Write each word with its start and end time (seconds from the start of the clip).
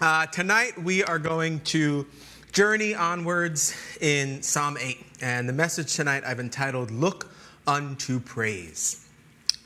Uh, 0.00 0.24
tonight 0.24 0.82
we 0.82 1.04
are 1.04 1.18
going 1.18 1.60
to 1.60 2.06
journey 2.52 2.94
onwards 2.94 3.76
in 4.00 4.42
Psalm 4.42 4.78
8. 4.80 4.96
And 5.20 5.46
the 5.46 5.52
message 5.52 5.94
tonight 5.94 6.22
I've 6.24 6.40
entitled 6.40 6.90
Look 6.90 7.30
Unto 7.66 8.18
Praise. 8.18 9.06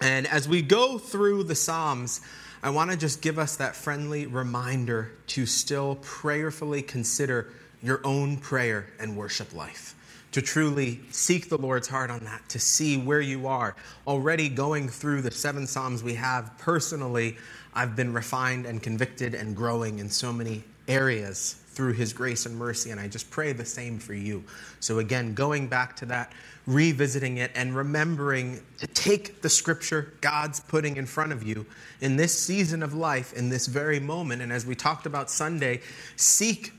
And 0.00 0.26
as 0.26 0.48
we 0.48 0.60
go 0.60 0.98
through 0.98 1.44
the 1.44 1.54
Psalms, 1.54 2.20
I 2.64 2.70
want 2.70 2.90
to 2.90 2.96
just 2.96 3.22
give 3.22 3.38
us 3.38 3.54
that 3.58 3.76
friendly 3.76 4.26
reminder 4.26 5.12
to 5.28 5.46
still 5.46 5.98
prayerfully 6.02 6.82
consider 6.82 7.52
your 7.80 8.00
own 8.02 8.36
prayer 8.38 8.88
and 8.98 9.16
worship 9.16 9.54
life. 9.54 9.94
To 10.32 10.42
truly 10.42 10.98
seek 11.12 11.48
the 11.48 11.58
Lord's 11.58 11.86
heart 11.86 12.10
on 12.10 12.24
that, 12.24 12.48
to 12.48 12.58
see 12.58 12.96
where 12.96 13.20
you 13.20 13.46
are. 13.46 13.76
Already 14.04 14.48
going 14.48 14.88
through 14.88 15.22
the 15.22 15.30
seven 15.30 15.68
Psalms 15.68 16.02
we 16.02 16.14
have 16.14 16.58
personally, 16.58 17.36
I've 17.74 17.96
been 17.96 18.12
refined 18.12 18.66
and 18.66 18.82
convicted 18.82 19.34
and 19.34 19.56
growing 19.56 19.98
in 19.98 20.08
so 20.08 20.32
many 20.32 20.62
areas 20.86 21.56
through 21.74 21.92
His 21.94 22.12
grace 22.12 22.46
and 22.46 22.56
mercy, 22.56 22.90
and 22.90 23.00
I 23.00 23.08
just 23.08 23.30
pray 23.30 23.52
the 23.52 23.64
same 23.64 23.98
for 23.98 24.14
you. 24.14 24.44
So, 24.78 25.00
again, 25.00 25.34
going 25.34 25.66
back 25.66 25.96
to 25.96 26.06
that, 26.06 26.32
revisiting 26.66 27.38
it, 27.38 27.50
and 27.54 27.74
remembering 27.74 28.62
to 28.78 28.86
take 28.86 29.42
the 29.42 29.48
scripture 29.50 30.12
God's 30.20 30.60
putting 30.60 30.96
in 30.96 31.06
front 31.06 31.32
of 31.32 31.42
you 31.42 31.66
in 32.00 32.16
this 32.16 32.38
season 32.38 32.82
of 32.82 32.94
life, 32.94 33.32
in 33.32 33.48
this 33.48 33.66
very 33.66 33.98
moment. 33.98 34.40
And 34.40 34.52
as 34.52 34.64
we 34.64 34.76
talked 34.76 35.06
about 35.06 35.30
Sunday, 35.30 35.80
seek 36.16 36.72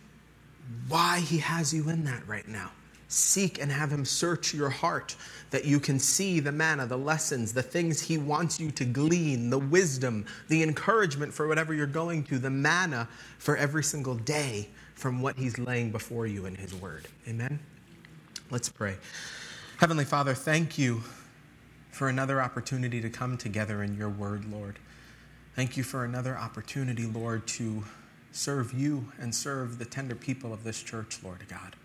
why 0.87 1.19
He 1.19 1.39
has 1.39 1.73
you 1.73 1.89
in 1.89 2.05
that 2.05 2.25
right 2.27 2.47
now. 2.47 2.71
Seek 3.09 3.61
and 3.61 3.71
have 3.71 3.91
Him 3.91 4.05
search 4.05 4.53
your 4.53 4.69
heart 4.69 5.15
that 5.55 5.63
you 5.63 5.79
can 5.79 5.97
see 5.97 6.41
the 6.41 6.51
manna, 6.51 6.85
the 6.85 6.97
lessons, 6.97 7.53
the 7.53 7.63
things 7.63 8.01
He 8.01 8.17
wants 8.17 8.59
you 8.59 8.71
to 8.71 8.83
glean, 8.83 9.49
the 9.49 9.57
wisdom, 9.57 10.25
the 10.49 10.61
encouragement 10.61 11.33
for 11.33 11.47
whatever 11.47 11.73
you're 11.73 11.87
going 11.87 12.25
to, 12.25 12.37
the 12.37 12.49
manna 12.49 13.07
for 13.37 13.55
every 13.55 13.81
single 13.81 14.15
day 14.15 14.67
from 14.95 15.21
what 15.21 15.37
He's 15.37 15.57
laying 15.57 15.91
before 15.91 16.27
you 16.27 16.45
in 16.45 16.55
His 16.55 16.75
Word. 16.75 17.07
Amen? 17.25 17.61
Let's 18.51 18.67
pray. 18.67 18.97
Heavenly 19.77 20.03
Father, 20.03 20.33
thank 20.33 20.77
you 20.77 21.03
for 21.89 22.09
another 22.09 22.41
opportunity 22.41 22.99
to 22.99 23.09
come 23.09 23.37
together 23.37 23.81
in 23.81 23.95
your 23.95 24.09
Word, 24.09 24.43
Lord. 24.51 24.77
Thank 25.55 25.77
you 25.77 25.83
for 25.83 26.03
another 26.03 26.37
opportunity, 26.37 27.05
Lord, 27.05 27.47
to 27.47 27.85
serve 28.33 28.73
you 28.73 29.09
and 29.21 29.33
serve 29.33 29.79
the 29.79 29.85
tender 29.85 30.15
people 30.15 30.51
of 30.51 30.65
this 30.65 30.83
church, 30.83 31.19
Lord 31.23 31.45
God. 31.47 31.77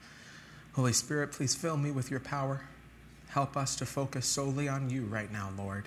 Holy 0.73 0.93
Spirit, 0.93 1.31
please 1.31 1.55
fill 1.55 1.77
me 1.77 1.93
with 1.93 2.11
your 2.11 2.19
power. 2.19 2.63
Help 3.31 3.57
us 3.57 3.77
to 3.77 3.87
focus 3.87 4.27
solely 4.27 4.69
on 4.69 4.91
you 4.91 5.05
right 5.05 5.31
now, 5.31 5.51
Lord, 5.57 5.87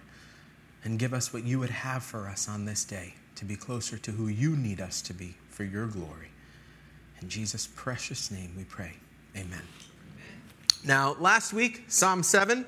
and 0.86 0.97
give 0.97 1.13
us 1.13 1.33
what 1.33 1.44
you 1.44 1.59
would 1.59 1.69
have 1.69 2.02
for 2.02 2.30
us 2.30 2.47
on 2.47 2.63
this 2.63 2.85
day 2.85 3.16
to 3.35 3.44
be 3.44 3.58
closer 3.58 3.97
to 3.97 4.11
who 4.11 4.27
you 4.27 4.55
need 4.55 4.80
us 4.80 5.02
to 5.02 5.13
be 5.13 5.35
for 5.50 5.66
your 5.66 5.88
glory. 5.88 6.30
In 7.22 7.27
Jesus' 7.27 7.67
precious 7.75 8.31
name 8.31 8.53
we 8.55 8.63
pray. 8.63 8.94
Amen. 9.35 9.61
Now, 10.85 11.17
last 11.19 11.52
week, 11.52 11.83
Psalm 11.89 12.23
7, 12.23 12.66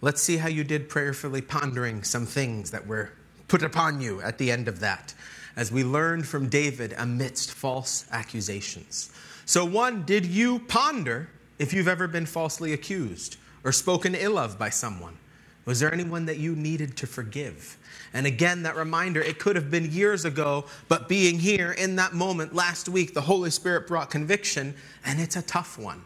let's 0.00 0.20
see 0.20 0.38
how 0.38 0.48
you 0.48 0.64
did 0.64 0.88
prayerfully 0.88 1.42
pondering 1.42 2.02
some 2.02 2.26
things 2.26 2.72
that 2.72 2.84
were 2.84 3.12
put 3.46 3.62
upon 3.62 4.00
you 4.00 4.20
at 4.22 4.38
the 4.38 4.50
end 4.50 4.66
of 4.66 4.80
that, 4.80 5.14
as 5.54 5.70
we 5.70 5.84
learned 5.84 6.26
from 6.26 6.48
David 6.48 6.96
amidst 6.98 7.52
false 7.52 8.06
accusations. 8.10 9.12
So, 9.46 9.64
one, 9.64 10.04
did 10.04 10.26
you 10.26 10.58
ponder 10.58 11.28
if 11.60 11.72
you've 11.72 11.86
ever 11.86 12.08
been 12.08 12.26
falsely 12.26 12.72
accused 12.72 13.36
or 13.64 13.72
spoken 13.72 14.14
ill 14.14 14.38
of 14.38 14.58
by 14.58 14.70
someone? 14.70 15.16
Was 15.64 15.80
there 15.80 15.92
anyone 15.92 16.26
that 16.26 16.38
you 16.38 16.54
needed 16.54 16.96
to 16.98 17.06
forgive? 17.06 17.78
And 18.12 18.26
again, 18.26 18.62
that 18.62 18.76
reminder, 18.76 19.20
it 19.20 19.38
could 19.38 19.56
have 19.56 19.70
been 19.70 19.90
years 19.90 20.24
ago, 20.24 20.66
but 20.88 21.08
being 21.08 21.38
here 21.38 21.72
in 21.72 21.96
that 21.96 22.12
moment 22.12 22.54
last 22.54 22.88
week, 22.88 23.14
the 23.14 23.22
Holy 23.22 23.50
Spirit 23.50 23.88
brought 23.88 24.10
conviction, 24.10 24.74
and 25.04 25.20
it's 25.20 25.36
a 25.36 25.42
tough 25.42 25.78
one. 25.78 26.02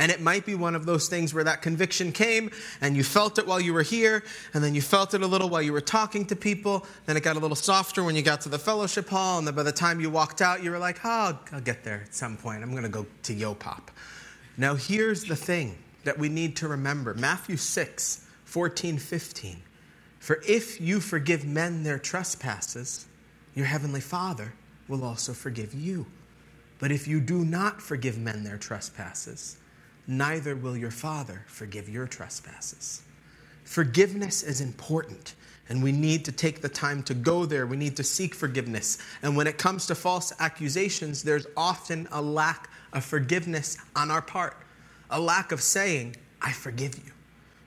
And 0.00 0.12
it 0.12 0.20
might 0.20 0.46
be 0.46 0.54
one 0.54 0.76
of 0.76 0.86
those 0.86 1.08
things 1.08 1.34
where 1.34 1.42
that 1.42 1.60
conviction 1.60 2.12
came 2.12 2.52
and 2.80 2.96
you 2.96 3.02
felt 3.02 3.36
it 3.36 3.46
while 3.48 3.58
you 3.58 3.74
were 3.74 3.82
here, 3.82 4.22
and 4.54 4.62
then 4.62 4.72
you 4.72 4.80
felt 4.80 5.12
it 5.14 5.22
a 5.22 5.26
little 5.26 5.48
while 5.48 5.60
you 5.60 5.72
were 5.72 5.80
talking 5.80 6.24
to 6.26 6.36
people. 6.36 6.86
Then 7.06 7.16
it 7.16 7.24
got 7.24 7.34
a 7.34 7.40
little 7.40 7.56
softer 7.56 8.04
when 8.04 8.14
you 8.14 8.22
got 8.22 8.40
to 8.42 8.48
the 8.48 8.60
fellowship 8.60 9.08
hall, 9.08 9.38
and 9.38 9.46
then 9.46 9.56
by 9.56 9.64
the 9.64 9.72
time 9.72 10.00
you 10.00 10.08
walked 10.08 10.40
out, 10.40 10.62
you 10.62 10.70
were 10.70 10.78
like, 10.78 11.00
oh, 11.02 11.36
I'll 11.52 11.60
get 11.60 11.82
there 11.82 12.02
at 12.04 12.14
some 12.14 12.36
point. 12.36 12.62
I'm 12.62 12.70
going 12.70 12.84
to 12.84 12.88
go 12.88 13.06
to 13.24 13.34
Yo-Pop. 13.34 13.90
Now, 14.56 14.76
here's 14.76 15.24
the 15.24 15.34
thing 15.34 15.76
that 16.04 16.18
we 16.18 16.28
need 16.28 16.56
to 16.56 16.68
remember 16.68 17.14
Matthew 17.14 17.56
6, 17.56 18.26
14, 18.44 18.98
15. 18.98 19.62
For 20.18 20.42
if 20.46 20.80
you 20.80 21.00
forgive 21.00 21.44
men 21.44 21.82
their 21.82 21.98
trespasses, 21.98 23.06
your 23.54 23.66
heavenly 23.66 24.00
Father 24.00 24.52
will 24.88 25.04
also 25.04 25.32
forgive 25.32 25.74
you. 25.74 26.06
But 26.78 26.92
if 26.92 27.08
you 27.08 27.20
do 27.20 27.44
not 27.44 27.82
forgive 27.82 28.18
men 28.18 28.44
their 28.44 28.58
trespasses, 28.58 29.58
neither 30.06 30.54
will 30.54 30.76
your 30.76 30.90
Father 30.90 31.44
forgive 31.46 31.88
your 31.88 32.06
trespasses. 32.06 33.02
Forgiveness 33.64 34.42
is 34.42 34.60
important, 34.60 35.34
and 35.68 35.82
we 35.82 35.92
need 35.92 36.24
to 36.24 36.32
take 36.32 36.62
the 36.62 36.68
time 36.68 37.02
to 37.02 37.14
go 37.14 37.44
there. 37.44 37.66
We 37.66 37.76
need 37.76 37.96
to 37.96 38.04
seek 38.04 38.34
forgiveness. 38.34 38.98
And 39.22 39.36
when 39.36 39.46
it 39.46 39.58
comes 39.58 39.86
to 39.86 39.94
false 39.94 40.32
accusations, 40.40 41.22
there's 41.22 41.46
often 41.56 42.08
a 42.10 42.22
lack 42.22 42.70
of 42.92 43.04
forgiveness 43.04 43.76
on 43.94 44.10
our 44.10 44.22
part, 44.22 44.56
a 45.10 45.20
lack 45.20 45.52
of 45.52 45.62
saying, 45.62 46.16
I 46.40 46.52
forgive 46.52 46.96
you. 46.96 47.12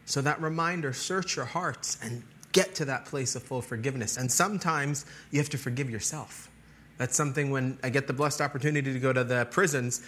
So, 0.06 0.22
that 0.22 0.41
reminder 0.41 0.94
search 0.94 1.35
your 1.35 1.46
hearts 1.46 1.97
and 2.02 2.24
get 2.52 2.75
to 2.75 2.85
that 2.85 3.06
place 3.06 3.35
of 3.35 3.44
full 3.44 3.62
forgiveness. 3.62 4.18
And 4.18 4.31
sometimes 4.31 5.06
you 5.31 5.40
have 5.40 5.50
to 5.50 5.57
forgive 5.57 5.90
yourself. 5.90 6.50
That's 6.97 7.16
something 7.16 7.50
when 7.50 7.78
I 7.84 7.90
get 7.90 8.07
the 8.07 8.13
blessed 8.13 8.41
opportunity 8.41 8.94
to 8.94 9.00
go 9.00 9.13
to 9.13 9.24
the 9.24 9.46
prisons, 9.46 10.02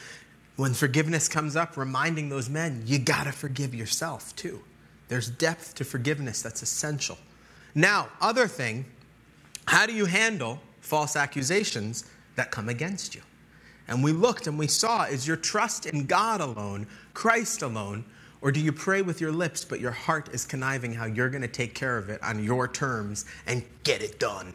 when 0.55 0.73
forgiveness 0.73 1.27
comes 1.27 1.55
up, 1.55 1.77
reminding 1.77 2.29
those 2.29 2.49
men, 2.49 2.83
you 2.85 2.99
got 2.99 3.23
to 3.23 3.31
forgive 3.31 3.73
yourself 3.73 4.35
too. 4.35 4.61
There's 5.07 5.29
depth 5.29 5.75
to 5.75 5.83
forgiveness 5.83 6.41
that's 6.41 6.61
essential. 6.61 7.17
Now, 7.75 8.09
other 8.21 8.47
thing, 8.47 8.85
how 9.65 9.85
do 9.85 9.93
you 9.93 10.05
handle 10.05 10.59
false 10.81 11.15
accusations 11.15 12.05
that 12.35 12.51
come 12.51 12.69
against 12.69 13.15
you? 13.15 13.21
And 13.87 14.03
we 14.03 14.11
looked 14.11 14.47
and 14.47 14.57
we 14.57 14.67
saw 14.67 15.03
is 15.03 15.27
your 15.27 15.37
trust 15.37 15.85
in 15.85 16.05
God 16.05 16.41
alone, 16.41 16.87
Christ 17.13 17.61
alone, 17.61 18.05
or 18.41 18.51
do 18.51 18.59
you 18.59 18.71
pray 18.71 19.01
with 19.01 19.21
your 19.21 19.31
lips, 19.31 19.63
but 19.63 19.79
your 19.79 19.91
heart 19.91 20.29
is 20.33 20.45
conniving 20.45 20.93
how 20.93 21.05
you're 21.05 21.29
going 21.29 21.41
to 21.41 21.47
take 21.47 21.73
care 21.73 21.97
of 21.97 22.09
it 22.09 22.21
on 22.21 22.43
your 22.43 22.67
terms 22.67 23.25
and 23.47 23.63
get 23.83 24.01
it 24.01 24.19
done? 24.19 24.53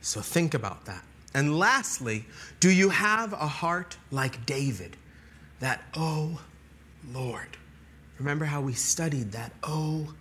So 0.00 0.20
think 0.20 0.54
about 0.54 0.84
that. 0.84 1.04
And 1.34 1.58
lastly, 1.58 2.24
do 2.60 2.70
you 2.70 2.88
have 2.88 3.32
a 3.32 3.46
heart 3.46 3.96
like 4.10 4.46
David? 4.46 4.96
That, 5.60 5.82
oh 5.94 6.40
Lord. 7.12 7.56
Remember 8.18 8.44
how 8.44 8.60
we 8.60 8.72
studied 8.72 9.32
that, 9.32 9.52
oh 9.62 10.12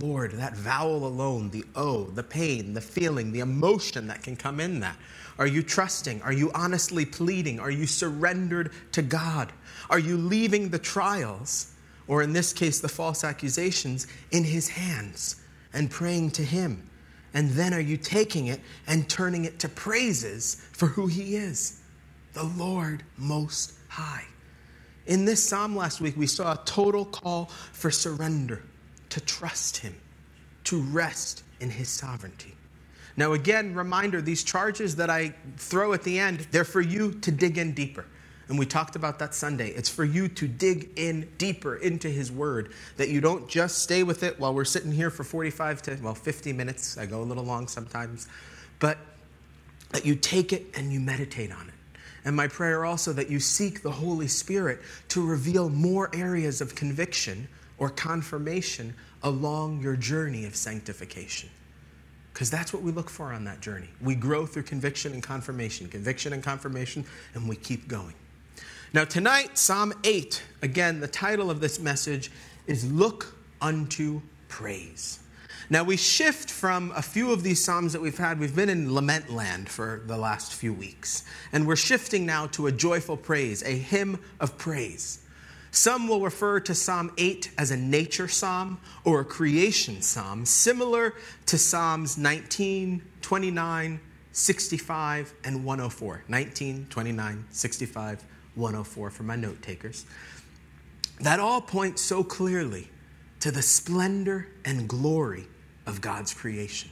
Lord, 0.00 0.32
that 0.32 0.56
vowel 0.56 1.06
alone, 1.06 1.50
the 1.50 1.64
oh, 1.74 2.04
the 2.04 2.22
pain, 2.22 2.74
the 2.74 2.80
feeling, 2.80 3.32
the 3.32 3.40
emotion 3.40 4.06
that 4.08 4.22
can 4.22 4.36
come 4.36 4.60
in 4.60 4.80
that. 4.80 4.96
Are 5.38 5.46
you 5.46 5.62
trusting? 5.62 6.22
Are 6.22 6.32
you 6.32 6.50
honestly 6.54 7.04
pleading? 7.04 7.60
Are 7.60 7.70
you 7.70 7.86
surrendered 7.86 8.72
to 8.92 9.02
God? 9.02 9.52
Are 9.90 9.98
you 9.98 10.16
leaving 10.16 10.70
the 10.70 10.78
trials, 10.78 11.72
or 12.08 12.22
in 12.22 12.32
this 12.32 12.52
case, 12.52 12.80
the 12.80 12.88
false 12.88 13.22
accusations, 13.22 14.06
in 14.30 14.44
His 14.44 14.68
hands 14.68 15.36
and 15.72 15.90
praying 15.90 16.30
to 16.32 16.42
Him? 16.42 16.88
And 17.34 17.50
then 17.50 17.74
are 17.74 17.80
you 17.80 17.98
taking 17.98 18.46
it 18.46 18.60
and 18.86 19.08
turning 19.10 19.44
it 19.44 19.58
to 19.58 19.68
praises 19.68 20.66
for 20.72 20.86
who 20.86 21.06
He 21.06 21.36
is, 21.36 21.82
the 22.32 22.44
Lord 22.44 23.02
Most 23.18 23.74
High? 23.88 24.24
In 25.06 25.26
this 25.26 25.46
psalm 25.46 25.76
last 25.76 26.00
week, 26.00 26.16
we 26.16 26.26
saw 26.26 26.54
a 26.54 26.64
total 26.64 27.04
call 27.04 27.50
for 27.72 27.90
surrender, 27.90 28.62
to 29.10 29.20
trust 29.20 29.76
Him, 29.76 29.94
to 30.64 30.80
rest 30.80 31.42
in 31.60 31.70
His 31.70 31.88
sovereignty. 31.88 32.55
Now, 33.16 33.32
again, 33.32 33.74
reminder 33.74 34.20
these 34.20 34.44
charges 34.44 34.96
that 34.96 35.08
I 35.08 35.34
throw 35.56 35.92
at 35.92 36.02
the 36.02 36.18
end, 36.18 36.46
they're 36.50 36.64
for 36.64 36.80
you 36.80 37.12
to 37.12 37.30
dig 37.30 37.56
in 37.56 37.72
deeper. 37.72 38.04
And 38.48 38.58
we 38.58 38.66
talked 38.66 38.94
about 38.94 39.18
that 39.18 39.34
Sunday. 39.34 39.70
It's 39.70 39.88
for 39.88 40.04
you 40.04 40.28
to 40.28 40.46
dig 40.46 40.90
in 40.96 41.28
deeper 41.36 41.76
into 41.76 42.08
His 42.08 42.30
Word, 42.30 42.72
that 42.96 43.08
you 43.08 43.20
don't 43.20 43.48
just 43.48 43.78
stay 43.78 44.02
with 44.02 44.22
it 44.22 44.38
while 44.38 44.54
we're 44.54 44.64
sitting 44.64 44.92
here 44.92 45.10
for 45.10 45.24
45 45.24 45.82
to, 45.82 45.98
well, 46.02 46.14
50 46.14 46.52
minutes. 46.52 46.96
I 46.96 47.06
go 47.06 47.22
a 47.22 47.24
little 47.24 47.42
long 47.42 47.66
sometimes. 47.66 48.28
But 48.78 48.98
that 49.90 50.04
you 50.04 50.14
take 50.14 50.52
it 50.52 50.66
and 50.74 50.92
you 50.92 51.00
meditate 51.00 51.50
on 51.50 51.66
it. 51.68 51.74
And 52.24 52.36
my 52.36 52.48
prayer 52.48 52.84
also 52.84 53.12
that 53.14 53.30
you 53.30 53.40
seek 53.40 53.82
the 53.82 53.90
Holy 53.90 54.28
Spirit 54.28 54.80
to 55.08 55.24
reveal 55.24 55.68
more 55.68 56.10
areas 56.14 56.60
of 56.60 56.74
conviction 56.74 57.48
or 57.78 57.88
confirmation 57.88 58.94
along 59.22 59.80
your 59.80 59.96
journey 59.96 60.44
of 60.44 60.56
sanctification. 60.56 61.48
Because 62.36 62.50
that's 62.50 62.70
what 62.70 62.82
we 62.82 62.92
look 62.92 63.08
for 63.08 63.32
on 63.32 63.44
that 63.44 63.62
journey. 63.62 63.88
We 63.98 64.14
grow 64.14 64.44
through 64.44 64.64
conviction 64.64 65.14
and 65.14 65.22
confirmation, 65.22 65.88
conviction 65.88 66.34
and 66.34 66.42
confirmation, 66.42 67.06
and 67.32 67.48
we 67.48 67.56
keep 67.56 67.88
going. 67.88 68.12
Now, 68.92 69.06
tonight, 69.06 69.56
Psalm 69.56 69.94
8, 70.04 70.42
again, 70.60 71.00
the 71.00 71.08
title 71.08 71.50
of 71.50 71.60
this 71.60 71.80
message 71.80 72.30
is 72.66 72.92
Look 72.92 73.34
Unto 73.62 74.20
Praise. 74.48 75.20
Now, 75.70 75.82
we 75.82 75.96
shift 75.96 76.50
from 76.50 76.92
a 76.94 77.00
few 77.00 77.32
of 77.32 77.42
these 77.42 77.64
Psalms 77.64 77.94
that 77.94 78.02
we've 78.02 78.18
had. 78.18 78.38
We've 78.38 78.54
been 78.54 78.68
in 78.68 78.92
lament 78.92 79.30
land 79.30 79.70
for 79.70 80.02
the 80.04 80.18
last 80.18 80.52
few 80.52 80.74
weeks. 80.74 81.24
And 81.54 81.66
we're 81.66 81.74
shifting 81.74 82.26
now 82.26 82.48
to 82.48 82.66
a 82.66 82.72
joyful 82.72 83.16
praise, 83.16 83.62
a 83.62 83.78
hymn 83.78 84.20
of 84.40 84.58
praise. 84.58 85.20
Some 85.70 86.08
will 86.08 86.20
refer 86.20 86.60
to 86.60 86.74
Psalm 86.74 87.12
8 87.18 87.52
as 87.58 87.70
a 87.70 87.76
nature 87.76 88.28
psalm 88.28 88.78
or 89.04 89.20
a 89.20 89.24
creation 89.24 90.00
psalm, 90.02 90.44
similar 90.46 91.14
to 91.46 91.58
Psalms 91.58 92.16
19, 92.16 93.02
29, 93.20 94.00
65, 94.32 95.34
and 95.44 95.64
104. 95.64 96.24
19, 96.28 96.86
29, 96.88 97.44
65, 97.50 98.24
104 98.54 99.10
for 99.10 99.22
my 99.22 99.36
note 99.36 99.60
takers. 99.62 100.06
That 101.20 101.40
all 101.40 101.60
point 101.60 101.98
so 101.98 102.22
clearly 102.22 102.88
to 103.40 103.50
the 103.50 103.62
splendor 103.62 104.48
and 104.64 104.88
glory 104.88 105.46
of 105.86 106.00
God's 106.00 106.34
creation. 106.34 106.90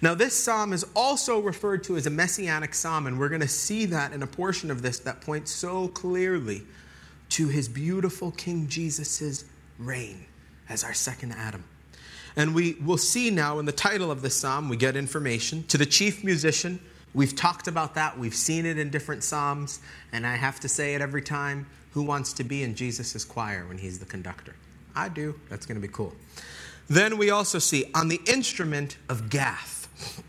Now, 0.00 0.14
this 0.14 0.34
psalm 0.34 0.72
is 0.72 0.84
also 0.94 1.40
referred 1.40 1.84
to 1.84 1.96
as 1.96 2.06
a 2.06 2.10
messianic 2.10 2.74
psalm, 2.74 3.06
and 3.06 3.18
we're 3.18 3.28
going 3.28 3.40
to 3.40 3.48
see 3.48 3.84
that 3.86 4.12
in 4.12 4.22
a 4.22 4.26
portion 4.26 4.70
of 4.70 4.82
this 4.82 4.98
that 5.00 5.20
points 5.20 5.50
so 5.50 5.88
clearly 5.88 6.62
to 7.30 7.48
his 7.48 7.68
beautiful 7.68 8.30
King 8.32 8.68
Jesus' 8.68 9.44
reign 9.78 10.26
as 10.68 10.84
our 10.84 10.94
second 10.94 11.32
Adam. 11.32 11.64
And 12.36 12.54
we 12.54 12.74
will 12.74 12.98
see 12.98 13.30
now 13.30 13.58
in 13.58 13.66
the 13.66 13.72
title 13.72 14.10
of 14.10 14.22
the 14.22 14.30
psalm, 14.30 14.68
we 14.68 14.76
get 14.76 14.96
information 14.96 15.64
to 15.64 15.78
the 15.78 15.86
chief 15.86 16.22
musician. 16.22 16.78
We've 17.14 17.34
talked 17.34 17.68
about 17.68 17.94
that, 17.94 18.18
we've 18.18 18.34
seen 18.34 18.66
it 18.66 18.78
in 18.78 18.90
different 18.90 19.24
psalms, 19.24 19.80
and 20.12 20.26
I 20.26 20.36
have 20.36 20.60
to 20.60 20.68
say 20.68 20.94
it 20.94 21.00
every 21.00 21.22
time 21.22 21.66
who 21.92 22.02
wants 22.02 22.32
to 22.34 22.44
be 22.44 22.62
in 22.62 22.74
Jesus' 22.74 23.24
choir 23.24 23.66
when 23.66 23.78
he's 23.78 23.98
the 23.98 24.06
conductor? 24.06 24.54
I 24.94 25.08
do. 25.08 25.38
That's 25.48 25.66
going 25.66 25.80
to 25.80 25.86
be 25.86 25.92
cool. 25.92 26.14
Then 26.88 27.18
we 27.18 27.30
also 27.30 27.58
see 27.58 27.90
on 27.94 28.08
the 28.08 28.20
instrument 28.26 28.98
of 29.08 29.30
Gath. 29.30 30.22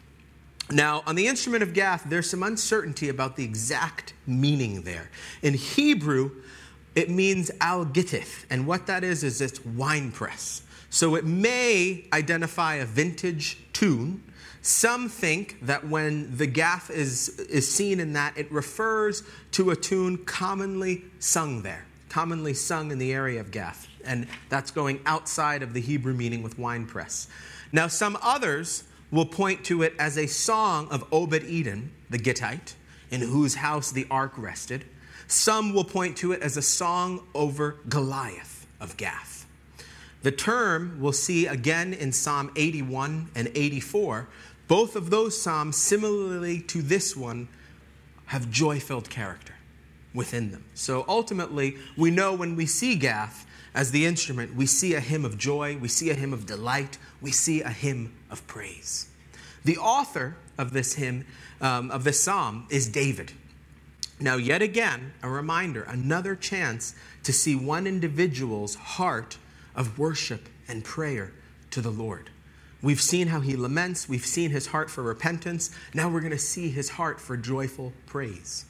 Now, 0.71 1.03
on 1.05 1.15
the 1.15 1.27
instrument 1.27 1.63
of 1.63 1.73
Gath, 1.73 2.05
there's 2.07 2.29
some 2.29 2.43
uncertainty 2.43 3.09
about 3.09 3.35
the 3.35 3.43
exact 3.43 4.13
meaning 4.27 4.83
there. 4.83 5.09
In 5.41 5.53
Hebrew, 5.53 6.31
it 6.99 7.09
means 7.09 7.49
al 7.61 7.85
gittith, 7.85 8.45
and 8.49 8.67
what 8.67 8.87
that 8.87 9.03
is 9.03 9.23
is 9.23 9.41
it's 9.41 9.63
wine 9.65 10.11
press. 10.11 10.61
So 10.89 11.15
it 11.15 11.25
may 11.25 12.05
identify 12.13 12.75
a 12.75 12.85
vintage 12.85 13.57
tune. 13.73 14.23
Some 14.61 15.07
think 15.07 15.57
that 15.61 15.87
when 15.87 16.35
the 16.35 16.47
Gath 16.47 16.89
is, 16.89 17.29
is 17.39 17.73
seen 17.73 17.99
in 17.99 18.13
that, 18.13 18.37
it 18.37 18.51
refers 18.51 19.23
to 19.51 19.71
a 19.71 19.75
tune 19.75 20.17
commonly 20.25 21.03
sung 21.19 21.61
there, 21.61 21.85
commonly 22.09 22.53
sung 22.53 22.91
in 22.91 22.97
the 22.97 23.13
area 23.13 23.39
of 23.39 23.51
Gath 23.51 23.87
and 24.05 24.27
that's 24.49 24.71
going 24.71 24.99
outside 25.05 25.63
of 25.63 25.73
the 25.73 25.81
Hebrew 25.81 26.13
meaning 26.13 26.43
with 26.43 26.57
wine 26.57 26.85
press. 26.85 27.27
Now, 27.71 27.87
some 27.87 28.17
others 28.21 28.83
will 29.11 29.25
point 29.25 29.63
to 29.65 29.83
it 29.83 29.93
as 29.99 30.17
a 30.17 30.27
song 30.27 30.87
of 30.89 31.05
Obed 31.11 31.43
Edom, 31.47 31.91
the 32.09 32.17
Gittite, 32.17 32.75
in 33.11 33.21
whose 33.21 33.55
house 33.55 33.91
the 33.91 34.07
ark 34.09 34.33
rested. 34.37 34.85
Some 35.29 35.75
will 35.75 35.83
point 35.83 36.17
to 36.17 36.31
it 36.31 36.41
as 36.41 36.57
a 36.57 36.61
song 36.63 37.23
over 37.35 37.77
Goliath 37.87 38.65
of 38.81 38.97
Gath. 38.97 39.45
The 40.23 40.31
term 40.31 40.97
we'll 40.99 41.13
see 41.13 41.45
again 41.45 41.93
in 41.93 42.11
Psalm 42.11 42.51
81 42.55 43.29
and 43.35 43.51
84. 43.53 44.27
Both 44.67 44.95
of 44.95 45.11
those 45.11 45.39
psalms, 45.39 45.77
similarly 45.77 46.59
to 46.61 46.81
this 46.81 47.15
one, 47.15 47.47
have 48.25 48.49
joy 48.49 48.79
filled 48.79 49.11
character 49.11 49.53
within 50.15 50.49
them. 50.49 50.65
So 50.73 51.05
ultimately, 51.07 51.77
we 51.95 52.09
know 52.09 52.33
when 52.33 52.55
we 52.55 52.65
see 52.65 52.95
Gath 52.95 53.45
as 53.75 53.91
the 53.91 54.07
instrument, 54.07 54.55
we 54.55 54.65
see 54.65 54.95
a 54.95 54.99
hymn 54.99 55.25
of 55.25 55.37
joy, 55.37 55.77
we 55.77 55.89
see 55.89 56.09
a 56.09 56.15
hymn 56.15 56.33
of 56.33 56.47
delight, 56.47 56.97
we 57.21 57.31
see 57.31 57.61
a 57.61 57.69
hymn 57.69 58.15
of 58.31 58.45
praise. 58.47 59.09
The 59.63 59.77
author 59.77 60.37
of 60.57 60.73
this 60.73 60.95
hymn, 60.95 61.27
um, 61.61 61.91
of 61.91 62.03
this 62.03 62.19
psalm, 62.19 62.65
is 62.71 62.87
David. 62.87 63.31
Now, 64.19 64.35
yet 64.35 64.61
again, 64.61 65.13
a 65.23 65.29
reminder, 65.29 65.83
another 65.83 66.35
chance 66.35 66.93
to 67.23 67.31
see 67.31 67.55
one 67.55 67.87
individual's 67.87 68.75
heart 68.75 69.37
of 69.75 69.97
worship 69.97 70.49
and 70.67 70.83
prayer 70.83 71.31
to 71.71 71.81
the 71.81 71.89
Lord. 71.89 72.29
We've 72.81 73.01
seen 73.01 73.27
how 73.27 73.41
he 73.41 73.55
laments, 73.55 74.07
we've 74.07 74.25
seen 74.25 74.51
his 74.51 74.67
heart 74.67 74.89
for 74.89 75.03
repentance. 75.03 75.71
Now 75.93 76.09
we're 76.09 76.21
going 76.21 76.31
to 76.31 76.37
see 76.37 76.69
his 76.69 76.89
heart 76.89 77.19
for 77.19 77.35
joyful 77.37 77.93
praise. 78.05 78.65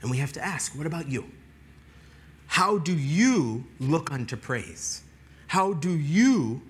And 0.00 0.10
we 0.10 0.18
have 0.18 0.32
to 0.34 0.44
ask, 0.44 0.76
what 0.76 0.86
about 0.86 1.08
you? 1.08 1.24
How 2.46 2.78
do 2.78 2.96
you 2.96 3.64
look 3.80 4.12
unto 4.12 4.36
praise? 4.36 5.02
How 5.48 5.72
do 5.72 5.90
you 5.96 6.62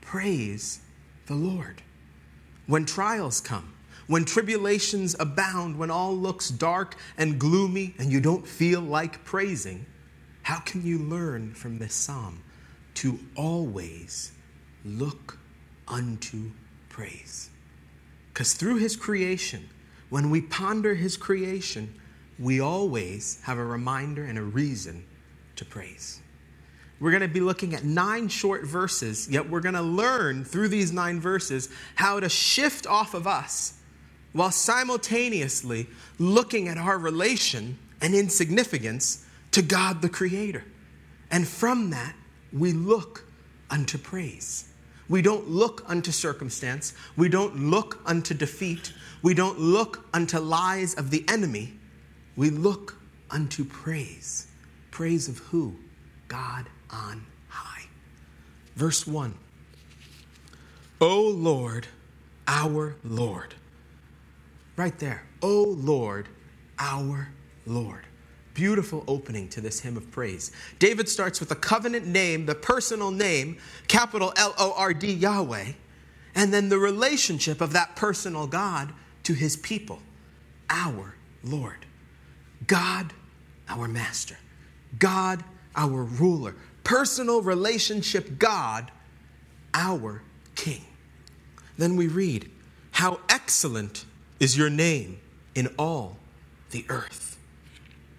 praise 0.00 0.80
the 1.26 1.34
Lord? 1.34 1.82
When 2.66 2.84
trials 2.84 3.40
come, 3.40 3.72
when 4.10 4.24
tribulations 4.24 5.14
abound, 5.20 5.78
when 5.78 5.88
all 5.88 6.16
looks 6.16 6.48
dark 6.48 6.96
and 7.16 7.38
gloomy 7.38 7.94
and 7.96 8.10
you 8.10 8.20
don't 8.20 8.44
feel 8.44 8.80
like 8.80 9.24
praising, 9.24 9.86
how 10.42 10.58
can 10.58 10.84
you 10.84 10.98
learn 10.98 11.54
from 11.54 11.78
this 11.78 11.94
psalm 11.94 12.42
to 12.94 13.20
always 13.36 14.32
look 14.84 15.38
unto 15.86 16.50
praise? 16.88 17.50
Because 18.34 18.54
through 18.54 18.78
his 18.78 18.96
creation, 18.96 19.68
when 20.08 20.28
we 20.30 20.40
ponder 20.40 20.96
his 20.96 21.16
creation, 21.16 21.94
we 22.36 22.58
always 22.58 23.40
have 23.44 23.58
a 23.58 23.64
reminder 23.64 24.24
and 24.24 24.36
a 24.36 24.42
reason 24.42 25.04
to 25.54 25.64
praise. 25.64 26.18
We're 26.98 27.12
going 27.12 27.22
to 27.22 27.28
be 27.28 27.38
looking 27.38 27.76
at 27.76 27.84
nine 27.84 28.26
short 28.26 28.64
verses, 28.64 29.28
yet 29.30 29.48
we're 29.48 29.60
going 29.60 29.76
to 29.76 29.82
learn 29.82 30.42
through 30.42 30.66
these 30.66 30.90
nine 30.90 31.20
verses 31.20 31.68
how 31.94 32.18
to 32.18 32.28
shift 32.28 32.88
off 32.88 33.14
of 33.14 33.28
us 33.28 33.74
while 34.32 34.50
simultaneously 34.50 35.86
looking 36.18 36.68
at 36.68 36.78
our 36.78 36.98
relation 36.98 37.78
and 38.00 38.14
insignificance 38.14 39.24
to 39.50 39.62
God 39.62 40.02
the 40.02 40.08
Creator. 40.08 40.64
And 41.30 41.46
from 41.46 41.90
that, 41.90 42.14
we 42.52 42.72
look 42.72 43.24
unto 43.70 43.98
praise. 43.98 44.72
We 45.08 45.22
don't 45.22 45.48
look 45.48 45.82
unto 45.88 46.12
circumstance. 46.12 46.94
We 47.16 47.28
don't 47.28 47.70
look 47.70 48.00
unto 48.06 48.34
defeat. 48.34 48.92
We 49.22 49.34
don't 49.34 49.58
look 49.58 50.06
unto 50.14 50.38
lies 50.38 50.94
of 50.94 51.10
the 51.10 51.24
enemy. 51.28 51.74
We 52.36 52.50
look 52.50 52.96
unto 53.30 53.64
praise 53.64 54.46
praise 54.90 55.28
of 55.28 55.38
who? 55.38 55.74
God 56.28 56.66
on 56.90 57.24
high. 57.48 57.86
Verse 58.76 59.06
1 59.06 59.34
O 61.00 61.22
Lord, 61.22 61.86
our 62.46 62.96
Lord. 63.02 63.54
Right 64.76 64.98
there. 64.98 65.22
O 65.42 65.62
Lord, 65.62 66.28
our 66.78 67.28
Lord. 67.66 68.06
Beautiful 68.54 69.04
opening 69.06 69.48
to 69.50 69.60
this 69.60 69.80
hymn 69.80 69.96
of 69.96 70.10
praise. 70.10 70.50
David 70.78 71.08
starts 71.08 71.40
with 71.40 71.50
a 71.50 71.56
covenant 71.56 72.06
name, 72.06 72.46
the 72.46 72.54
personal 72.54 73.10
name, 73.10 73.58
capital 73.88 74.32
L 74.36 74.54
O 74.58 74.74
R 74.76 74.92
D, 74.92 75.12
Yahweh, 75.12 75.72
and 76.34 76.52
then 76.52 76.68
the 76.68 76.78
relationship 76.78 77.60
of 77.60 77.72
that 77.72 77.96
personal 77.96 78.46
God 78.46 78.92
to 79.22 79.34
his 79.34 79.56
people, 79.56 80.00
our 80.68 81.14
Lord. 81.42 81.86
God, 82.66 83.12
our 83.68 83.88
master. 83.88 84.36
God, 84.98 85.44
our 85.76 86.02
ruler. 86.02 86.54
Personal 86.84 87.42
relationship, 87.42 88.38
God, 88.38 88.90
our 89.74 90.22
King. 90.54 90.84
Then 91.78 91.96
we 91.96 92.08
read, 92.08 92.50
How 92.92 93.20
excellent 93.28 94.04
is 94.40 94.56
your 94.56 94.70
name 94.70 95.20
in 95.54 95.68
all 95.78 96.16
the 96.70 96.84
earth. 96.88 97.38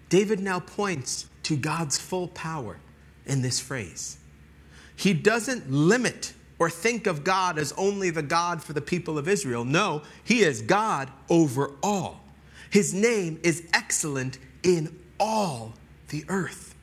David 0.08 0.40
now 0.40 0.60
points 0.60 1.26
to 1.42 1.56
God's 1.56 1.98
full 1.98 2.28
power 2.28 2.78
in 3.26 3.42
this 3.42 3.60
phrase. 3.60 4.18
He 4.94 5.12
doesn't 5.12 5.70
limit 5.70 6.32
or 6.58 6.70
think 6.70 7.06
of 7.06 7.24
God 7.24 7.58
as 7.58 7.72
only 7.72 8.10
the 8.10 8.22
God 8.22 8.62
for 8.62 8.72
the 8.72 8.80
people 8.80 9.18
of 9.18 9.26
Israel. 9.26 9.64
No, 9.64 10.02
he 10.22 10.42
is 10.42 10.62
God 10.62 11.10
over 11.28 11.72
all. 11.82 12.20
His 12.70 12.94
name 12.94 13.40
is 13.42 13.66
excellent 13.74 14.38
in 14.62 14.96
all 15.18 15.74
the 16.08 16.24
earth. 16.28 16.74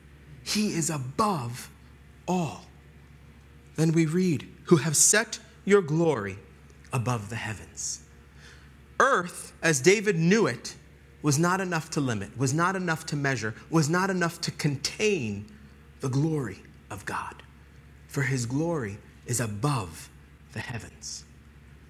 He 0.42 0.74
is 0.74 0.90
above 0.90 1.70
all. 2.28 2.66
Then 3.76 3.92
we 3.92 4.06
read, 4.06 4.46
Who 4.64 4.76
have 4.76 4.96
set 4.96 5.38
your 5.64 5.80
glory 5.80 6.38
above 6.92 7.30
the 7.30 7.36
heavens. 7.36 8.02
Earth, 9.00 9.54
as 9.62 9.80
David 9.80 10.16
knew 10.16 10.46
it, 10.46 10.76
was 11.22 11.38
not 11.38 11.60
enough 11.60 11.90
to 11.90 12.00
limit, 12.00 12.36
was 12.36 12.52
not 12.52 12.76
enough 12.76 13.06
to 13.06 13.16
measure, 13.16 13.54
was 13.70 13.88
not 13.88 14.10
enough 14.10 14.40
to 14.42 14.50
contain 14.52 15.46
the 16.00 16.08
glory 16.08 16.62
of 16.90 17.04
God. 17.06 17.42
For 18.08 18.22
his 18.22 18.44
glory 18.46 18.98
is 19.26 19.40
above 19.40 20.10
the 20.52 20.60
heavens. 20.60 21.24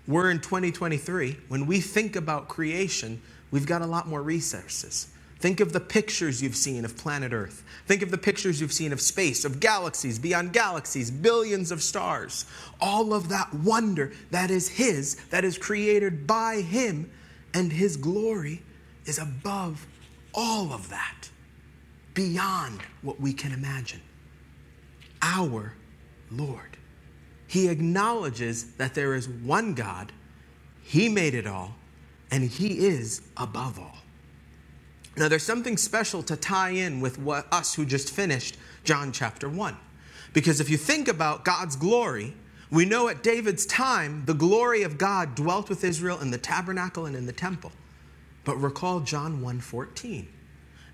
We're 0.06 0.30
in 0.30 0.40
2023. 0.40 1.36
When 1.48 1.66
we 1.66 1.80
think 1.80 2.14
about 2.16 2.48
creation, 2.48 3.20
we've 3.50 3.66
got 3.66 3.82
a 3.82 3.86
lot 3.86 4.08
more 4.08 4.22
resources. 4.22 5.08
Think 5.40 5.60
of 5.60 5.72
the 5.72 5.80
pictures 5.80 6.42
you've 6.42 6.54
seen 6.54 6.84
of 6.84 6.98
planet 6.98 7.32
Earth. 7.32 7.64
Think 7.86 8.02
of 8.02 8.10
the 8.10 8.18
pictures 8.18 8.60
you've 8.60 8.74
seen 8.74 8.92
of 8.92 9.00
space, 9.00 9.46
of 9.46 9.58
galaxies, 9.58 10.18
beyond 10.18 10.52
galaxies, 10.52 11.10
billions 11.10 11.72
of 11.72 11.82
stars. 11.82 12.44
All 12.78 13.14
of 13.14 13.30
that 13.30 13.52
wonder 13.54 14.12
that 14.30 14.50
is 14.50 14.68
His, 14.68 15.14
that 15.30 15.42
is 15.42 15.56
created 15.56 16.26
by 16.26 16.60
Him, 16.60 17.10
and 17.54 17.72
His 17.72 17.96
glory 17.96 18.62
is 19.06 19.18
above 19.18 19.86
all 20.34 20.74
of 20.74 20.90
that, 20.90 21.30
beyond 22.12 22.80
what 23.00 23.18
we 23.18 23.32
can 23.32 23.52
imagine. 23.52 24.02
Our 25.22 25.72
Lord. 26.30 26.76
He 27.46 27.68
acknowledges 27.68 28.72
that 28.74 28.94
there 28.94 29.14
is 29.14 29.26
one 29.26 29.72
God, 29.72 30.12
He 30.82 31.08
made 31.08 31.32
it 31.32 31.46
all, 31.46 31.76
and 32.30 32.44
He 32.44 32.86
is 32.86 33.22
above 33.38 33.78
all. 33.78 33.99
Now, 35.16 35.28
there's 35.28 35.42
something 35.42 35.76
special 35.76 36.22
to 36.24 36.36
tie 36.36 36.70
in 36.70 37.00
with 37.00 37.18
what, 37.18 37.46
us 37.52 37.74
who 37.74 37.84
just 37.84 38.14
finished 38.14 38.56
John 38.84 39.12
chapter 39.12 39.48
1. 39.48 39.76
Because 40.32 40.60
if 40.60 40.70
you 40.70 40.76
think 40.76 41.08
about 41.08 41.44
God's 41.44 41.76
glory, 41.76 42.34
we 42.70 42.84
know 42.84 43.08
at 43.08 43.22
David's 43.22 43.66
time, 43.66 44.24
the 44.26 44.34
glory 44.34 44.82
of 44.82 44.96
God 44.96 45.34
dwelt 45.34 45.68
with 45.68 45.82
Israel 45.82 46.20
in 46.20 46.30
the 46.30 46.38
tabernacle 46.38 47.06
and 47.06 47.16
in 47.16 47.26
the 47.26 47.32
temple. 47.32 47.72
But 48.44 48.56
recall 48.56 49.00
John 49.00 49.40
1:14. 49.40 50.28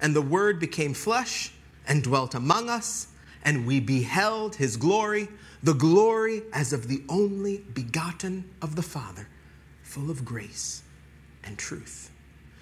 And 0.01 0.17
the 0.17 0.23
word 0.23 0.59
became 0.59 0.95
flesh 0.95 1.53
and 1.87 2.03
dwelt 2.03 2.35
among 2.35 2.71
us, 2.71 3.09
and 3.45 3.67
we 3.67 3.81
beheld 3.81 4.57
his 4.57 4.77
glory, 4.77 5.29
the 5.63 5.75
glory 5.75 6.43
as 6.53 6.73
of 6.73 6.89
the 6.89 7.03
only 7.09 7.59
begotten 7.59 8.51
of 8.63 8.75
the 8.75 8.83
Father, 8.83 9.29
full 9.83 10.11
of 10.11 10.25
grace 10.25 10.83
and 11.45 11.59
truth. 11.59 12.11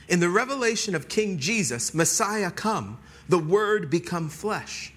In 0.09 0.21
the 0.21 0.29
revelation 0.29 0.95
of 0.95 1.09
King 1.09 1.39
Jesus, 1.39 1.95
Messiah 1.95 2.51
come, 2.51 2.99
the 3.29 3.39
Word 3.39 3.91
become 3.91 4.29
flesh. 4.29 4.93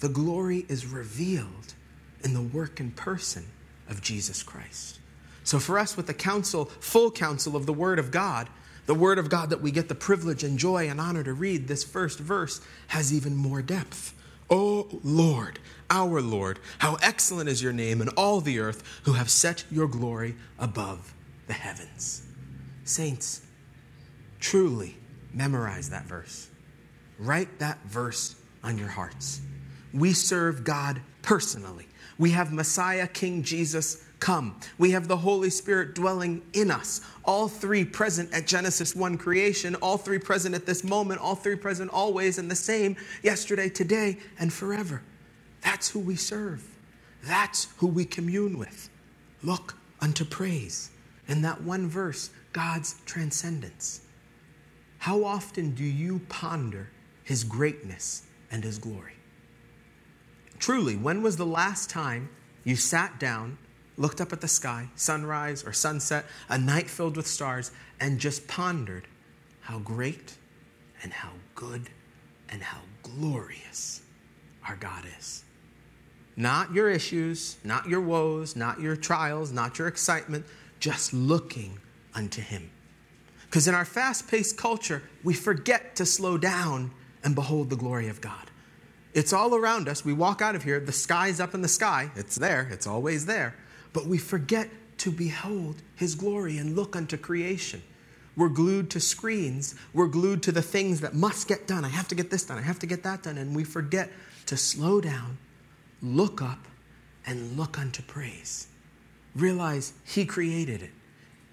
The 0.00 0.08
glory 0.08 0.66
is 0.68 0.86
revealed 0.86 1.74
in 2.22 2.34
the 2.34 2.42
work 2.42 2.80
and 2.80 2.94
person 2.94 3.46
of 3.88 4.02
Jesus 4.02 4.42
Christ. 4.42 4.98
So, 5.44 5.58
for 5.58 5.78
us, 5.78 5.96
with 5.96 6.06
the 6.06 6.14
counsel, 6.14 6.66
full 6.66 7.10
counsel 7.10 7.56
of 7.56 7.66
the 7.66 7.72
Word 7.72 7.98
of 7.98 8.10
God, 8.10 8.48
the 8.86 8.94
Word 8.94 9.18
of 9.18 9.30
God 9.30 9.50
that 9.50 9.60
we 9.60 9.70
get 9.70 9.88
the 9.88 9.94
privilege 9.94 10.44
and 10.44 10.58
joy 10.58 10.88
and 10.88 11.00
honor 11.00 11.22
to 11.22 11.32
read, 11.32 11.68
this 11.68 11.84
first 11.84 12.18
verse 12.18 12.60
has 12.88 13.14
even 13.14 13.36
more 13.36 13.62
depth. 13.62 14.14
O 14.50 14.88
Lord, 15.04 15.58
our 15.90 16.20
Lord, 16.20 16.58
how 16.78 16.96
excellent 17.02 17.48
is 17.48 17.62
your 17.62 17.72
name 17.72 18.00
in 18.00 18.08
all 18.10 18.40
the 18.40 18.58
earth, 18.58 18.82
who 19.04 19.12
have 19.12 19.30
set 19.30 19.64
your 19.70 19.86
glory 19.88 20.36
above 20.58 21.14
the 21.46 21.52
heavens. 21.52 22.22
Saints, 22.84 23.42
Truly 24.40 24.96
memorize 25.32 25.90
that 25.90 26.04
verse. 26.04 26.48
Write 27.18 27.58
that 27.58 27.78
verse 27.86 28.36
on 28.62 28.78
your 28.78 28.88
hearts. 28.88 29.40
We 29.92 30.12
serve 30.12 30.64
God 30.64 31.00
personally. 31.22 31.86
We 32.18 32.30
have 32.30 32.52
Messiah, 32.52 33.06
King 33.06 33.42
Jesus, 33.42 34.04
come. 34.20 34.58
We 34.78 34.90
have 34.90 35.08
the 35.08 35.16
Holy 35.16 35.50
Spirit 35.50 35.94
dwelling 35.94 36.42
in 36.52 36.70
us. 36.70 37.00
All 37.24 37.48
three 37.48 37.84
present 37.84 38.32
at 38.32 38.46
Genesis 38.46 38.94
1 38.94 39.18
creation, 39.18 39.74
all 39.76 39.96
three 39.96 40.18
present 40.18 40.54
at 40.54 40.66
this 40.66 40.82
moment, 40.82 41.20
all 41.20 41.34
three 41.34 41.56
present 41.56 41.90
always 41.92 42.38
and 42.38 42.50
the 42.50 42.56
same 42.56 42.96
yesterday, 43.22 43.68
today, 43.68 44.18
and 44.38 44.52
forever. 44.52 45.02
That's 45.62 45.88
who 45.88 46.00
we 46.00 46.16
serve. 46.16 46.66
That's 47.24 47.68
who 47.78 47.86
we 47.86 48.04
commune 48.04 48.58
with. 48.58 48.90
Look 49.42 49.76
unto 50.00 50.24
praise. 50.24 50.90
In 51.28 51.42
that 51.42 51.62
one 51.62 51.88
verse, 51.88 52.30
God's 52.52 52.96
transcendence. 53.06 54.02
How 54.98 55.24
often 55.24 55.74
do 55.74 55.84
you 55.84 56.20
ponder 56.28 56.90
his 57.22 57.44
greatness 57.44 58.22
and 58.50 58.64
his 58.64 58.78
glory? 58.78 59.14
Truly, 60.58 60.96
when 60.96 61.22
was 61.22 61.36
the 61.36 61.46
last 61.46 61.88
time 61.88 62.30
you 62.64 62.76
sat 62.76 63.20
down, 63.20 63.58
looked 63.96 64.20
up 64.20 64.32
at 64.32 64.40
the 64.40 64.48
sky, 64.48 64.88
sunrise 64.96 65.64
or 65.64 65.72
sunset, 65.72 66.26
a 66.48 66.58
night 66.58 66.90
filled 66.90 67.16
with 67.16 67.26
stars, 67.26 67.70
and 68.00 68.18
just 68.18 68.48
pondered 68.48 69.06
how 69.60 69.78
great 69.78 70.34
and 71.02 71.12
how 71.12 71.30
good 71.54 71.90
and 72.48 72.62
how 72.62 72.80
glorious 73.02 74.02
our 74.68 74.76
God 74.76 75.04
is? 75.18 75.44
Not 76.36 76.72
your 76.72 76.90
issues, 76.90 77.56
not 77.64 77.88
your 77.88 78.00
woes, 78.00 78.56
not 78.56 78.80
your 78.80 78.96
trials, 78.96 79.52
not 79.52 79.78
your 79.78 79.88
excitement, 79.88 80.46
just 80.80 81.12
looking 81.12 81.78
unto 82.14 82.40
him. 82.40 82.70
Because 83.48 83.66
in 83.66 83.74
our 83.74 83.84
fast 83.84 84.28
paced 84.28 84.56
culture, 84.56 85.02
we 85.24 85.34
forget 85.34 85.96
to 85.96 86.06
slow 86.06 86.36
down 86.36 86.90
and 87.24 87.34
behold 87.34 87.70
the 87.70 87.76
glory 87.76 88.08
of 88.08 88.20
God. 88.20 88.50
It's 89.14 89.32
all 89.32 89.54
around 89.54 89.88
us. 89.88 90.04
We 90.04 90.12
walk 90.12 90.42
out 90.42 90.54
of 90.54 90.62
here, 90.62 90.80
the 90.80 90.92
sky's 90.92 91.40
up 91.40 91.54
in 91.54 91.62
the 91.62 91.68
sky. 91.68 92.10
It's 92.14 92.36
there, 92.36 92.68
it's 92.70 92.86
always 92.86 93.26
there. 93.26 93.54
But 93.92 94.06
we 94.06 94.18
forget 94.18 94.68
to 94.98 95.10
behold 95.10 95.76
his 95.96 96.14
glory 96.14 96.58
and 96.58 96.76
look 96.76 96.94
unto 96.94 97.16
creation. 97.16 97.82
We're 98.36 98.48
glued 98.48 98.90
to 98.90 99.00
screens. 99.00 99.74
We're 99.92 100.06
glued 100.06 100.44
to 100.44 100.52
the 100.52 100.62
things 100.62 101.00
that 101.00 101.14
must 101.14 101.48
get 101.48 101.66
done. 101.66 101.84
I 101.84 101.88
have 101.88 102.06
to 102.08 102.14
get 102.14 102.30
this 102.30 102.44
done. 102.44 102.58
I 102.58 102.62
have 102.62 102.78
to 102.78 102.86
get 102.86 103.02
that 103.02 103.24
done. 103.24 103.36
And 103.38 103.56
we 103.56 103.64
forget 103.64 104.10
to 104.46 104.56
slow 104.56 105.00
down, 105.00 105.38
look 106.02 106.40
up, 106.40 106.68
and 107.26 107.56
look 107.56 107.78
unto 107.78 108.02
praise. 108.02 108.68
Realize 109.34 109.92
he 110.04 110.24
created 110.24 110.82
it. 110.82 110.90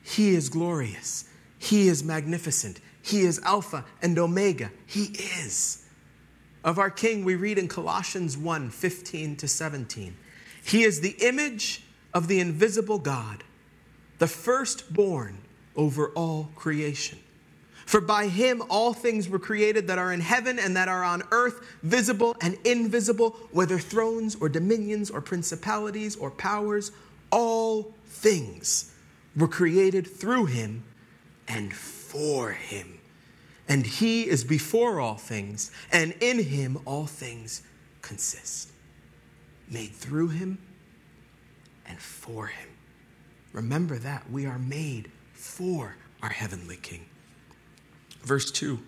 He 0.04 0.36
is 0.36 0.50
glorious. 0.50 1.26
He 1.66 1.88
is 1.88 2.04
magnificent. 2.04 2.80
He 3.02 3.22
is 3.22 3.40
Alpha 3.40 3.86
and 4.00 4.20
Omega. 4.20 4.70
He 4.86 5.06
is. 5.40 5.84
Of 6.64 6.78
our 6.78 6.92
King, 6.92 7.26
we 7.26 7.34
read 7.34 7.58
in 7.58 7.68
Colossians 7.68 8.38
1 8.38 8.70
15 8.70 9.36
to 9.38 9.48
17. 9.48 10.16
He 10.64 10.84
is 10.84 11.02
the 11.02 11.16
image 11.22 11.82
of 12.14 12.28
the 12.28 12.40
invisible 12.40 13.00
God, 13.00 13.44
the 14.20 14.28
firstborn 14.28 15.40
over 15.76 16.10
all 16.10 16.52
creation. 16.54 17.18
For 17.88 18.00
by 18.00 18.28
him 18.28 18.62
all 18.70 18.94
things 18.94 19.28
were 19.28 19.40
created 19.40 19.88
that 19.88 19.98
are 19.98 20.14
in 20.14 20.22
heaven 20.22 20.60
and 20.60 20.78
that 20.78 20.88
are 20.88 21.04
on 21.04 21.24
earth, 21.32 21.66
visible 21.82 22.36
and 22.42 22.60
invisible, 22.64 23.32
whether 23.52 23.80
thrones 23.80 24.36
or 24.40 24.50
dominions 24.50 25.10
or 25.10 25.20
principalities 25.20 26.16
or 26.16 26.30
powers, 26.30 26.92
all 27.32 27.96
things 28.06 28.92
were 29.36 29.48
created 29.48 30.06
through 30.06 30.46
him 30.46 30.84
and 31.48 31.74
for 31.74 32.52
him. 32.52 33.00
And 33.68 33.86
he 33.86 34.28
is 34.28 34.44
before 34.44 35.00
all 35.00 35.16
things, 35.16 35.72
and 35.92 36.14
in 36.20 36.44
him 36.44 36.78
all 36.86 37.06
things 37.06 37.64
consist. 38.02 38.72
Made 39.70 39.92
through 39.92 40.30
him 40.30 40.60
and 41.88 42.00
for 42.00 42.48
him. 42.48 42.70
Remember 43.54 43.98
that. 43.98 44.30
We 44.30 44.46
are 44.46 44.60
made 44.60 45.10
for 45.34 45.96
our 46.22 46.30
heavenly 46.30 46.78
King. 46.78 47.06
Verse 48.22 48.52
2 48.52 48.80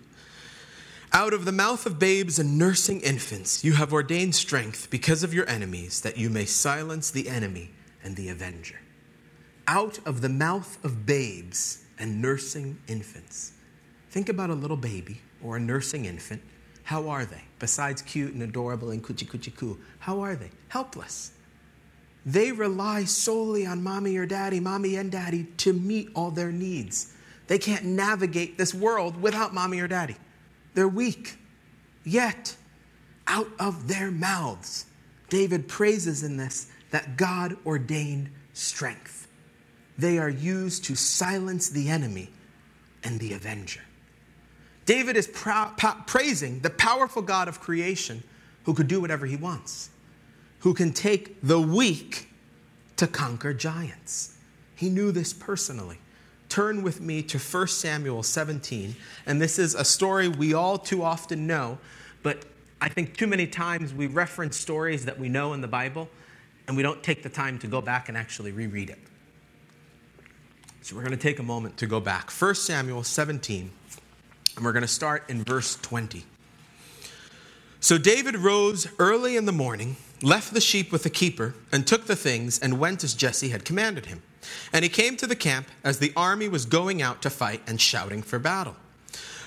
Out 1.12 1.32
of 1.32 1.44
the 1.44 1.52
mouth 1.52 1.86
of 1.86 1.98
babes 1.98 2.38
and 2.38 2.58
nursing 2.58 3.00
infants, 3.00 3.64
you 3.64 3.72
have 3.72 3.92
ordained 3.92 4.34
strength 4.34 4.90
because 4.90 5.24
of 5.24 5.34
your 5.34 5.48
enemies, 5.48 6.00
that 6.02 6.16
you 6.16 6.30
may 6.30 6.44
silence 6.44 7.10
the 7.10 7.28
enemy 7.28 7.70
and 8.04 8.14
the 8.14 8.28
avenger. 8.28 8.80
Out 9.66 9.98
of 10.06 10.20
the 10.20 10.28
mouth 10.28 10.82
of 10.84 11.04
babes 11.04 11.84
and 11.98 12.22
nursing 12.22 12.78
infants. 12.88 13.52
Think 14.10 14.28
about 14.28 14.50
a 14.50 14.54
little 14.54 14.76
baby 14.76 15.20
or 15.42 15.56
a 15.56 15.60
nursing 15.60 16.04
infant. 16.04 16.42
How 16.84 17.08
are 17.08 17.24
they? 17.24 17.42
Besides 17.58 18.02
cute 18.02 18.32
and 18.32 18.42
adorable 18.42 18.90
and 18.90 19.02
coochie 19.04 19.28
coochie 19.28 19.54
coo, 19.54 19.78
how 19.98 20.20
are 20.20 20.36
they? 20.36 20.50
Helpless. 20.68 21.32
They 22.24 22.52
rely 22.52 23.04
solely 23.04 23.66
on 23.66 23.82
mommy 23.82 24.16
or 24.16 24.26
daddy, 24.26 24.60
mommy 24.60 24.96
and 24.96 25.10
daddy, 25.12 25.44
to 25.58 25.72
meet 25.72 26.10
all 26.14 26.30
their 26.30 26.52
needs. 26.52 27.14
They 27.46 27.58
can't 27.58 27.84
navigate 27.84 28.58
this 28.58 28.74
world 28.74 29.20
without 29.20 29.54
mommy 29.54 29.80
or 29.80 29.88
daddy. 29.88 30.16
They're 30.74 30.88
weak. 30.88 31.38
Yet, 32.04 32.56
out 33.26 33.48
of 33.58 33.88
their 33.88 34.10
mouths, 34.10 34.86
David 35.28 35.68
praises 35.68 36.22
in 36.22 36.36
this 36.36 36.70
that 36.90 37.16
God 37.16 37.56
ordained 37.66 38.30
strength 38.54 39.27
they 39.98 40.18
are 40.18 40.28
used 40.28 40.84
to 40.84 40.94
silence 40.94 41.68
the 41.68 41.88
enemy 41.88 42.30
and 43.02 43.18
the 43.18 43.32
avenger. 43.32 43.80
David 44.86 45.16
is 45.16 45.26
pra- 45.26 45.74
pa- 45.76 46.02
praising 46.06 46.60
the 46.60 46.70
powerful 46.70 47.20
God 47.20 47.48
of 47.48 47.60
creation 47.60 48.22
who 48.64 48.72
could 48.72 48.88
do 48.88 49.00
whatever 49.00 49.26
he 49.26 49.36
wants, 49.36 49.90
who 50.60 50.72
can 50.72 50.92
take 50.92 51.40
the 51.42 51.60
weak 51.60 52.28
to 52.96 53.06
conquer 53.06 53.52
giants. 53.52 54.36
He 54.76 54.88
knew 54.88 55.12
this 55.12 55.32
personally. 55.32 55.98
Turn 56.48 56.82
with 56.82 57.00
me 57.00 57.22
to 57.24 57.38
1 57.38 57.66
Samuel 57.66 58.22
17, 58.22 58.96
and 59.26 59.42
this 59.42 59.58
is 59.58 59.74
a 59.74 59.84
story 59.84 60.28
we 60.28 60.54
all 60.54 60.78
too 60.78 61.02
often 61.02 61.46
know, 61.46 61.78
but 62.22 62.44
I 62.80 62.88
think 62.88 63.16
too 63.16 63.26
many 63.26 63.46
times 63.46 63.92
we 63.92 64.06
reference 64.06 64.56
stories 64.56 65.04
that 65.04 65.18
we 65.18 65.28
know 65.28 65.52
in 65.52 65.60
the 65.60 65.68
Bible, 65.68 66.08
and 66.66 66.76
we 66.76 66.82
don't 66.82 67.02
take 67.02 67.22
the 67.22 67.28
time 67.28 67.58
to 67.58 67.66
go 67.66 67.80
back 67.80 68.08
and 68.08 68.16
actually 68.16 68.52
reread 68.52 68.88
it. 68.88 68.98
So 70.88 70.96
we're 70.96 71.02
going 71.02 71.12
to 71.12 71.18
take 71.18 71.38
a 71.38 71.42
moment 71.42 71.76
to 71.76 71.86
go 71.86 72.00
back. 72.00 72.30
1 72.30 72.54
Samuel 72.54 73.02
17, 73.02 73.70
And 74.56 74.64
we're 74.64 74.72
going 74.72 74.80
to 74.80 74.88
start 74.88 75.22
in 75.28 75.44
verse 75.44 75.76
20. 75.82 76.24
So 77.78 77.98
David 77.98 78.36
rose 78.36 78.88
early 78.98 79.36
in 79.36 79.44
the 79.44 79.52
morning, 79.52 79.96
left 80.22 80.54
the 80.54 80.62
sheep 80.62 80.90
with 80.90 81.02
the 81.02 81.10
keeper, 81.10 81.54
and 81.70 81.86
took 81.86 82.06
the 82.06 82.16
things, 82.16 82.58
and 82.58 82.80
went 82.80 83.04
as 83.04 83.12
Jesse 83.12 83.50
had 83.50 83.66
commanded 83.66 84.06
him. 84.06 84.22
And 84.72 84.82
he 84.82 84.88
came 84.88 85.18
to 85.18 85.26
the 85.26 85.36
camp 85.36 85.68
as 85.84 85.98
the 85.98 86.10
army 86.16 86.48
was 86.48 86.64
going 86.64 87.02
out 87.02 87.20
to 87.20 87.28
fight 87.28 87.60
and 87.66 87.78
shouting 87.78 88.22
for 88.22 88.38
battle. 88.38 88.76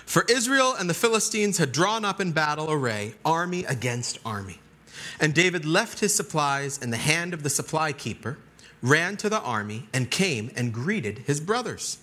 For 0.06 0.26
Israel 0.30 0.76
and 0.78 0.88
the 0.88 0.94
Philistines 0.94 1.58
had 1.58 1.72
drawn 1.72 2.06
up 2.06 2.22
in 2.22 2.34
battle 2.34 2.72
array, 2.72 3.16
army 3.26 3.66
against 3.66 4.20
army. 4.24 4.60
And 5.20 5.34
David 5.34 5.66
left 5.66 6.02
his 6.02 6.14
supplies 6.14 6.78
in 6.78 6.92
the 6.92 6.98
hand 6.98 7.34
of 7.34 7.42
the 7.42 7.50
supply 7.50 7.94
keeper, 7.94 8.38
ran 8.82 9.18
to 9.18 9.30
the 9.30 9.42
army, 9.42 9.88
and 9.94 10.10
came 10.10 10.52
and 10.56 10.74
greeted 10.74 11.20
his 11.20 11.40
brothers. 11.40 12.00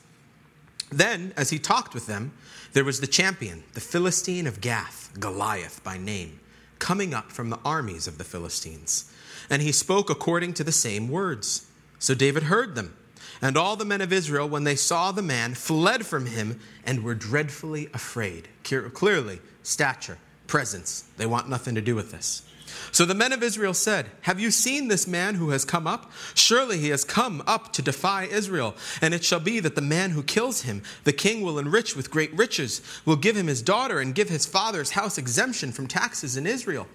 Then, 0.90 1.32
as 1.37 1.50
he 1.50 1.58
talked 1.58 1.94
with 1.94 2.06
them, 2.06 2.32
there 2.73 2.85
was 2.85 3.00
the 3.00 3.06
champion, 3.06 3.64
the 3.75 3.80
Philistine 3.80 4.47
of 4.47 4.61
Gath, 4.61 5.11
Goliath 5.18 5.82
by 5.82 5.99
name, 5.99 6.40
coming 6.78 7.12
up 7.12 7.32
from 7.32 7.50
the 7.50 7.58
armies 7.64 8.06
of 8.06 8.18
the 8.18 8.25
Philistines. 8.25 9.12
And 9.50 9.62
he 9.62 9.73
spoke 9.73 10.11
according 10.11 10.54
to 10.54 10.64
the 10.64 10.73
same 10.73 11.08
words. 11.08 11.66
So 11.99 12.14
David 12.14 12.44
heard 12.44 12.75
them. 12.75 12.97
And 13.42 13.56
all 13.56 13.76
the 13.76 13.85
men 13.85 14.00
of 14.00 14.12
Israel, 14.12 14.49
when 14.49 14.64
they 14.64 14.76
saw 14.76 15.12
the 15.12 15.23
man, 15.23 15.54
fled 15.54 16.06
from 16.06 16.26
him 16.26 16.61
and 16.85 17.04
were 17.04 17.14
dreadfully 17.14 17.88
afraid. 17.94 18.49
Clearly, 18.62 19.40
stature, 19.62 20.18
presence. 20.47 21.04
They 21.16 21.26
want 21.26 21.49
nothing 21.49 21.75
to 21.75 21.80
do 21.80 21.94
with 21.94 22.11
this. 22.11 22.48
So 22.92 23.04
the 23.04 23.14
men 23.14 23.33
of 23.33 23.42
Israel 23.42 23.75
said, 23.75 24.07
Have 24.23 24.40
you 24.40 24.50
seen 24.50 24.88
this 24.88 25.07
man 25.07 25.35
who 25.35 25.50
has 25.50 25.64
come 25.64 25.87
up? 25.87 26.11
Surely 26.35 26.78
he 26.78 26.88
has 26.88 27.04
come 27.04 27.42
up 27.47 27.73
to 27.75 27.83
defy 27.83 28.25
Israel. 28.25 28.75
And 29.00 29.14
it 29.14 29.25
shall 29.25 29.40
be 29.40 29.61
that 29.61 29.75
the 29.75 29.80
man 29.80 30.11
who 30.11 30.23
kills 30.23 30.62
him, 30.62 30.83
the 31.04 31.12
king 31.12 31.42
will 31.42 31.59
enrich 31.59 31.95
with 31.95 32.11
great 32.11 32.37
riches, 32.37 32.80
will 33.04 33.16
give 33.16 33.37
him 33.37 33.47
his 33.47 33.62
daughter, 33.62 34.00
and 34.00 34.14
give 34.14 34.28
his 34.28 34.47
father's 34.47 34.90
house 34.90 35.18
exemption 35.18 35.73
from 35.73 35.87
taxes 35.87 36.37
in 36.37 36.47
Israel. 36.47 36.87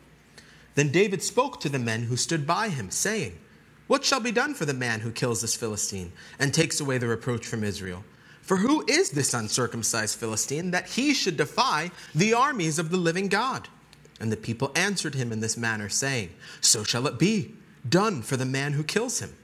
Then 0.76 0.90
David 0.90 1.22
spoke 1.22 1.60
to 1.60 1.70
the 1.70 1.80
men 1.80 2.04
who 2.04 2.18
stood 2.18 2.48
by 2.48 2.70
him, 2.70 2.90
saying, 2.90 3.38
What 3.88 4.04
shall 4.04 4.20
be 4.20 4.32
done 4.32 4.54
for 4.54 4.66
the 4.66 4.74
man 4.74 5.02
who 5.02 5.12
kills 5.12 5.42
this 5.42 5.56
Philistine, 5.56 6.12
and 6.40 6.54
takes 6.54 6.80
away 6.80 6.98
the 6.98 7.08
reproach 7.08 7.46
from 7.46 7.64
Israel? 7.64 8.04
For 8.42 8.58
who 8.58 8.84
is 8.88 9.12
this 9.12 9.34
uncircumcised 9.34 10.20
Philistine 10.20 10.72
that 10.72 10.90
he 10.90 11.14
should 11.14 11.38
defy 11.38 11.92
the 12.14 12.34
armies 12.34 12.78
of 12.78 12.90
the 12.90 12.98
living 12.98 13.30
God? 13.30 13.70
And 14.24 14.32
the 14.32 14.38
people 14.38 14.72
answered 14.74 15.16
him 15.16 15.34
in 15.34 15.42
this 15.42 15.58
manner, 15.58 15.90
saying, 15.90 16.30
So 16.62 16.86
shall 16.86 17.08
it 17.08 17.20
be, 17.20 17.56
done 17.88 18.22
for 18.22 18.38
the 18.38 18.46
man 18.46 18.72
who 18.72 18.82
kills 18.82 19.20
him. 19.20 19.36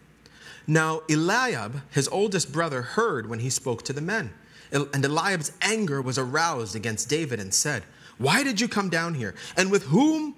Now 0.65 1.01
Eliab, 1.09 1.81
his 1.91 2.07
oldest 2.07 2.53
brother, 2.53 2.81
heard 2.81 3.29
when 3.29 3.39
he 3.39 3.49
spoke 3.49 3.83
to 3.83 3.91
the 3.91 3.99
men. 3.99 4.31
And 4.71 5.03
Eliab's 5.03 5.51
anger 5.61 6.01
was 6.01 6.17
aroused 6.17 6.77
against 6.77 7.09
David 7.09 7.41
and 7.41 7.53
said, 7.53 7.83
Why 8.17 8.41
did 8.41 8.61
you 8.61 8.69
come 8.69 8.87
down 8.87 9.15
here? 9.15 9.35
And 9.57 9.69
with 9.69 9.83
whom 9.87 10.37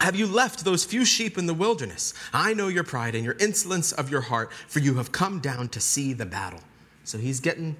have 0.00 0.14
you 0.14 0.28
left 0.28 0.64
those 0.64 0.84
few 0.84 1.04
sheep 1.04 1.36
in 1.36 1.46
the 1.46 1.52
wilderness? 1.52 2.14
I 2.32 2.54
know 2.54 2.68
your 2.68 2.84
pride 2.84 3.16
and 3.16 3.24
your 3.24 3.36
insolence 3.40 3.90
of 3.90 4.08
your 4.08 4.20
heart, 4.20 4.52
for 4.68 4.78
you 4.78 4.94
have 4.94 5.10
come 5.10 5.40
down 5.40 5.70
to 5.70 5.80
see 5.80 6.12
the 6.12 6.26
battle. 6.26 6.60
So 7.02 7.18
he's 7.18 7.40
getting 7.40 7.74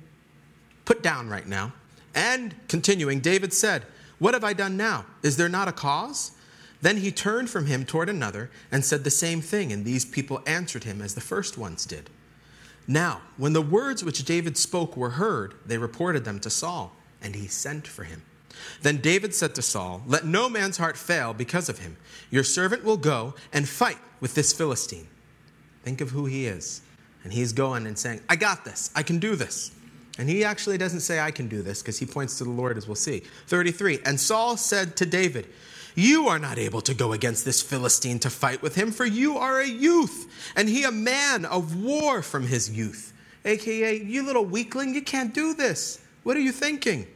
put 0.85 1.05
down 1.05 1.29
right 1.29 1.47
now. 1.47 1.73
And 2.17 2.57
continuing, 2.67 3.21
David 3.21 3.53
said, 3.53 3.85
what 4.19 4.35
have 4.35 4.45
I 4.45 4.53
done 4.53 4.77
now? 4.77 5.07
Is 5.23 5.37
there 5.37 5.49
not 5.49 5.69
a 5.69 5.73
cause? 5.73 6.33
Then 6.81 6.99
he 6.99 7.11
turned 7.11 7.51
from 7.51 7.67
him 7.67 7.85
toward 7.85 8.09
another 8.09 8.51
and 8.71 8.85
said 8.85 9.05
the 9.05 9.11
same 9.11 9.41
thing, 9.41 9.73
and 9.73 9.85
these 9.85 10.05
people 10.05 10.43
answered 10.47 10.85
him 10.85 11.03
as 11.03 11.15
the 11.15 11.21
first 11.21 11.59
ones 11.59 11.85
did. 11.85 12.11
Now, 12.87 13.23
when 13.37 13.53
the 13.53 13.63
words 13.63 14.05
which 14.05 14.25
David 14.25 14.57
spoke 14.57 14.97
were 14.97 15.11
heard, 15.11 15.55
they 15.67 15.79
reported 15.79 16.25
them 16.25 16.41
to 16.41 16.51
Saul, 16.51 16.97
and 17.21 17.35
he 17.35 17.47
sent 17.47 17.87
for 17.87 18.05
him. 18.05 18.23
Then 18.83 18.99
David 18.99 19.35
said 19.35 19.55
to 19.55 19.63
Saul, 19.63 20.03
Let 20.07 20.25
no 20.25 20.49
man's 20.49 20.79
heart 20.79 20.97
fail 20.97 21.35
because 21.35 21.69
of 21.69 21.79
him. 21.79 21.97
Your 22.31 22.45
servant 22.45 22.85
will 22.85 22.97
go 22.97 23.35
and 23.53 23.69
fight 23.69 23.99
with 24.21 24.35
this 24.35 24.53
Philistine. 24.53 25.09
Think 25.83 26.01
of 26.01 26.11
who 26.11 26.27
he 26.27 26.47
is. 26.47 26.81
And 27.25 27.33
he's 27.33 27.53
going 27.53 27.87
and 27.87 27.99
saying, 27.99 28.21
I 28.29 28.37
got 28.37 28.65
this. 28.65 28.91
I 28.95 29.03
can 29.03 29.19
do 29.19 29.37
this. 29.37 29.73
And 30.19 30.29
he 30.29 30.45
actually 30.45 30.79
doesn't 30.79 31.01
say, 31.01 31.21
I 31.21 31.31
can 31.31 31.47
do 31.47 31.63
this, 31.63 31.81
because 31.81 31.99
he 31.99 32.05
points 32.05 32.39
to 32.39 32.45
the 32.45 32.51
Lord, 32.51 32.77
as 32.77 32.89
we'll 32.89 32.97
see. 32.97 33.23
33. 33.47 34.01
And 34.05 34.19
Saul 34.19 34.57
said 34.57 34.97
to 34.97 35.07
David, 35.07 35.47
You 35.95 36.27
are 36.27 36.41
not 36.41 36.59
able 36.59 36.81
to 36.83 36.95
go 36.95 37.13
against 37.13 37.45
this 37.45 37.63
Philistine 37.63 38.19
to 38.21 38.31
fight 38.31 38.61
with 38.61 38.75
him, 38.75 38.91
for 38.91 39.07
you 39.07 39.39
are 39.39 39.61
a 39.61 39.67
youth, 39.67 40.29
and 40.57 40.69
he 40.69 40.83
a 40.83 40.91
man 40.91 41.45
of 41.45 41.81
war 41.81 42.21
from 42.21 42.49
his 42.49 42.69
youth. 42.69 43.13
AKA, 43.45 44.03
you 44.03 44.27
little 44.27 44.45
weakling, 44.45 44.93
you 44.93 45.03
can't 45.03 45.33
do 45.33 45.55
this. 45.55 46.01
What 46.25 46.37
are 46.37 46.41
you 46.41 46.53
thinking? 46.53 47.07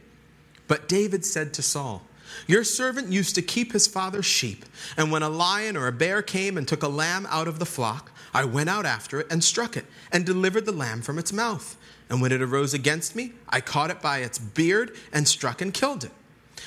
But 0.69 0.87
David 0.87 1.25
said 1.25 1.53
to 1.55 1.61
Saul, 1.61 2.03
Your 2.47 2.63
servant 2.63 3.11
used 3.11 3.35
to 3.35 3.41
keep 3.41 3.73
his 3.73 3.85
father's 3.85 4.25
sheep, 4.25 4.63
and 4.95 5.11
when 5.11 5.23
a 5.23 5.29
lion 5.29 5.75
or 5.75 5.87
a 5.87 5.91
bear 5.91 6.21
came 6.21 6.57
and 6.57 6.65
took 6.65 6.83
a 6.83 6.87
lamb 6.87 7.27
out 7.29 7.49
of 7.49 7.59
the 7.59 7.65
flock, 7.65 8.13
I 8.33 8.45
went 8.45 8.69
out 8.69 8.85
after 8.85 9.19
it 9.19 9.27
and 9.29 9.43
struck 9.43 9.75
it, 9.75 9.85
and 10.09 10.25
delivered 10.25 10.65
the 10.65 10.71
lamb 10.71 11.01
from 11.01 11.19
its 11.19 11.33
mouth. 11.33 11.77
And 12.09 12.21
when 12.21 12.31
it 12.31 12.41
arose 12.41 12.73
against 12.73 13.15
me, 13.15 13.33
I 13.49 13.61
caught 13.61 13.91
it 13.91 14.01
by 14.01 14.19
its 14.19 14.37
beard 14.37 14.95
and 15.11 15.27
struck 15.27 15.61
and 15.61 15.73
killed 15.73 16.03
it. 16.03 16.11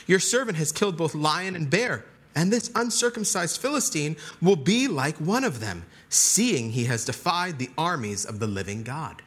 Your 0.06 0.18
servant 0.18 0.58
has 0.58 0.72
killed 0.72 0.96
both 0.96 1.14
lion 1.14 1.56
and 1.56 1.70
bear, 1.70 2.04
and 2.34 2.52
this 2.52 2.70
uncircumcised 2.74 3.60
Philistine 3.60 4.16
will 4.42 4.56
be 4.56 4.88
like 4.88 5.16
one 5.16 5.44
of 5.44 5.60
them, 5.60 5.84
seeing 6.08 6.70
he 6.70 6.84
has 6.84 7.04
defied 7.04 7.58
the 7.58 7.70
armies 7.76 8.24
of 8.24 8.38
the 8.38 8.46
living 8.46 8.82
God. 8.82 9.22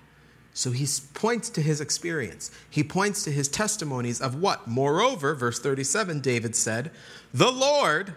So 0.54 0.72
he 0.72 0.88
points 1.14 1.50
to 1.52 1.62
his 1.62 1.80
experience. 1.80 2.52
He 2.70 2.84
points 2.84 3.24
to 3.24 3.32
his 3.32 3.48
testimonies 3.48 4.20
of 4.20 4.36
what? 4.36 4.68
Moreover, 4.68 5.34
verse 5.34 5.60
37, 5.60 6.20
David 6.20 6.56
said, 6.56 6.92
The 7.34 7.52
Lord, 7.52 8.14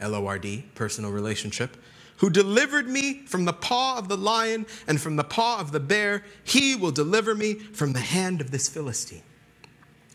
L 0.00 0.14
O 0.14 0.26
R 0.26 0.38
D, 0.38 0.64
personal 0.74 1.10
relationship, 1.10 1.76
who 2.18 2.30
delivered 2.30 2.88
me 2.88 3.24
from 3.26 3.44
the 3.44 3.52
paw 3.52 3.98
of 3.98 4.08
the 4.08 4.16
lion 4.16 4.66
and 4.86 5.00
from 5.00 5.16
the 5.16 5.24
paw 5.24 5.60
of 5.60 5.72
the 5.72 5.80
bear, 5.80 6.24
he 6.44 6.76
will 6.76 6.90
deliver 6.90 7.34
me 7.34 7.54
from 7.54 7.92
the 7.92 8.00
hand 8.00 8.40
of 8.40 8.50
this 8.50 8.68
Philistine. 8.68 9.22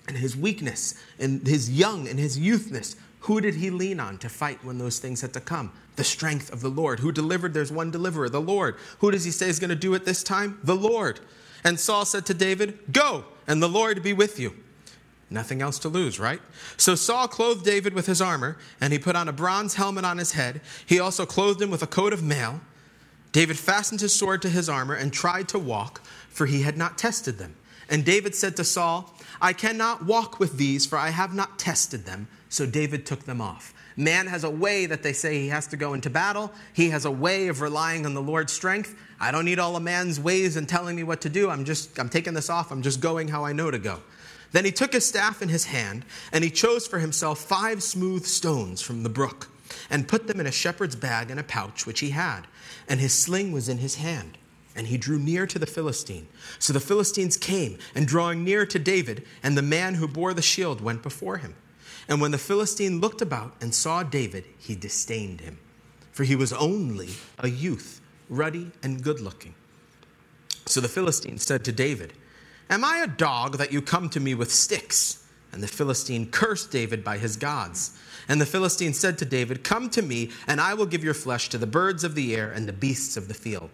And 0.07 0.17
his 0.17 0.35
weakness 0.35 0.95
and 1.17 1.45
his 1.47 1.71
young 1.71 2.07
and 2.07 2.19
his 2.19 2.37
youthness, 2.37 2.95
who 3.21 3.39
did 3.39 3.55
he 3.55 3.69
lean 3.69 4.01
on 4.01 4.17
to 4.17 4.27
fight 4.27 4.63
when 4.65 4.77
those 4.77 4.99
things 4.99 5.21
had 5.21 5.33
to 5.33 5.39
come? 5.39 5.71
The 5.95 6.03
strength 6.03 6.51
of 6.51 6.59
the 6.59 6.69
Lord. 6.69 6.99
Who 6.99 7.11
delivered? 7.11 7.53
There's 7.53 7.71
one 7.71 7.89
deliverer, 7.89 8.27
the 8.27 8.41
Lord. 8.41 8.75
Who 8.99 9.11
does 9.11 9.23
he 9.23 9.31
say 9.31 9.47
is 9.47 9.59
going 9.59 9.69
to 9.69 9.75
do 9.75 9.93
it 9.93 10.03
this 10.03 10.23
time? 10.23 10.59
The 10.63 10.75
Lord. 10.75 11.21
And 11.63 11.79
Saul 11.79 12.03
said 12.03 12.25
to 12.25 12.33
David, 12.33 12.79
Go, 12.91 13.23
and 13.47 13.63
the 13.63 13.69
Lord 13.69 14.03
be 14.03 14.11
with 14.11 14.39
you. 14.39 14.53
Nothing 15.33 15.63
else 15.63 15.79
to 15.79 15.89
lose, 15.89 16.19
right? 16.19 16.39
So 16.77 16.93
Saul 16.93 17.27
clothed 17.27 17.65
David 17.65 17.95
with 17.95 18.05
his 18.05 18.21
armor, 18.21 18.55
and 18.79 18.93
he 18.93 18.99
put 18.99 19.15
on 19.15 19.27
a 19.27 19.33
bronze 19.33 19.73
helmet 19.73 20.05
on 20.05 20.19
his 20.19 20.33
head. 20.33 20.61
He 20.85 20.99
also 20.99 21.25
clothed 21.25 21.59
him 21.59 21.71
with 21.71 21.81
a 21.81 21.87
coat 21.87 22.13
of 22.13 22.21
mail. 22.21 22.61
David 23.31 23.57
fastened 23.57 23.99
his 23.99 24.13
sword 24.13 24.43
to 24.43 24.49
his 24.49 24.69
armor 24.69 24.93
and 24.93 25.11
tried 25.11 25.49
to 25.49 25.57
walk, 25.57 26.05
for 26.29 26.45
he 26.45 26.61
had 26.61 26.77
not 26.77 26.99
tested 26.99 27.39
them. 27.39 27.55
And 27.89 28.05
David 28.05 28.35
said 28.35 28.55
to 28.57 28.63
Saul, 28.63 29.11
I 29.41 29.53
cannot 29.53 30.05
walk 30.05 30.39
with 30.39 30.57
these, 30.57 30.85
for 30.85 30.99
I 30.99 31.09
have 31.09 31.33
not 31.33 31.57
tested 31.57 32.05
them. 32.05 32.27
So 32.49 32.67
David 32.67 33.07
took 33.07 33.23
them 33.23 33.41
off. 33.41 33.73
Man 33.97 34.27
has 34.27 34.43
a 34.43 34.49
way 34.49 34.85
that 34.85 35.01
they 35.01 35.13
say 35.13 35.39
he 35.39 35.47
has 35.49 35.65
to 35.67 35.77
go 35.77 35.95
into 35.95 36.11
battle. 36.11 36.51
He 36.73 36.89
has 36.91 37.05
a 37.05 37.11
way 37.11 37.47
of 37.47 37.61
relying 37.61 38.05
on 38.05 38.13
the 38.13 38.21
Lord's 38.21 38.53
strength. 38.53 38.95
I 39.19 39.31
don't 39.31 39.45
need 39.45 39.57
all 39.57 39.75
a 39.75 39.79
man's 39.79 40.19
ways 40.19 40.57
and 40.57 40.69
telling 40.69 40.95
me 40.95 41.03
what 41.03 41.21
to 41.21 41.29
do. 41.29 41.49
I'm 41.49 41.65
just 41.65 41.99
I'm 41.99 42.09
taking 42.09 42.35
this 42.35 42.51
off. 42.51 42.71
I'm 42.71 42.83
just 42.83 43.01
going 43.01 43.27
how 43.27 43.45
I 43.45 43.53
know 43.53 43.71
to 43.71 43.79
go. 43.79 43.99
Then 44.53 44.65
he 44.65 44.71
took 44.71 44.93
his 44.93 45.05
staff 45.05 45.41
in 45.41 45.49
his 45.49 45.65
hand, 45.65 46.05
and 46.31 46.43
he 46.43 46.49
chose 46.49 46.87
for 46.87 46.99
himself 46.99 47.39
five 47.39 47.83
smooth 47.83 48.25
stones 48.25 48.81
from 48.81 49.03
the 49.03 49.09
brook, 49.09 49.49
and 49.89 50.07
put 50.07 50.27
them 50.27 50.39
in 50.39 50.47
a 50.47 50.51
shepherd's 50.51 50.95
bag 50.95 51.29
and 51.29 51.39
a 51.39 51.43
pouch 51.43 51.85
which 51.85 51.99
he 51.99 52.11
had, 52.11 52.41
and 52.87 52.99
his 52.99 53.13
sling 53.13 53.51
was 53.51 53.67
in 53.67 53.79
his 53.79 53.95
hand. 53.95 54.37
And 54.75 54.87
he 54.87 54.97
drew 54.97 55.19
near 55.19 55.45
to 55.47 55.59
the 55.59 55.67
Philistine. 55.67 56.27
So 56.57 56.73
the 56.73 56.79
Philistines 56.79 57.35
came, 57.35 57.77
and 57.93 58.07
drawing 58.07 58.43
near 58.43 58.65
to 58.65 58.79
David, 58.79 59.25
and 59.43 59.57
the 59.57 59.61
man 59.61 59.95
who 59.95 60.07
bore 60.07 60.33
the 60.33 60.41
shield 60.41 60.81
went 60.81 61.03
before 61.03 61.37
him. 61.37 61.55
And 62.07 62.21
when 62.21 62.31
the 62.31 62.37
Philistine 62.37 62.99
looked 62.99 63.21
about 63.21 63.55
and 63.61 63.73
saw 63.73 64.03
David, 64.03 64.45
he 64.57 64.75
disdained 64.75 65.41
him, 65.41 65.57
for 66.11 66.23
he 66.23 66.35
was 66.35 66.53
only 66.53 67.09
a 67.39 67.49
youth, 67.49 68.01
ruddy 68.29 68.71
and 68.81 69.03
good 69.03 69.19
looking. 69.19 69.55
So 70.65 70.81
the 70.81 70.89
Philistine 70.89 71.37
said 71.37 71.63
to 71.65 71.71
David, 71.71 72.13
Am 72.69 72.83
I 72.83 72.99
a 72.99 73.07
dog 73.07 73.57
that 73.57 73.71
you 73.71 73.81
come 73.81 74.09
to 74.09 74.19
me 74.19 74.35
with 74.35 74.51
sticks? 74.51 75.25
And 75.51 75.61
the 75.61 75.67
Philistine 75.67 76.31
cursed 76.31 76.71
David 76.71 77.03
by 77.03 77.17
his 77.17 77.37
gods. 77.37 77.97
And 78.27 78.41
the 78.41 78.45
Philistine 78.45 78.93
said 78.93 79.17
to 79.19 79.25
David, 79.25 79.63
Come 79.63 79.89
to 79.91 80.01
me, 80.01 80.31
and 80.47 80.59
I 80.59 80.73
will 80.73 80.85
give 80.85 81.03
your 81.03 81.13
flesh 81.13 81.49
to 81.49 81.57
the 81.57 81.67
birds 81.67 82.03
of 82.03 82.15
the 82.15 82.35
air 82.35 82.51
and 82.51 82.67
the 82.67 82.73
beasts 82.73 83.17
of 83.17 83.27
the 83.27 83.33
field. 83.33 83.69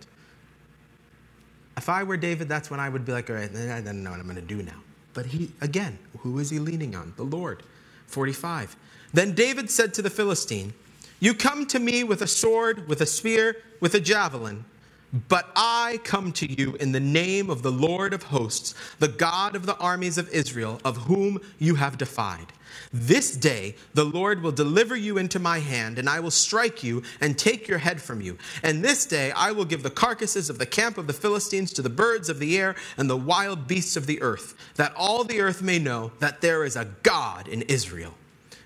If 1.78 1.88
I 1.88 2.04
were 2.04 2.18
David, 2.18 2.50
that's 2.50 2.70
when 2.70 2.80
I 2.80 2.90
would 2.90 3.06
be 3.06 3.14
like, 3.14 3.30
All 3.30 3.38
right, 3.38 3.50
I 3.50 3.82
don't 3.82 4.04
know 4.04 4.12
what 4.12 4.20
I'm 4.20 4.26
going 4.26 4.36
to 4.36 4.42
do 4.42 4.62
now. 4.62 4.82
But 5.14 5.28
he, 5.28 5.52
again, 5.62 5.98
who 6.20 6.40
is 6.40 6.50
he 6.50 6.60
leaning 6.60 6.96
on? 6.96 7.14
The 7.16 7.24
Lord. 7.24 7.64
45. 8.08 8.76
Then 9.14 9.34
David 9.34 9.70
said 9.70 9.94
to 9.94 10.02
the 10.02 10.10
Philistine, 10.10 10.74
You 11.20 11.34
come 11.34 11.66
to 11.68 11.80
me 11.80 12.04
with 12.04 12.22
a 12.22 12.28
sword, 12.28 12.88
with 12.88 13.02
a 13.02 13.06
spear, 13.06 13.58
with 13.80 13.94
a 13.94 14.00
javelin 14.00 14.66
But 15.12 15.50
I 15.56 16.00
come 16.04 16.32
to 16.34 16.46
you 16.46 16.76
in 16.76 16.92
the 16.92 17.00
name 17.00 17.50
of 17.50 17.64
the 17.64 17.72
Lord 17.72 18.14
of 18.14 18.24
hosts, 18.24 18.76
the 19.00 19.08
God 19.08 19.56
of 19.56 19.66
the 19.66 19.78
armies 19.78 20.20
of 20.20 20.30
Israel, 20.30 20.80
of 20.86 20.98
whom 20.98 21.40
you 21.58 21.76
have 21.76 21.98
defied. 21.98 22.54
This 22.94 23.36
day 23.36 23.76
the 23.96 24.06
Lord 24.06 24.44
will 24.44 24.52
deliver 24.52 24.96
you 24.96 25.18
into 25.18 25.40
my 25.40 25.60
hand, 25.60 25.98
and 25.98 26.08
I 26.08 26.20
will 26.20 26.30
strike 26.30 26.84
you 26.84 27.02
and 27.20 27.38
take 27.38 27.68
your 27.68 27.80
head 27.80 28.00
from 28.00 28.22
you. 28.22 28.38
And 28.62 28.84
this 28.84 29.08
day 29.08 29.32
I 29.32 29.52
will 29.52 29.66
give 29.66 29.82
the 29.82 29.90
carcasses 29.90 30.48
of 30.48 30.60
the 30.60 30.68
camp 30.68 31.00
of 31.00 31.08
the 31.08 31.14
Philistines 31.14 31.74
to 31.74 31.82
the 31.82 31.90
birds 31.90 32.30
of 32.30 32.38
the 32.38 32.60
air 32.60 32.76
and 32.96 33.10
the 33.10 33.18
wild 33.18 33.68
beasts 33.68 33.98
of 33.98 34.06
the 34.06 34.22
earth, 34.22 34.54
that 34.76 34.94
all 34.96 35.24
the 35.24 35.42
earth 35.42 35.64
may 35.64 35.80
know 35.80 36.12
that 36.20 36.42
there 36.42 36.64
is 36.64 36.76
a 36.76 36.88
God 37.02 37.48
in 37.48 37.64
Israel. 37.64 38.14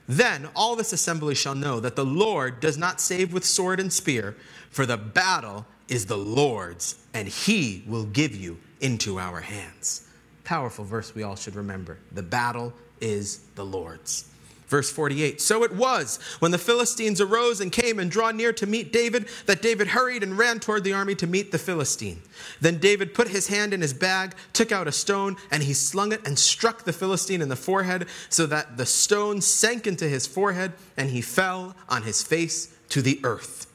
Then 0.07 0.49
all 0.53 0.75
this 0.75 0.91
assembly 0.91 1.35
shall 1.35 1.55
know 1.55 1.79
that 1.79 1.95
the 1.95 2.05
Lord 2.05 2.59
does 2.59 2.77
not 2.77 2.99
save 2.99 3.31
with 3.31 3.45
sword 3.45 3.79
and 3.79 3.93
spear, 3.93 4.35
for 4.69 4.85
the 4.85 4.97
battle 4.97 5.65
is 5.89 6.05
the 6.05 6.17
Lord's, 6.17 6.95
and 7.13 7.27
he 7.27 7.83
will 7.87 8.05
give 8.05 8.35
you 8.35 8.57
into 8.81 9.19
our 9.19 9.39
hands. 9.39 10.07
Powerful 10.43 10.85
verse 10.85 11.15
we 11.15 11.23
all 11.23 11.35
should 11.35 11.55
remember. 11.55 11.97
The 12.11 12.23
battle 12.23 12.73
is 12.99 13.39
the 13.55 13.65
Lord's. 13.65 14.29
Verse 14.67 14.91
48 14.91 15.39
So 15.39 15.63
it 15.63 15.75
was 15.75 16.17
when 16.39 16.51
the 16.51 16.57
Philistines 16.57 17.21
arose 17.21 17.61
and 17.61 17.71
came 17.71 17.99
and 17.99 18.09
draw 18.09 18.31
near 18.31 18.51
to 18.53 18.65
meet 18.65 18.91
David 18.91 19.27
that 19.45 19.61
David 19.61 19.89
hurried 19.89 20.23
and 20.23 20.35
ran 20.35 20.59
toward 20.59 20.83
the 20.83 20.93
army 20.93 21.13
to 21.15 21.27
meet 21.27 21.51
the 21.51 21.59
Philistine. 21.59 22.21
Then 22.59 22.79
David 22.79 23.13
put 23.13 23.27
his 23.27 23.47
hand 23.47 23.73
in 23.73 23.81
his 23.81 23.93
bag, 23.93 24.33
took 24.51 24.71
out 24.71 24.87
a 24.87 24.91
stone, 24.91 25.37
and 25.51 25.61
he 25.61 25.73
slung 25.73 26.11
it 26.11 26.25
and 26.25 26.39
struck 26.39 26.85
the 26.85 26.93
Philistine 26.93 27.41
in 27.41 27.49
the 27.49 27.55
forehead, 27.55 28.07
so 28.29 28.47
that 28.47 28.77
the 28.77 28.85
stone 28.87 29.41
sank 29.41 29.85
into 29.85 30.07
his 30.09 30.25
forehead, 30.25 30.73
and 30.97 31.11
he 31.11 31.21
fell 31.21 31.75
on 31.87 32.01
his 32.01 32.23
face 32.23 32.73
to 32.89 33.01
the 33.01 33.19
earth. 33.23 33.67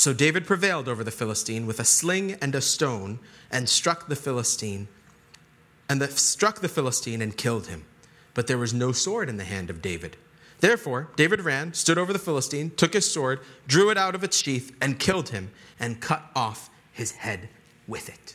So 0.00 0.14
David 0.14 0.46
prevailed 0.46 0.88
over 0.88 1.04
the 1.04 1.10
Philistine 1.10 1.66
with 1.66 1.78
a 1.78 1.84
sling 1.84 2.32
and 2.40 2.54
a 2.54 2.62
stone, 2.62 3.18
and 3.50 3.68
struck 3.68 4.08
the 4.08 4.16
Philistine, 4.16 4.88
and 5.90 6.00
the, 6.00 6.08
struck 6.08 6.60
the 6.60 6.70
Philistine 6.70 7.20
and 7.20 7.36
killed 7.36 7.66
him. 7.66 7.84
But 8.32 8.46
there 8.46 8.56
was 8.56 8.72
no 8.72 8.92
sword 8.92 9.28
in 9.28 9.36
the 9.36 9.44
hand 9.44 9.68
of 9.68 9.82
David. 9.82 10.16
Therefore, 10.60 11.10
David 11.16 11.42
ran, 11.42 11.74
stood 11.74 11.98
over 11.98 12.14
the 12.14 12.18
Philistine, 12.18 12.70
took 12.70 12.94
his 12.94 13.12
sword, 13.12 13.40
drew 13.66 13.90
it 13.90 13.98
out 13.98 14.14
of 14.14 14.24
its 14.24 14.38
sheath, 14.38 14.74
and 14.80 14.98
killed 14.98 15.28
him, 15.28 15.50
and 15.78 16.00
cut 16.00 16.22
off 16.34 16.70
his 16.90 17.12
head 17.12 17.50
with 17.86 18.08
it. 18.08 18.34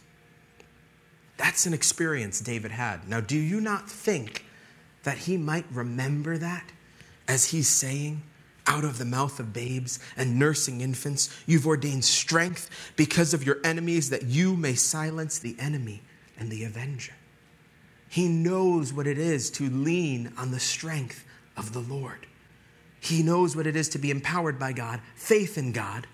That's 1.38 1.66
an 1.66 1.74
experience 1.74 2.42
David 2.42 2.74
had. 2.74 3.10
Now, 3.10 3.22
do 3.22 3.40
you 3.40 3.60
not 3.60 3.90
think 3.90 4.46
that 5.02 5.18
he 5.18 5.36
might 5.36 5.66
remember 5.72 6.38
that 6.38 6.72
as 7.28 7.46
he's 7.46 7.70
saying, 7.70 8.22
out 8.68 8.84
of 8.84 8.98
the 8.98 9.06
mouth 9.06 9.40
of 9.40 9.54
babes 9.54 10.00
and 10.18 10.40
nursing 10.40 10.82
infants. 10.82 11.30
You've 11.46 11.68
ordained 11.68 12.06
strength 12.06 12.70
because 12.96 13.34
of 13.34 13.46
your 13.46 13.58
enemies 13.64 14.10
that 14.10 14.24
you 14.24 14.56
may 14.56 14.76
silence 14.76 15.40
the 15.40 15.56
enemy 15.60 16.02
and 16.38 16.50
the 16.50 16.64
avenger. 16.64 17.14
He 18.10 18.28
knows 18.28 18.94
what 18.94 19.08
it 19.08 19.18
is 19.18 19.50
to 19.52 19.70
lean 19.70 20.32
on 20.38 20.52
the 20.52 20.60
strength 20.60 21.26
of 21.58 21.74
the 21.74 21.80
Lord. 21.80 22.28
He 23.00 23.22
knows 23.22 23.56
what 23.56 23.68
it 23.68 23.76
is 23.76 23.90
to 23.90 24.00
be 24.00 24.10
empowered 24.10 24.58
by 24.58 24.74
God, 24.74 25.00
faith 25.16 25.58
in 25.58 25.72
God, 25.72 26.08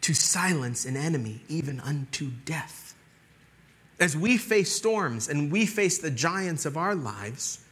to 0.00 0.14
silence 0.14 0.84
an 0.84 0.96
enemy 0.96 1.42
even 1.48 1.80
unto 1.80 2.30
death. 2.44 2.94
As 4.00 4.16
we 4.16 4.36
face 4.36 4.72
storms 4.72 5.28
and 5.28 5.52
we 5.52 5.66
face 5.66 5.98
the 5.98 6.10
giants 6.10 6.66
of 6.66 6.76
our 6.76 6.94
lives, 6.94 7.64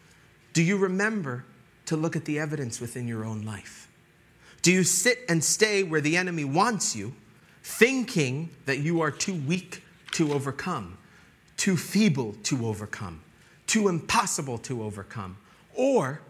do 0.53 0.63
you 0.63 0.77
remember 0.77 1.45
to 1.87 1.97
look 1.97 2.15
at 2.15 2.25
the 2.25 2.39
evidence 2.39 2.81
within 2.81 3.09
your 3.09 3.25
own 3.25 3.43
life? 3.43 3.82
Do 4.63 4.73
you 4.73 4.85
sit 4.85 5.25
and 5.29 5.43
stay 5.43 5.83
where 5.83 6.01
the 6.01 6.17
enemy 6.17 6.45
wants 6.45 6.95
you, 6.95 7.15
thinking 7.65 8.51
that 8.67 8.79
you 8.79 9.01
are 9.01 9.11
too 9.11 9.35
weak 9.35 9.83
to 10.13 10.33
overcome, 10.33 10.99
too 11.57 11.77
feeble 11.77 12.35
to 12.45 12.67
overcome, 12.67 13.23
too 13.67 13.89
impossible 13.89 14.59
to 14.59 14.85
overcome? 14.85 15.37
Or, 15.75 16.21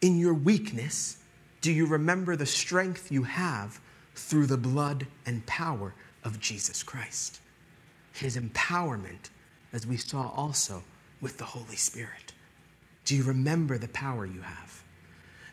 in 0.00 0.18
your 0.18 0.34
weakness, 0.34 1.18
do 1.60 1.72
you 1.72 1.86
remember 1.86 2.36
the 2.36 2.46
strength 2.46 3.10
you 3.10 3.24
have 3.24 3.80
through 4.14 4.46
the 4.46 4.56
blood 4.56 5.08
and 5.24 5.44
power 5.46 5.92
of 6.22 6.38
Jesus 6.38 6.84
Christ? 6.84 7.40
His 8.12 8.36
empowerment, 8.36 9.30
as 9.72 9.86
we 9.86 9.96
saw 9.96 10.30
also 10.30 10.84
with 11.20 11.38
the 11.38 11.44
Holy 11.44 11.76
Spirit. 11.76 12.32
Do 13.04 13.16
you 13.16 13.24
remember 13.24 13.76
the 13.78 13.88
power 13.88 14.24
you 14.24 14.42
have? 14.42 14.84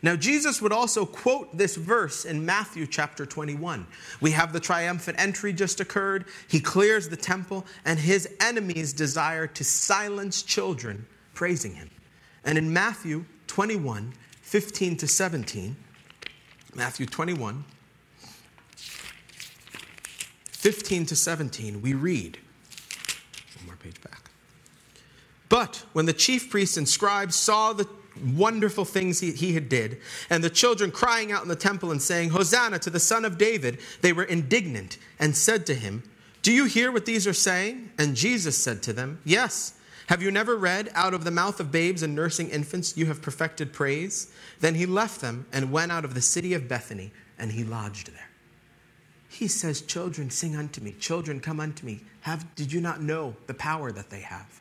Now, 0.04 0.16
Jesus 0.16 0.60
would 0.60 0.70
also 0.70 1.06
quote 1.06 1.56
this 1.56 1.76
verse 1.76 2.26
in 2.26 2.44
Matthew 2.44 2.86
chapter 2.86 3.24
21. 3.24 3.86
We 4.20 4.32
have 4.32 4.52
the 4.52 4.60
triumphant 4.60 5.18
entry 5.18 5.54
just 5.54 5.80
occurred. 5.80 6.26
He 6.46 6.60
clears 6.60 7.08
the 7.08 7.16
temple, 7.16 7.64
and 7.86 7.98
his 7.98 8.28
enemies 8.38 8.92
desire 8.92 9.46
to 9.46 9.64
silence 9.64 10.42
children 10.42 11.06
praising 11.32 11.72
him. 11.72 11.88
And 12.44 12.58
in 12.58 12.70
Matthew 12.70 13.24
21, 13.46 14.12
15 14.42 14.98
to 14.98 15.08
17, 15.08 15.74
Matthew 16.74 17.06
21, 17.06 17.64
15 20.52 21.06
to 21.06 21.16
17, 21.16 21.80
we 21.80 21.94
read, 21.94 22.36
one 23.56 23.66
more 23.68 23.76
page 23.76 23.98
back. 24.02 24.30
But 25.48 25.82
when 25.94 26.04
the 26.04 26.12
chief 26.12 26.50
priests 26.50 26.76
and 26.76 26.86
scribes 26.86 27.36
saw 27.36 27.72
the 27.72 27.88
wonderful 28.24 28.84
things 28.84 29.20
he, 29.20 29.32
he 29.32 29.54
had 29.54 29.68
did. 29.68 29.98
And 30.30 30.42
the 30.42 30.50
children 30.50 30.90
crying 30.90 31.32
out 31.32 31.42
in 31.42 31.48
the 31.48 31.56
temple 31.56 31.90
and 31.90 32.00
saying 32.00 32.30
hosanna 32.30 32.78
to 32.80 32.90
the 32.90 33.00
son 33.00 33.24
of 33.24 33.38
david 33.38 33.78
they 34.00 34.12
were 34.12 34.24
indignant 34.24 34.98
and 35.18 35.36
said 35.36 35.66
to 35.66 35.74
him 35.74 36.02
do 36.42 36.52
you 36.52 36.66
hear 36.66 36.92
what 36.92 37.06
these 37.06 37.26
are 37.26 37.32
saying? 37.32 37.90
And 37.98 38.14
jesus 38.14 38.62
said 38.62 38.82
to 38.82 38.92
them 38.92 39.20
yes. 39.24 39.74
Have 40.08 40.22
you 40.22 40.30
never 40.30 40.56
read 40.56 40.90
out 40.94 41.14
of 41.14 41.24
the 41.24 41.30
mouth 41.30 41.60
of 41.60 41.72
babes 41.72 42.02
and 42.02 42.14
nursing 42.14 42.50
infants 42.50 42.96
you 42.96 43.06
have 43.06 43.22
perfected 43.22 43.72
praise 43.72 44.32
then 44.60 44.74
he 44.74 44.86
left 44.86 45.20
them 45.20 45.46
and 45.52 45.72
went 45.72 45.92
out 45.92 46.04
of 46.04 46.14
the 46.14 46.20
city 46.20 46.54
of 46.54 46.68
bethany 46.68 47.12
and 47.38 47.52
he 47.52 47.64
lodged 47.64 48.12
there. 48.12 48.28
He 49.28 49.48
says 49.48 49.80
children 49.82 50.30
sing 50.30 50.54
unto 50.54 50.80
me. 50.80 50.92
Children 50.92 51.40
come 51.40 51.58
unto 51.58 51.84
me. 51.84 52.02
Have 52.20 52.54
did 52.54 52.72
you 52.72 52.80
not 52.80 53.00
know 53.00 53.34
the 53.46 53.54
power 53.54 53.90
that 53.90 54.10
they 54.10 54.20
have 54.20 54.60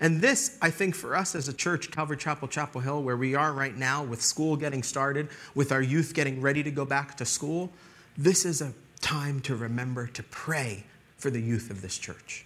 and 0.00 0.20
this, 0.20 0.58
I 0.60 0.70
think, 0.70 0.94
for 0.94 1.16
us 1.16 1.34
as 1.34 1.48
a 1.48 1.52
church, 1.52 1.90
Calvary 1.90 2.16
Chapel, 2.16 2.48
Chapel 2.48 2.80
Hill, 2.80 3.02
where 3.02 3.16
we 3.16 3.34
are 3.34 3.52
right 3.52 3.76
now 3.76 4.02
with 4.02 4.20
school 4.20 4.56
getting 4.56 4.82
started, 4.82 5.28
with 5.54 5.70
our 5.70 5.82
youth 5.82 6.14
getting 6.14 6.40
ready 6.40 6.62
to 6.62 6.70
go 6.70 6.84
back 6.84 7.16
to 7.18 7.24
school, 7.24 7.72
this 8.16 8.44
is 8.44 8.60
a 8.60 8.72
time 9.00 9.40
to 9.40 9.54
remember 9.54 10.06
to 10.08 10.22
pray 10.24 10.84
for 11.16 11.30
the 11.30 11.40
youth 11.40 11.70
of 11.70 11.82
this 11.82 11.96
church. 11.96 12.44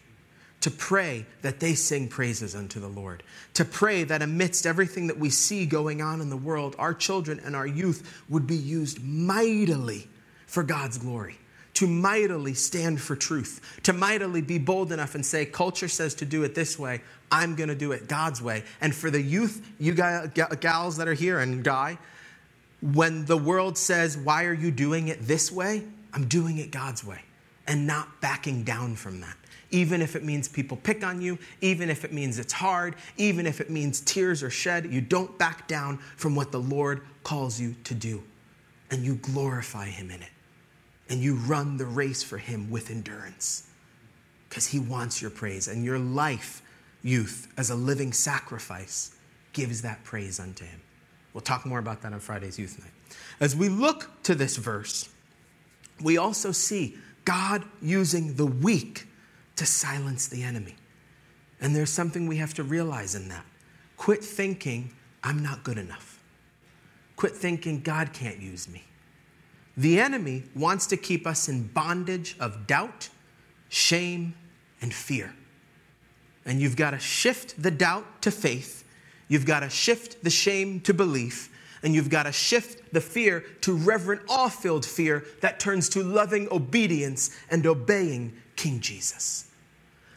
To 0.62 0.70
pray 0.70 1.24
that 1.42 1.60
they 1.60 1.74
sing 1.74 2.08
praises 2.08 2.54
unto 2.54 2.80
the 2.80 2.88
Lord. 2.88 3.22
To 3.54 3.64
pray 3.64 4.04
that 4.04 4.22
amidst 4.22 4.66
everything 4.66 5.06
that 5.06 5.18
we 5.18 5.30
see 5.30 5.66
going 5.66 6.02
on 6.02 6.20
in 6.20 6.30
the 6.30 6.36
world, 6.36 6.74
our 6.78 6.92
children 6.92 7.40
and 7.44 7.54
our 7.54 7.66
youth 7.66 8.22
would 8.28 8.46
be 8.46 8.56
used 8.56 9.02
mightily 9.02 10.08
for 10.46 10.62
God's 10.62 10.98
glory 10.98 11.38
to 11.78 11.86
mightily 11.86 12.54
stand 12.54 13.00
for 13.00 13.14
truth, 13.14 13.78
to 13.84 13.92
mightily 13.92 14.40
be 14.40 14.58
bold 14.58 14.90
enough 14.90 15.14
and 15.14 15.24
say, 15.24 15.46
culture 15.46 15.86
says 15.86 16.12
to 16.12 16.24
do 16.24 16.42
it 16.42 16.52
this 16.52 16.76
way, 16.76 17.00
I'm 17.30 17.54
going 17.54 17.68
to 17.68 17.74
do 17.76 17.92
it 17.92 18.08
God's 18.08 18.42
way. 18.42 18.64
And 18.80 18.92
for 18.92 19.12
the 19.12 19.22
youth, 19.22 19.64
you 19.78 19.94
gals 19.94 20.96
that 20.96 21.06
are 21.06 21.14
here 21.14 21.38
and 21.38 21.62
guy, 21.62 21.96
when 22.82 23.26
the 23.26 23.36
world 23.36 23.78
says, 23.78 24.16
Why 24.16 24.46
are 24.46 24.52
you 24.52 24.72
doing 24.72 25.06
it 25.06 25.22
this 25.22 25.52
way? 25.52 25.84
I'm 26.12 26.26
doing 26.26 26.58
it 26.58 26.72
God's 26.72 27.04
way 27.04 27.22
and 27.68 27.86
not 27.86 28.20
backing 28.20 28.64
down 28.64 28.96
from 28.96 29.20
that. 29.20 29.36
Even 29.70 30.02
if 30.02 30.16
it 30.16 30.24
means 30.24 30.48
people 30.48 30.76
pick 30.78 31.04
on 31.04 31.20
you, 31.20 31.38
even 31.60 31.90
if 31.90 32.04
it 32.04 32.12
means 32.12 32.40
it's 32.40 32.52
hard, 32.52 32.96
even 33.18 33.46
if 33.46 33.60
it 33.60 33.70
means 33.70 34.00
tears 34.00 34.42
are 34.42 34.50
shed, 34.50 34.92
you 34.92 35.00
don't 35.00 35.38
back 35.38 35.68
down 35.68 35.98
from 36.16 36.34
what 36.34 36.50
the 36.50 36.58
Lord 36.58 37.02
calls 37.22 37.60
you 37.60 37.76
to 37.84 37.94
do. 37.94 38.24
And 38.90 39.04
you 39.04 39.14
glorify 39.14 39.86
Him 39.86 40.10
in 40.10 40.22
it 40.22 40.30
and 41.08 41.20
you 41.20 41.34
run 41.34 41.76
the 41.76 41.86
race 41.86 42.22
for 42.22 42.38
Him 42.38 42.70
with 42.70 42.90
endurance 42.90 43.68
because 44.48 44.66
He 44.66 44.78
wants 44.78 45.20
your 45.20 45.30
praise. 45.30 45.68
And 45.68 45.84
your 45.84 45.98
life, 45.98 46.62
youth, 47.02 47.48
as 47.56 47.70
a 47.70 47.74
living 47.74 48.12
sacrifice, 48.12 49.16
gives 49.52 49.82
that 49.82 50.04
praise 50.04 50.38
unto 50.38 50.64
Him. 50.64 50.80
We'll 51.32 51.42
talk 51.42 51.66
more 51.66 51.78
about 51.78 52.02
that 52.02 52.12
on 52.12 52.20
Friday's 52.20 52.58
youth 52.58 52.78
night. 52.80 52.92
As 53.40 53.54
we 53.54 53.68
look 53.68 54.10
to 54.24 54.34
this 54.34 54.56
verse, 54.56 55.08
we 56.02 56.18
also 56.18 56.52
see 56.52 56.96
God 57.24 57.64
using 57.82 58.34
the 58.34 58.46
weak 58.46 59.06
to 59.56 59.66
silence 59.66 60.28
the 60.28 60.42
enemy. 60.42 60.76
And 61.60 61.74
there's 61.74 61.90
something 61.90 62.26
we 62.26 62.36
have 62.36 62.54
to 62.54 62.62
realize 62.62 63.14
in 63.14 63.28
that. 63.28 63.44
Quit 63.96 64.24
thinking, 64.24 64.92
I'm 65.22 65.42
not 65.42 65.64
good 65.64 65.78
enough. 65.78 66.22
Quit 67.16 67.32
thinking, 67.32 67.80
God 67.80 68.12
can't 68.12 68.38
use 68.40 68.68
me. 68.68 68.84
The 69.78 70.00
enemy 70.00 70.42
wants 70.56 70.88
to 70.88 70.96
keep 70.96 71.24
us 71.24 71.48
in 71.48 71.68
bondage 71.68 72.36
of 72.40 72.66
doubt, 72.66 73.10
shame, 73.68 74.34
and 74.82 74.92
fear. 74.92 75.32
And 76.44 76.60
you've 76.60 76.74
got 76.74 76.90
to 76.90 76.98
shift 76.98 77.62
the 77.62 77.70
doubt 77.70 78.22
to 78.22 78.32
faith. 78.32 78.84
You've 79.28 79.46
got 79.46 79.60
to 79.60 79.70
shift 79.70 80.24
the 80.24 80.30
shame 80.30 80.80
to 80.80 80.92
belief. 80.92 81.48
And 81.84 81.94
you've 81.94 82.10
got 82.10 82.24
to 82.24 82.32
shift 82.32 82.92
the 82.92 83.00
fear 83.00 83.44
to 83.60 83.72
reverent, 83.72 84.22
awe 84.28 84.48
filled 84.48 84.84
fear 84.84 85.24
that 85.42 85.60
turns 85.60 85.88
to 85.90 86.02
loving 86.02 86.48
obedience 86.50 87.30
and 87.48 87.64
obeying 87.64 88.32
King 88.56 88.80
Jesus. 88.80 89.48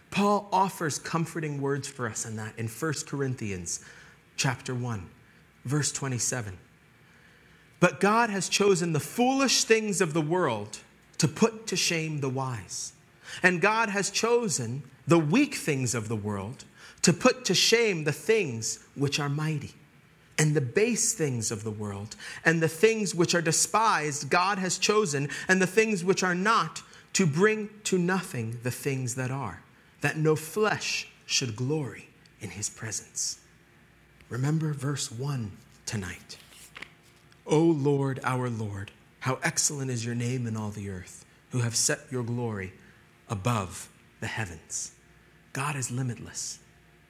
Paul 0.10 0.50
offers 0.52 0.98
comforting 0.98 1.62
words 1.62 1.88
for 1.88 2.10
us 2.10 2.26
in 2.26 2.36
that 2.38 2.58
in 2.58 2.68
1 2.68 2.94
Corinthians 3.06 3.86
chapter 4.38 4.74
1, 4.74 5.08
verse 5.66 5.92
27. 5.92 6.58
But 7.82 8.00
God 8.00 8.30
has 8.30 8.48
chosen 8.48 8.94
the 8.94 9.02
foolish 9.02 9.66
things 9.66 10.00
of 10.00 10.14
the 10.14 10.22
world 10.22 10.78
to 11.18 11.28
put 11.28 11.68
to 11.68 11.76
shame 11.76 12.22
the 12.22 12.30
wise. 12.30 12.94
And 13.44 13.60
God 13.60 13.90
has 13.90 14.10
chosen 14.10 14.84
the 15.08 15.20
weak 15.20 15.56
things 15.56 15.94
of 15.94 16.08
the 16.08 16.16
world 16.16 16.64
to 17.02 17.12
put 17.12 17.44
to 17.46 17.56
shame 17.56 18.04
the 18.04 18.12
things 18.12 18.80
which 18.96 19.20
are 19.20 19.30
mighty. 19.30 19.74
And 20.38 20.56
the 20.56 20.62
base 20.62 21.14
things 21.14 21.52
of 21.52 21.64
the 21.64 21.72
world, 21.72 22.16
and 22.46 22.62
the 22.64 22.68
things 22.68 23.14
which 23.14 23.36
are 23.36 23.42
despised, 23.42 24.30
God 24.30 24.58
has 24.58 24.78
chosen, 24.80 25.30
and 25.48 25.62
the 25.62 25.68
things 25.68 26.04
which 26.04 26.24
are 26.24 26.34
not, 26.34 26.82
to 27.14 27.28
bring 27.28 27.70
to 27.84 27.98
nothing 27.98 28.58
the 28.64 28.72
things 28.72 29.16
that 29.16 29.30
are, 29.30 29.62
that 30.00 30.18
no 30.18 30.36
flesh 30.36 31.10
should 31.26 31.56
glory 31.56 32.10
in 32.40 32.52
his 32.52 32.70
presence. 32.70 33.40
Remember 34.30 34.74
verse 34.74 35.12
1 35.12 35.52
tonight. 35.86 36.38
O 37.52 37.60
Lord, 37.60 38.22
our 38.24 38.50
Lord, 38.50 38.92
how 39.20 39.38
excellent 39.44 39.92
is 39.92 40.06
your 40.06 40.16
name 40.16 40.48
in 40.48 40.56
all 40.56 40.70
the 40.70 40.90
earth, 40.90 41.26
who 41.50 41.60
have 41.60 41.76
set 41.76 42.00
your 42.10 42.24
glory 42.24 42.72
above 43.28 43.90
the 44.22 44.28
heavens. 44.28 44.94
God 45.52 45.76
is 45.76 45.92
limitless. 45.92 46.60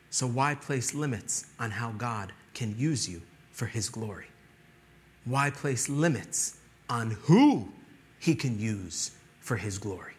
So 0.09 0.25
why 0.25 0.55
place 0.55 0.95
limits 0.95 1.45
on 1.59 1.69
how 1.69 1.91
God 1.91 2.33
can 2.55 2.75
use 2.75 3.07
you 3.07 3.21
for 3.51 3.67
his 3.67 3.87
glory? 3.87 4.25
Why 5.25 5.51
place 5.51 5.87
limits 5.87 6.57
on 6.89 7.11
who 7.11 7.69
he 8.19 8.33
can 8.33 8.59
use 8.59 9.11
for 9.41 9.57
his 9.57 9.77
glory? 9.77 10.13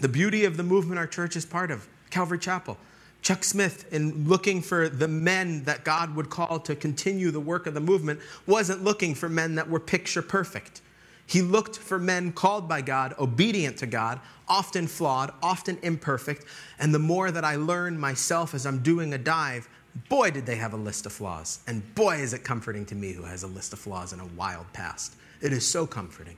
The 0.00 0.08
beauty 0.08 0.44
of 0.44 0.56
the 0.56 0.64
movement 0.64 0.98
our 0.98 1.06
church 1.06 1.36
is 1.36 1.46
part 1.46 1.70
of, 1.70 1.86
Calvary 2.10 2.40
Chapel. 2.40 2.76
Chuck 3.24 3.42
Smith, 3.42 3.90
in 3.90 4.28
looking 4.28 4.60
for 4.60 4.90
the 4.90 5.08
men 5.08 5.64
that 5.64 5.82
God 5.82 6.14
would 6.14 6.28
call 6.28 6.60
to 6.60 6.76
continue 6.76 7.30
the 7.30 7.40
work 7.40 7.66
of 7.66 7.72
the 7.72 7.80
movement, 7.80 8.20
wasn't 8.46 8.84
looking 8.84 9.14
for 9.14 9.30
men 9.30 9.54
that 9.54 9.68
were 9.68 9.80
picture 9.80 10.20
perfect. 10.20 10.82
He 11.26 11.40
looked 11.40 11.78
for 11.78 11.98
men 11.98 12.32
called 12.32 12.68
by 12.68 12.82
God, 12.82 13.14
obedient 13.18 13.78
to 13.78 13.86
God, 13.86 14.20
often 14.46 14.86
flawed, 14.86 15.32
often 15.42 15.78
imperfect. 15.82 16.44
And 16.78 16.94
the 16.94 16.98
more 16.98 17.30
that 17.30 17.44
I 17.44 17.56
learn 17.56 17.98
myself 17.98 18.52
as 18.52 18.66
I'm 18.66 18.80
doing 18.80 19.14
a 19.14 19.18
dive, 19.18 19.70
boy, 20.10 20.30
did 20.30 20.44
they 20.44 20.56
have 20.56 20.74
a 20.74 20.76
list 20.76 21.06
of 21.06 21.12
flaws. 21.12 21.60
And 21.66 21.94
boy, 21.94 22.16
is 22.16 22.34
it 22.34 22.44
comforting 22.44 22.84
to 22.86 22.94
me 22.94 23.12
who 23.12 23.22
has 23.22 23.42
a 23.42 23.46
list 23.46 23.72
of 23.72 23.78
flaws 23.78 24.12
and 24.12 24.20
a 24.20 24.26
wild 24.36 24.70
past. 24.74 25.16
It 25.40 25.54
is 25.54 25.66
so 25.66 25.86
comforting. 25.86 26.36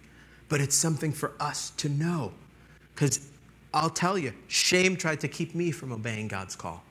But 0.48 0.60
it's 0.60 0.76
something 0.76 1.10
for 1.10 1.32
us 1.40 1.70
to 1.78 1.88
know. 1.88 2.32
Because 2.94 3.28
I'll 3.76 3.90
tell 3.90 4.16
you, 4.16 4.32
shame 4.48 4.96
tried 4.96 5.20
to 5.20 5.28
keep 5.28 5.54
me 5.54 5.70
from 5.70 5.92
obeying 5.92 6.28
God's 6.28 6.56
call. 6.56 6.82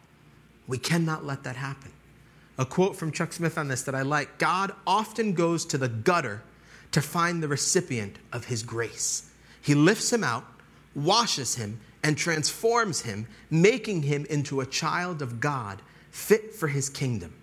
We 0.67 0.77
cannot 0.77 1.25
let 1.25 1.43
that 1.43 1.55
happen. 1.55 1.91
A 2.59 2.65
quote 2.65 2.95
from 2.95 3.11
Chuck 3.11 3.33
Smith 3.33 3.57
on 3.57 3.67
this 3.67 3.81
that 3.81 3.95
I 3.95 4.03
like 4.03 4.37
God 4.37 4.71
often 4.85 5.33
goes 5.33 5.65
to 5.65 5.79
the 5.79 5.89
gutter 5.89 6.43
to 6.91 7.01
find 7.01 7.41
the 7.41 7.47
recipient 7.47 8.17
of 8.31 8.45
his 8.45 8.61
grace. 8.61 9.31
He 9.63 9.73
lifts 9.73 10.13
him 10.13 10.23
out, 10.23 10.45
washes 10.93 11.55
him, 11.55 11.79
and 12.03 12.15
transforms 12.15 13.01
him, 13.01 13.25
making 13.49 14.03
him 14.03 14.27
into 14.29 14.61
a 14.61 14.65
child 14.67 15.23
of 15.23 15.39
God 15.39 15.81
fit 16.11 16.53
for 16.53 16.67
his 16.67 16.87
kingdom. 16.87 17.33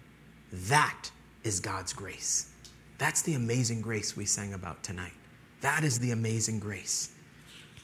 That 0.53 1.11
is 1.43 1.59
God's 1.59 1.93
grace. 1.93 2.51
That's 2.99 3.23
the 3.23 3.35
amazing 3.35 3.81
grace 3.81 4.17
we 4.17 4.25
sang 4.25 4.55
about 4.55 4.85
tonight. 4.85 5.15
That 5.63 5.83
is 5.83 5.99
the 5.99 6.13
amazing 6.13 6.61
grace. 6.61 7.11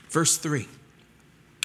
Verse 0.08 0.36
3 0.36 0.68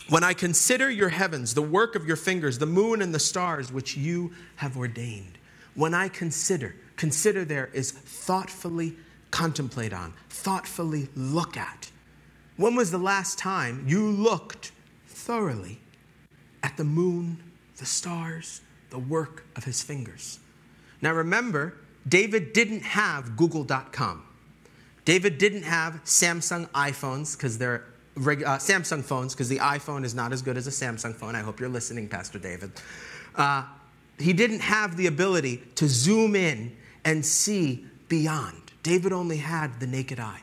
When 0.09 0.23
I 0.23 0.33
consider 0.33 0.91
your 0.91 1.09
heavens, 1.09 1.53
the 1.53 1.61
work 1.61 1.95
of 1.95 2.05
your 2.05 2.17
fingers, 2.17 2.57
the 2.57 2.65
moon 2.65 3.01
and 3.01 3.13
the 3.15 3.19
stars 3.19 3.71
which 3.71 3.95
you 3.95 4.33
have 4.57 4.77
ordained, 4.77 5.37
when 5.75 5.93
I 5.93 6.09
consider, 6.09 6.75
consider 6.97 7.45
there 7.45 7.69
is 7.73 7.91
thoughtfully 7.91 8.95
contemplate 9.31 9.93
on, 9.93 10.13
thoughtfully 10.29 11.07
look 11.15 11.55
at. 11.55 11.89
When 12.57 12.75
was 12.75 12.91
the 12.91 12.97
last 12.97 13.37
time 13.37 13.85
you 13.87 14.05
looked 14.09 14.71
thoroughly 15.07 15.79
at 16.61 16.77
the 16.77 16.83
moon, 16.83 17.41
the 17.77 17.85
stars, 17.85 18.61
the 18.89 18.99
work 18.99 19.45
of 19.55 19.63
his 19.63 19.81
fingers? 19.81 20.39
Now 21.01 21.13
remember, 21.13 21.75
David 22.07 22.53
didn't 22.53 22.83
have 22.83 23.37
Google.com. 23.37 24.23
David 25.05 25.37
didn't 25.37 25.63
have 25.63 26.03
Samsung 26.03 26.67
iPhones 26.69 27.35
because 27.35 27.57
they're 27.57 27.85
uh, 28.17 28.21
Samsung 28.21 29.03
phones 29.03 29.33
because 29.33 29.49
the 29.49 29.57
iPhone 29.57 30.03
is 30.03 30.13
not 30.13 30.31
as 30.31 30.41
good 30.41 30.57
as 30.57 30.67
a 30.67 30.71
Samsung 30.71 31.15
phone. 31.15 31.35
I 31.35 31.41
hope 31.41 31.59
you're 31.59 31.69
listening, 31.69 32.07
Pastor 32.07 32.39
David. 32.39 32.71
Uh, 33.35 33.63
he 34.19 34.33
didn't 34.33 34.59
have 34.59 34.95
the 34.97 35.07
ability 35.07 35.63
to 35.75 35.87
zoom 35.87 36.35
in 36.35 36.75
and 37.03 37.25
see 37.25 37.85
beyond. 38.07 38.71
David 38.83 39.13
only 39.13 39.37
had 39.37 39.79
the 39.79 39.87
naked 39.87 40.19
eye. 40.19 40.41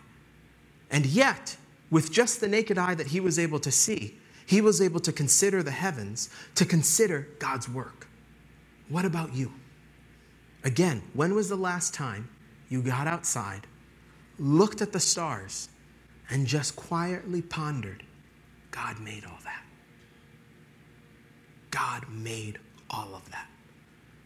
And 0.91 1.07
yet, 1.07 1.57
with 1.91 2.11
just 2.11 2.41
the 2.41 2.49
naked 2.49 2.79
eye 2.79 2.95
that 2.95 3.09
he 3.09 3.21
was 3.21 3.39
able 3.39 3.61
to 3.61 3.71
see, 3.71 4.19
he 4.47 4.61
was 4.61 4.81
able 4.81 5.01
to 5.01 5.13
consider 5.13 5.63
the 5.63 5.71
heavens, 5.71 6.31
to 6.57 6.65
consider 6.65 7.29
God's 7.39 7.69
work. 7.69 8.09
What 8.89 9.05
about 9.05 9.35
you? 9.35 9.53
Again, 10.65 11.03
when 11.15 11.35
was 11.35 11.49
the 11.49 11.57
last 11.57 11.95
time 11.95 12.29
you 12.69 12.83
got 12.83 13.07
outside, 13.07 13.67
looked 14.39 14.83
at 14.83 14.93
the 14.93 15.01
stars, 15.01 15.69
and 16.31 16.47
just 16.47 16.77
quietly 16.77 17.43
pondered, 17.43 18.03
God 18.71 19.01
made 19.01 19.25
all 19.25 19.39
that? 19.45 19.63
God 21.71 22.09
made 22.09 22.59
all 22.89 23.15
of 23.15 23.29
that. 23.31 23.49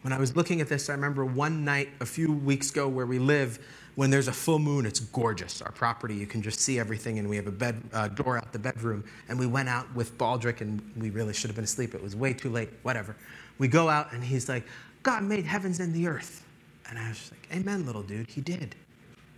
When 0.03 0.13
I 0.13 0.19
was 0.19 0.37
looking 0.37 0.61
at 0.61 0.69
this, 0.69 0.91
I 0.91 0.93
remember 0.93 1.25
one 1.25 1.65
night 1.65 1.89
a 2.01 2.07
few 2.07 2.31
weeks 2.31 2.71
ago 2.71 2.89
where 2.89 3.07
we 3.07 3.19
live, 3.19 3.59
when 3.95 4.11
there's 4.11 4.29
a 4.29 4.33
full 4.33 4.59
moon, 4.59 4.85
it's 4.85 5.01
gorgeous. 5.01 5.63
Our 5.63 5.73
property, 5.73 6.15
you 6.15 6.27
can 6.27 6.43
just 6.43 6.61
see 6.61 6.79
everything, 6.79 7.19
and 7.19 7.29
we 7.29 7.37
have 7.37 7.47
a 7.47 7.53
bed 7.53 7.81
uh, 7.93 8.09
door 8.09 8.37
out 8.37 8.53
the 8.53 8.59
bedroom. 8.59 9.05
And 9.29 9.39
we 9.39 9.47
went 9.47 9.71
out 9.71 9.93
with 9.95 10.19
Baldrick, 10.19 10.61
and 10.61 10.83
we 10.99 11.09
really 11.09 11.33
should 11.33 11.49
have 11.49 11.55
been 11.55 11.65
asleep. 11.65 11.95
It 11.95 12.03
was 12.03 12.15
way 12.15 12.35
too 12.35 12.51
late, 12.51 12.69
whatever. 12.83 13.17
We 13.59 13.67
go 13.67 13.89
out, 13.89 14.13
and 14.13 14.23
he's 14.23 14.47
like, 14.47 14.67
God 15.03 15.23
made 15.23 15.47
heavens 15.47 15.81
and 15.81 15.95
the 15.95 16.07
earth. 16.07 16.45
And 16.89 16.99
I 16.99 17.09
was 17.09 17.31
like, 17.31 17.49
Amen, 17.59 17.87
little 17.87 18.03
dude, 18.03 18.29
he 18.29 18.43
did. 18.43 18.75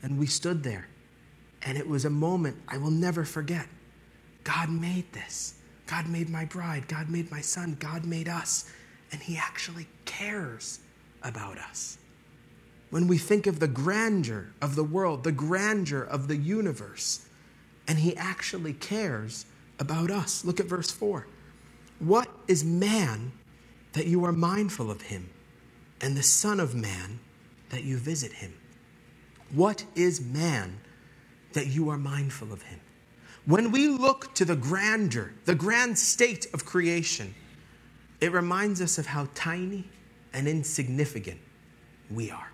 And 0.02 0.18
we 0.18 0.26
stood 0.26 0.64
there. 0.64 0.88
And 1.62 1.76
it 1.76 1.88
was 1.88 2.04
a 2.04 2.10
moment 2.10 2.56
I 2.68 2.78
will 2.78 2.90
never 2.90 3.24
forget. 3.24 3.66
God 4.44 4.70
made 4.70 5.12
this. 5.12 5.54
God 5.86 6.08
made 6.08 6.28
my 6.28 6.44
bride. 6.44 6.88
God 6.88 7.08
made 7.08 7.30
my 7.30 7.40
son. 7.40 7.76
God 7.78 8.04
made 8.04 8.28
us. 8.28 8.70
And 9.12 9.20
he 9.20 9.36
actually 9.36 9.86
cares 10.04 10.80
about 11.22 11.58
us 11.58 11.98
when 12.90 13.08
we 13.08 13.18
think 13.18 13.46
of 13.46 13.58
the 13.58 13.68
grandeur 13.68 14.52
of 14.62 14.76
the 14.76 14.84
world, 14.84 15.24
the 15.24 15.32
grandeur 15.32 16.02
of 16.02 16.28
the 16.28 16.36
universe. 16.36 17.26
And 17.88 17.98
he 17.98 18.16
actually 18.16 18.72
cares 18.72 19.46
about 19.78 20.10
us. 20.10 20.44
Look 20.44 20.60
at 20.60 20.66
verse 20.66 20.90
4. 20.90 21.26
What 21.98 22.28
is 22.46 22.64
man 22.64 23.32
that 23.92 24.06
you 24.06 24.24
are 24.24 24.32
mindful 24.32 24.90
of 24.90 25.02
him, 25.02 25.30
and 26.00 26.16
the 26.16 26.22
Son 26.22 26.60
of 26.60 26.74
Man 26.74 27.20
that 27.70 27.84
you 27.84 27.96
visit 27.96 28.32
him? 28.32 28.54
What 29.52 29.84
is 29.94 30.20
man 30.20 30.80
that 31.56 31.68
you 31.68 31.88
are 31.88 31.98
mindful 31.98 32.52
of 32.52 32.62
him? 32.62 32.78
When 33.46 33.72
we 33.72 33.88
look 33.88 34.34
to 34.34 34.44
the 34.44 34.56
grandeur, 34.56 35.32
the 35.46 35.54
grand 35.54 35.98
state 35.98 36.46
of 36.52 36.64
creation, 36.64 37.34
it 38.20 38.30
reminds 38.32 38.82
us 38.82 38.98
of 38.98 39.06
how 39.06 39.28
tiny 39.34 39.84
and 40.34 40.46
insignificant 40.46 41.40
we 42.10 42.30
are. 42.30 42.52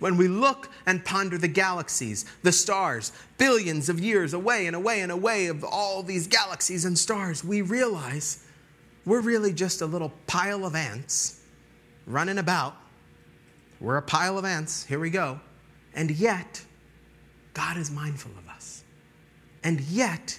When 0.00 0.16
we 0.16 0.26
look 0.26 0.68
and 0.86 1.04
ponder 1.04 1.38
the 1.38 1.48
galaxies, 1.48 2.26
the 2.42 2.52
stars, 2.52 3.12
billions 3.38 3.88
of 3.88 4.00
years 4.00 4.34
away 4.34 4.66
and 4.66 4.74
away 4.74 5.00
and 5.02 5.12
away 5.12 5.46
of 5.46 5.62
all 5.62 6.02
these 6.02 6.26
galaxies 6.26 6.84
and 6.84 6.98
stars, 6.98 7.44
we 7.44 7.62
realize 7.62 8.44
we're 9.06 9.20
really 9.20 9.52
just 9.52 9.82
a 9.82 9.86
little 9.86 10.12
pile 10.26 10.66
of 10.66 10.74
ants 10.74 11.40
running 12.06 12.38
about. 12.38 12.74
We're 13.80 13.98
a 13.98 14.02
pile 14.02 14.36
of 14.36 14.44
ants. 14.44 14.84
Here 14.84 14.98
we 14.98 15.10
go. 15.10 15.40
And 15.94 16.10
yet, 16.10 16.65
God 17.56 17.78
is 17.78 17.90
mindful 17.90 18.32
of 18.36 18.46
us. 18.50 18.84
And 19.64 19.80
yet, 19.80 20.38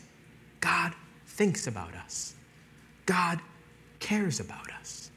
God 0.59 0.93
thinks 1.25 1.65
about 1.65 1.95
us. 1.95 2.35
God 3.07 3.39
cares 3.99 4.39
about 4.39 4.71
us. 4.79 5.09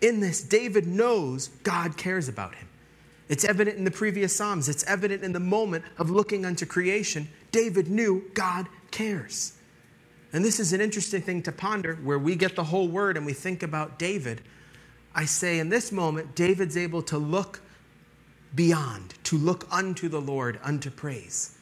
In 0.00 0.20
this, 0.20 0.42
David 0.42 0.86
knows 0.86 1.48
God 1.62 1.98
cares 1.98 2.30
about 2.30 2.54
him. 2.54 2.66
It's 3.28 3.44
evident 3.44 3.76
in 3.76 3.84
the 3.84 3.90
previous 3.90 4.34
Psalms. 4.34 4.70
It's 4.70 4.84
evident 4.84 5.22
in 5.22 5.32
the 5.32 5.40
moment 5.40 5.84
of 5.98 6.08
looking 6.08 6.46
unto 6.46 6.64
creation. 6.64 7.28
David 7.52 7.88
knew 7.88 8.24
God 8.32 8.66
cares. 8.90 9.52
And 10.32 10.42
this 10.42 10.58
is 10.58 10.72
an 10.72 10.80
interesting 10.80 11.20
thing 11.20 11.42
to 11.42 11.52
ponder 11.52 11.96
where 11.96 12.18
we 12.18 12.36
get 12.36 12.56
the 12.56 12.64
whole 12.64 12.88
word 12.88 13.18
and 13.18 13.26
we 13.26 13.34
think 13.34 13.62
about 13.62 13.98
David. 13.98 14.40
I 15.14 15.26
say 15.26 15.58
in 15.58 15.68
this 15.68 15.92
moment, 15.92 16.34
David's 16.34 16.78
able 16.78 17.02
to 17.02 17.18
look 17.18 17.60
beyond, 18.54 19.14
to 19.24 19.36
look 19.36 19.66
unto 19.70 20.08
the 20.08 20.20
Lord, 20.20 20.60
unto 20.62 20.90
praise. 20.90 21.56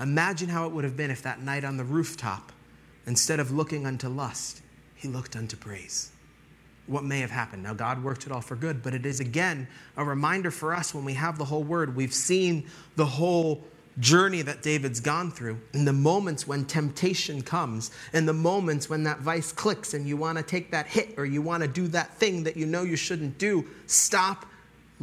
Imagine 0.00 0.48
how 0.48 0.66
it 0.66 0.72
would 0.72 0.84
have 0.84 0.96
been 0.96 1.10
if 1.10 1.22
that 1.22 1.40
night 1.40 1.64
on 1.64 1.76
the 1.76 1.84
rooftop 1.84 2.52
instead 3.06 3.40
of 3.40 3.50
looking 3.50 3.86
unto 3.86 4.08
lust, 4.08 4.62
he 4.94 5.08
looked 5.08 5.36
unto 5.36 5.56
praise. 5.56 6.10
What 6.86 7.04
may 7.04 7.20
have 7.20 7.30
happened? 7.30 7.62
Now, 7.62 7.74
God 7.74 8.02
worked 8.02 8.26
it 8.26 8.32
all 8.32 8.40
for 8.40 8.56
good, 8.56 8.82
but 8.82 8.94
it 8.94 9.06
is 9.06 9.20
again 9.20 9.68
a 9.96 10.04
reminder 10.04 10.50
for 10.50 10.74
us 10.74 10.94
when 10.94 11.04
we 11.04 11.14
have 11.14 11.38
the 11.38 11.44
whole 11.44 11.62
word. 11.62 11.96
We've 11.96 12.12
seen 12.12 12.68
the 12.96 13.06
whole 13.06 13.64
journey 14.00 14.42
that 14.42 14.62
David's 14.62 15.00
gone 15.00 15.30
through, 15.30 15.60
in 15.72 15.84
the 15.84 15.92
moments 15.92 16.46
when 16.46 16.64
temptation 16.64 17.40
comes, 17.42 17.90
in 18.12 18.26
the 18.26 18.32
moments 18.32 18.90
when 18.90 19.04
that 19.04 19.20
vice 19.20 19.52
clicks 19.52 19.94
and 19.94 20.06
you 20.06 20.16
want 20.16 20.36
to 20.36 20.42
take 20.42 20.70
that 20.72 20.86
hit 20.86 21.14
or 21.16 21.24
you 21.24 21.40
want 21.40 21.62
to 21.62 21.68
do 21.68 21.86
that 21.88 22.12
thing 22.14 22.42
that 22.42 22.56
you 22.56 22.66
know 22.66 22.82
you 22.82 22.96
shouldn't 22.96 23.38
do, 23.38 23.64
stop, 23.86 24.46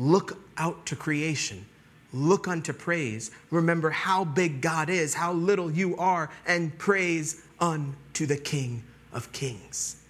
look 0.02 0.38
out 0.58 0.86
to 0.88 0.96
creation, 0.96 1.66
look 2.12 2.48
unto 2.48 2.74
praise. 2.74 3.30
Remember 3.52 3.92
how 3.92 4.24
big 4.24 4.62
God 4.62 4.90
is, 4.90 5.14
how 5.14 5.34
little 5.34 5.72
you 5.72 5.96
are, 5.98 6.30
and 6.46 6.78
praise 6.78 7.44
unto 7.60 8.26
the 8.26 8.38
King 8.38 8.84
of 9.14 9.32
Kings. 9.32 10.02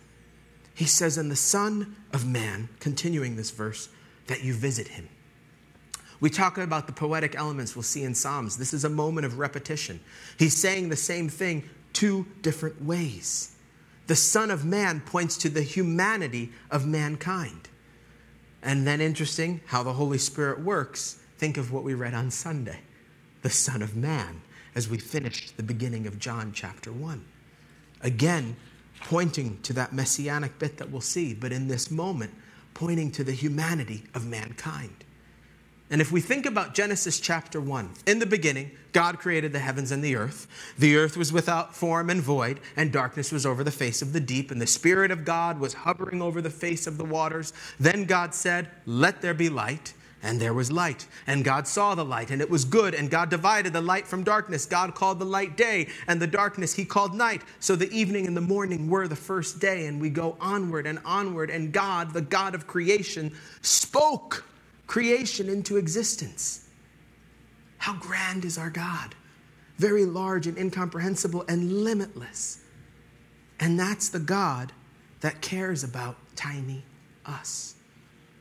He 0.73 0.86
says, 0.86 1.17
And 1.17 1.30
the 1.30 1.36
Son 1.36 1.95
of 2.13 2.25
Man, 2.25 2.69
continuing 2.80 3.36
this 3.36 3.51
verse, 3.51 3.89
that 4.27 4.43
you 4.43 4.54
visit 4.54 4.88
him. 4.88 5.10
We 6.21 6.30
talk 6.30 6.58
about 6.58 6.88
the 6.88 6.93
poetic 6.93 7.36
elements 7.36 7.75
we'll 7.75 7.84
see 7.84 8.04
in 8.04 8.15
Psalms. 8.15 8.56
This 8.58 8.73
is 8.73 8.86
a 8.86 8.89
moment 8.89 9.25
of 9.25 9.39
repetition. 9.39 9.99
He's 10.39 10.56
saying 10.56 10.89
the 10.89 10.95
same 10.95 11.27
thing 11.27 11.69
two 11.91 12.25
different 12.41 12.82
ways. 12.82 13.56
The 14.08 14.15
Son 14.15 14.51
of 14.51 14.63
Man 14.63 15.01
points 15.01 15.36
to 15.38 15.49
the 15.49 15.63
humanity 15.63 16.51
of 16.69 16.86
mankind. 16.86 17.67
And 18.63 18.86
then, 18.86 19.02
interesting 19.02 19.62
how 19.65 19.84
the 19.84 19.93
Holy 19.93 20.17
Spirit 20.17 20.60
works. 20.60 21.19
Think 21.38 21.58
of 21.58 21.71
what 21.71 21.84
we 21.84 21.93
read 21.93 22.13
on 22.13 22.32
Sunday 22.32 22.80
the 23.41 23.50
Son 23.50 23.82
of 23.82 23.95
Man, 23.95 24.41
as 24.76 24.88
we 24.88 25.00
finished 25.00 25.58
the 25.58 25.63
beginning 25.63 26.06
of 26.06 26.19
John 26.19 26.52
chapter 26.54 26.91
1. 26.91 27.26
Again, 28.02 28.56
pointing 29.02 29.60
to 29.63 29.74
that 29.74 29.93
messianic 29.93 30.60
bit 30.60 30.78
that 30.78 30.91
we'll 30.91 31.02
see, 31.02 31.34
but 31.34 31.52
in 31.52 31.67
this 31.67 31.89
moment, 31.89 32.32
pointing 32.76 33.12
to 33.12 33.24
the 33.24 33.32
humanity 33.32 34.04
of 34.13 34.28
mankind. 34.28 35.04
And 35.91 35.99
if 35.99 36.10
we 36.10 36.21
think 36.21 36.45
about 36.45 36.73
Genesis 36.73 37.19
chapter 37.19 37.60
1, 37.60 37.91
in 38.08 38.19
the 38.19 38.25
beginning, 38.25 38.71
God 38.93 39.19
created 39.19 39.51
the 39.51 39.60
heavens 39.60 39.91
and 39.91 40.01
the 40.01 40.15
earth. 40.15 40.47
The 40.80 40.95
earth 40.95 41.17
was 41.17 41.34
without 41.34 41.75
form 41.75 42.10
and 42.10 42.21
void, 42.21 42.62
and 42.77 42.93
darkness 42.93 43.30
was 43.30 43.45
over 43.45 43.62
the 43.62 43.71
face 43.71 44.01
of 44.01 44.13
the 44.13 44.21
deep, 44.21 44.51
and 44.51 44.62
the 44.62 44.67
Spirit 44.67 45.12
of 45.12 45.25
God 45.25 45.60
was 45.60 45.73
hovering 45.73 46.21
over 46.21 46.41
the 46.41 46.49
face 46.49 46.88
of 46.88 46.97
the 46.97 47.04
waters. 47.04 47.51
Then 47.77 48.06
God 48.06 48.34
said, 48.34 48.69
Let 48.86 49.21
there 49.21 49.34
be 49.34 49.49
light. 49.49 49.93
And 50.23 50.39
there 50.39 50.54
was 50.54 50.71
light. 50.71 51.08
And 51.25 51.43
God 51.43 51.67
saw 51.67 51.95
the 51.95 52.06
light, 52.06 52.30
and 52.30 52.41
it 52.41 52.49
was 52.49 52.63
good. 52.63 52.93
And 52.93 53.10
God 53.10 53.32
divided 53.32 53.73
the 53.73 53.82
light 53.82 54.06
from 54.06 54.23
darkness. 54.23 54.67
God 54.67 54.93
called 54.93 55.17
the 55.17 55.25
light 55.25 55.58
day, 55.58 55.88
and 56.08 56.21
the 56.21 56.27
darkness 56.27 56.75
he 56.75 56.86
called 56.86 57.15
night. 57.15 57.41
So 57.60 57.75
the 57.75 57.91
evening 57.91 58.27
and 58.27 58.38
the 58.38 58.41
morning 58.41 58.88
were 58.88 59.08
the 59.08 59.15
first 59.15 59.60
day. 59.60 59.88
And 59.88 59.99
we 59.99 60.12
go 60.12 60.38
onward 60.39 60.86
and 60.86 60.99
onward. 61.06 61.49
And 61.49 61.73
God, 61.73 62.13
the 62.13 62.21
God 62.21 62.54
of 62.54 62.67
creation, 62.67 63.36
spoke 63.63 64.45
creation 64.91 65.47
into 65.47 65.77
existence. 65.77 66.67
How 67.77 67.93
grand 67.93 68.43
is 68.43 68.58
our 68.58 68.69
God! 68.69 69.15
Very 69.77 70.04
large 70.06 70.47
and 70.47 70.58
incomprehensible 70.58 71.45
and 71.47 71.86
limitless. 71.86 72.65
And 73.62 73.80
that's 73.80 74.10
the 74.10 74.19
God 74.19 74.73
that 75.21 75.41
cares 75.41 75.86
about 75.86 76.17
tiny 76.36 76.84
us. 77.25 77.75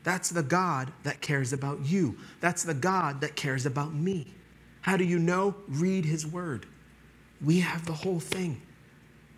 That's 0.03 0.29
the 0.29 0.43
God 0.43 0.91
that 1.03 1.21
cares 1.21 1.53
about 1.53 1.85
you. 1.85 2.17
That's 2.41 2.63
the 2.63 2.73
God 2.73 3.21
that 3.21 3.37
cares 3.37 3.65
about 3.65 3.93
me. 3.93 4.33
How 4.81 4.97
do 4.97 5.05
you 5.05 5.19
know? 5.19 5.55
Read 5.69 6.03
his 6.03 6.27
word. 6.27 6.65
We 7.41 7.61
have 7.61 7.85
the 7.85 7.93
whole 7.93 8.19
thing. 8.19 8.61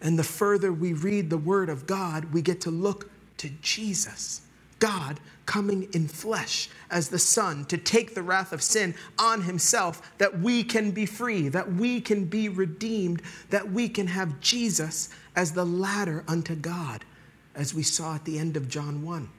And 0.02 0.18
the 0.18 0.24
further 0.24 0.74
we 0.74 0.94
read 0.94 1.30
the 1.30 1.38
word 1.38 1.70
of 1.70 1.86
God, 1.86 2.34
we 2.34 2.42
get 2.42 2.60
to 2.62 2.72
look 2.72 3.12
to 3.38 3.52
Jesus. 3.62 4.42
God 4.84 5.22
coming 5.46 5.88
in 5.94 6.10
flesh 6.10 6.70
as 6.92 7.08
the 7.08 7.18
Son 7.18 7.64
to 7.66 7.78
take 7.78 8.14
the 8.14 8.22
wrath 8.22 8.52
of 8.52 8.62
sin 8.62 8.94
on 9.18 9.44
himself 9.44 10.12
that 10.18 10.40
we 10.40 10.62
can 10.62 10.92
be 10.92 11.06
free, 11.06 11.48
that 11.48 11.72
we 11.72 12.02
can 12.02 12.26
be 12.26 12.50
redeemed, 12.50 13.22
that 13.50 13.72
we 13.72 13.88
can 13.88 14.08
have 14.08 14.42
Jesus 14.42 15.08
as 15.38 15.54
the 15.54 15.66
ladder 15.66 16.26
unto 16.28 16.54
God, 16.54 17.06
as 17.56 17.74
we 17.74 17.82
saw 17.82 18.16
at 18.16 18.26
the 18.26 18.38
end 18.38 18.58
of 18.58 18.68
John 18.68 19.06
1. 19.06 19.30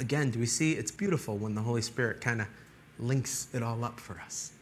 Again, 0.00 0.32
do 0.32 0.40
we 0.40 0.46
see 0.46 0.72
it's 0.72 0.90
beautiful 0.90 1.38
when 1.38 1.54
the 1.54 1.62
Holy 1.62 1.82
Spirit 1.82 2.20
kind 2.20 2.40
of 2.40 2.48
links 2.98 3.46
it 3.52 3.62
all 3.62 3.84
up 3.84 4.00
for 4.00 4.20
us? 4.24 4.54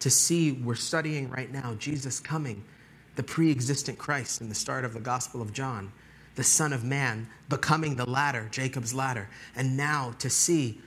To 0.00 0.10
see, 0.10 0.52
we're 0.52 0.74
studying 0.74 1.30
right 1.30 1.50
now 1.50 1.72
Jesus 1.78 2.20
coming, 2.20 2.62
the 3.16 3.22
pre 3.22 3.50
existent 3.50 3.96
Christ 3.96 4.42
in 4.42 4.50
the 4.50 4.54
start 4.54 4.84
of 4.84 4.92
the 4.92 5.00
Gospel 5.00 5.40
of 5.40 5.54
John 5.54 5.90
the 6.34 6.44
Son 6.44 6.72
of 6.72 6.84
Man, 6.84 7.28
becoming 7.48 7.96
the 7.96 8.08
ladder, 8.08 8.48
Jacob's 8.50 8.94
ladder. 8.94 9.28
And 9.54 9.76
now 9.76 10.14
to 10.18 10.30
see 10.30 10.80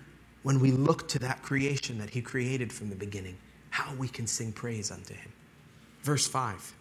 when 0.43 0.60
we 0.60 0.71
look 0.71 1.08
to 1.10 1.19
that 1.19 1.41
creation 1.41 1.97
that 1.99 2.12
he 2.12 2.21
created 2.21 2.71
from 2.71 2.89
the 2.89 2.95
beginning, 2.95 3.38
how 3.69 3.93
we 3.95 4.08
can 4.08 4.27
sing 4.27 4.51
praise 4.51 4.91
unto 4.91 5.13
him. 5.13 5.31
Verse 6.01 6.27
5 6.27 6.73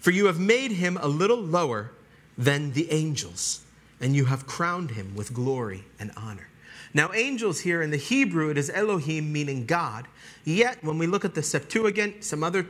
For 0.00 0.10
you 0.10 0.26
have 0.26 0.38
made 0.38 0.72
him 0.72 0.98
a 1.00 1.08
little 1.08 1.40
lower 1.40 1.90
than 2.36 2.72
the 2.72 2.90
angels, 2.90 3.64
and 4.00 4.14
you 4.14 4.26
have 4.26 4.46
crowned 4.46 4.92
him 4.92 5.14
with 5.16 5.34
glory 5.34 5.84
and 5.98 6.12
honor. 6.16 6.48
Now, 6.94 7.12
angels 7.12 7.60
here 7.60 7.82
in 7.82 7.90
the 7.90 7.96
Hebrew, 7.96 8.50
it 8.50 8.56
is 8.56 8.70
Elohim, 8.70 9.32
meaning 9.32 9.66
God. 9.66 10.06
Yet, 10.44 10.82
when 10.82 10.96
we 10.96 11.06
look 11.06 11.24
at 11.24 11.34
the 11.34 11.42
Septuagint, 11.42 12.24
some 12.24 12.42
other 12.42 12.66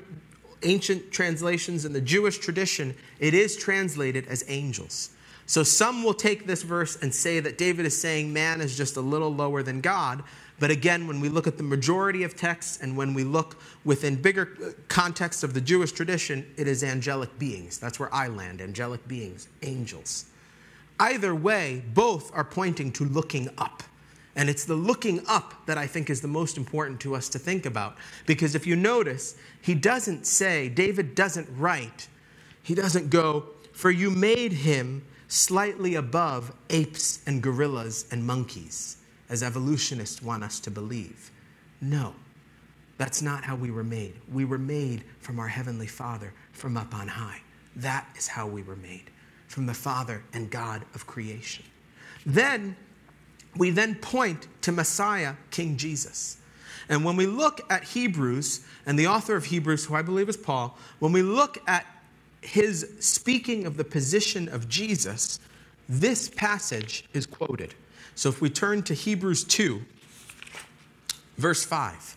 ancient 0.62 1.12
translations 1.12 1.84
in 1.84 1.92
the 1.92 2.00
Jewish 2.00 2.38
tradition, 2.38 2.96
it 3.20 3.34
is 3.34 3.56
translated 3.56 4.26
as 4.26 4.44
angels. 4.48 5.10
So 5.48 5.62
some 5.62 6.04
will 6.04 6.14
take 6.14 6.46
this 6.46 6.62
verse 6.62 6.96
and 7.00 7.12
say 7.12 7.40
that 7.40 7.56
David 7.56 7.86
is 7.86 7.98
saying 7.98 8.30
man 8.30 8.60
is 8.60 8.76
just 8.76 8.98
a 8.98 9.00
little 9.00 9.34
lower 9.34 9.62
than 9.62 9.80
God. 9.80 10.22
But 10.60 10.70
again, 10.70 11.06
when 11.06 11.20
we 11.22 11.30
look 11.30 11.46
at 11.46 11.56
the 11.56 11.62
majority 11.62 12.22
of 12.22 12.36
texts 12.36 12.78
and 12.82 12.94
when 12.98 13.14
we 13.14 13.24
look 13.24 13.56
within 13.82 14.20
bigger 14.20 14.74
context 14.88 15.42
of 15.42 15.54
the 15.54 15.60
Jewish 15.62 15.92
tradition, 15.92 16.46
it 16.58 16.68
is 16.68 16.84
angelic 16.84 17.38
beings. 17.38 17.78
That's 17.78 17.98
where 17.98 18.12
I 18.14 18.28
land 18.28 18.60
angelic 18.60 19.08
beings, 19.08 19.48
angels. 19.62 20.26
Either 21.00 21.34
way, 21.34 21.82
both 21.94 22.30
are 22.34 22.44
pointing 22.44 22.92
to 22.92 23.04
looking 23.06 23.48
up. 23.56 23.82
And 24.36 24.50
it's 24.50 24.66
the 24.66 24.74
looking 24.74 25.22
up 25.26 25.54
that 25.64 25.78
I 25.78 25.86
think 25.86 26.10
is 26.10 26.20
the 26.20 26.28
most 26.28 26.58
important 26.58 27.00
to 27.00 27.14
us 27.14 27.30
to 27.30 27.38
think 27.38 27.64
about. 27.64 27.96
Because 28.26 28.54
if 28.54 28.66
you 28.66 28.76
notice, 28.76 29.34
he 29.62 29.74
doesn't 29.74 30.26
say, 30.26 30.68
David 30.68 31.14
doesn't 31.14 31.48
write, 31.56 32.08
he 32.62 32.74
doesn't 32.74 33.08
go, 33.08 33.46
For 33.72 33.90
you 33.90 34.10
made 34.10 34.52
him 34.52 35.06
slightly 35.28 35.94
above 35.94 36.52
apes 36.70 37.20
and 37.26 37.42
gorillas 37.42 38.06
and 38.10 38.26
monkeys, 38.26 38.96
as 39.28 39.42
evolutionists 39.42 40.22
want 40.22 40.42
us 40.42 40.58
to 40.60 40.70
believe. 40.70 41.30
No, 41.80 42.14
that's 42.96 43.22
not 43.22 43.44
how 43.44 43.54
we 43.54 43.70
were 43.70 43.84
made. 43.84 44.14
We 44.32 44.44
were 44.44 44.58
made 44.58 45.04
from 45.20 45.38
our 45.38 45.48
Heavenly 45.48 45.86
Father 45.86 46.32
from 46.52 46.76
up 46.76 46.94
on 46.94 47.08
high. 47.08 47.40
That 47.76 48.08
is 48.16 48.26
how 48.26 48.46
we 48.46 48.62
were 48.62 48.76
made, 48.76 49.10
from 49.46 49.66
the 49.66 49.74
Father 49.74 50.22
and 50.32 50.50
God 50.50 50.84
of 50.94 51.06
creation. 51.06 51.64
Then 52.26 52.74
we 53.56 53.70
then 53.70 53.94
point 53.96 54.48
to 54.62 54.72
Messiah, 54.72 55.34
King 55.50 55.76
Jesus. 55.76 56.38
And 56.88 57.04
when 57.04 57.16
we 57.16 57.26
look 57.26 57.60
at 57.70 57.84
Hebrews, 57.84 58.64
and 58.86 58.98
the 58.98 59.06
author 59.06 59.36
of 59.36 59.44
Hebrews, 59.44 59.84
who 59.84 59.94
I 59.94 60.02
believe 60.02 60.28
is 60.28 60.36
Paul, 60.36 60.76
when 61.00 61.12
we 61.12 61.22
look 61.22 61.58
at 61.66 61.86
his 62.40 62.88
speaking 63.00 63.66
of 63.66 63.76
the 63.76 63.84
position 63.84 64.48
of 64.48 64.68
Jesus, 64.68 65.40
this 65.88 66.28
passage 66.28 67.04
is 67.12 67.26
quoted. 67.26 67.74
So 68.14 68.28
if 68.28 68.40
we 68.40 68.50
turn 68.50 68.82
to 68.84 68.94
Hebrews 68.94 69.44
2, 69.44 69.82
verse 71.36 71.64
5 71.64 72.16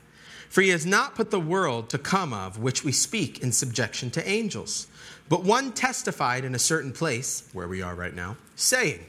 For 0.49 0.61
he 0.61 0.69
has 0.69 0.85
not 0.85 1.15
put 1.15 1.31
the 1.31 1.39
world 1.39 1.89
to 1.89 1.97
come 1.97 2.33
of 2.33 2.59
which 2.59 2.83
we 2.83 2.91
speak 2.91 3.39
in 3.39 3.51
subjection 3.51 4.11
to 4.11 4.27
angels, 4.27 4.87
but 5.29 5.43
one 5.43 5.71
testified 5.71 6.43
in 6.43 6.53
a 6.55 6.59
certain 6.59 6.91
place, 6.91 7.47
where 7.53 7.67
we 7.67 7.81
are 7.81 7.95
right 7.95 8.15
now, 8.15 8.35
saying, 8.55 9.05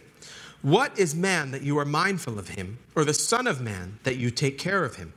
What 0.63 0.97
is 0.99 1.15
man 1.15 1.51
that 1.51 1.63
you 1.63 1.79
are 1.79 1.85
mindful 1.85 2.39
of 2.39 2.51
him, 2.51 2.79
or 2.95 3.05
the 3.05 3.15
Son 3.15 3.47
of 3.47 3.61
Man 3.61 3.99
that 4.05 4.17
you 4.17 4.31
take 4.31 4.59
care 4.59 4.85
of 4.85 4.97
him? 4.97 5.13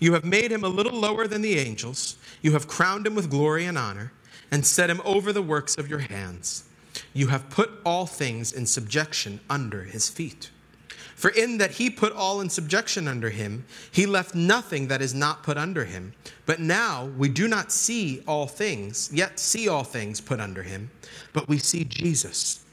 You 0.00 0.14
have 0.14 0.24
made 0.24 0.50
him 0.50 0.64
a 0.64 0.68
little 0.68 0.98
lower 0.98 1.26
than 1.26 1.42
the 1.42 1.58
angels, 1.58 2.16
you 2.42 2.52
have 2.52 2.66
crowned 2.66 3.06
him 3.06 3.14
with 3.14 3.30
glory 3.30 3.66
and 3.66 3.78
honor 3.78 4.12
and 4.50 4.66
set 4.66 4.90
him 4.90 5.00
over 5.04 5.32
the 5.32 5.42
works 5.42 5.76
of 5.76 5.88
your 5.88 6.00
hands. 6.00 6.64
You 7.12 7.28
have 7.28 7.50
put 7.50 7.70
all 7.84 8.06
things 8.06 8.52
in 8.52 8.66
subjection 8.66 9.40
under 9.48 9.84
his 9.84 10.08
feet. 10.08 10.50
For 11.14 11.30
in 11.30 11.58
that 11.58 11.72
he 11.72 11.90
put 11.90 12.14
all 12.14 12.40
in 12.40 12.48
subjection 12.48 13.06
under 13.06 13.28
him, 13.28 13.66
he 13.92 14.06
left 14.06 14.34
nothing 14.34 14.88
that 14.88 15.02
is 15.02 15.12
not 15.12 15.42
put 15.42 15.58
under 15.58 15.84
him. 15.84 16.14
But 16.46 16.60
now 16.60 17.10
we 17.16 17.28
do 17.28 17.46
not 17.46 17.70
see 17.70 18.22
all 18.26 18.46
things, 18.46 19.10
yet 19.12 19.38
see 19.38 19.68
all 19.68 19.84
things 19.84 20.20
put 20.20 20.40
under 20.40 20.62
him, 20.62 20.90
but 21.34 21.46
we 21.46 21.58
see 21.58 21.84
Jesus, 21.84 22.64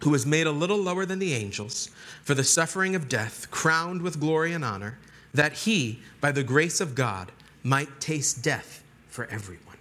who 0.00 0.10
was 0.10 0.24
made 0.24 0.46
a 0.46 0.52
little 0.52 0.78
lower 0.78 1.04
than 1.04 1.18
the 1.18 1.34
angels, 1.34 1.90
for 2.22 2.34
the 2.34 2.44
suffering 2.44 2.94
of 2.94 3.08
death, 3.08 3.50
crowned 3.50 4.02
with 4.02 4.20
glory 4.20 4.52
and 4.52 4.64
honor, 4.64 4.98
that 5.32 5.52
he, 5.52 6.00
by 6.20 6.30
the 6.30 6.44
grace 6.44 6.80
of 6.80 6.94
God, 6.94 7.32
might 7.64 8.00
taste 8.00 8.40
death 8.40 8.84
for 9.08 9.26
everyone. 9.26 9.73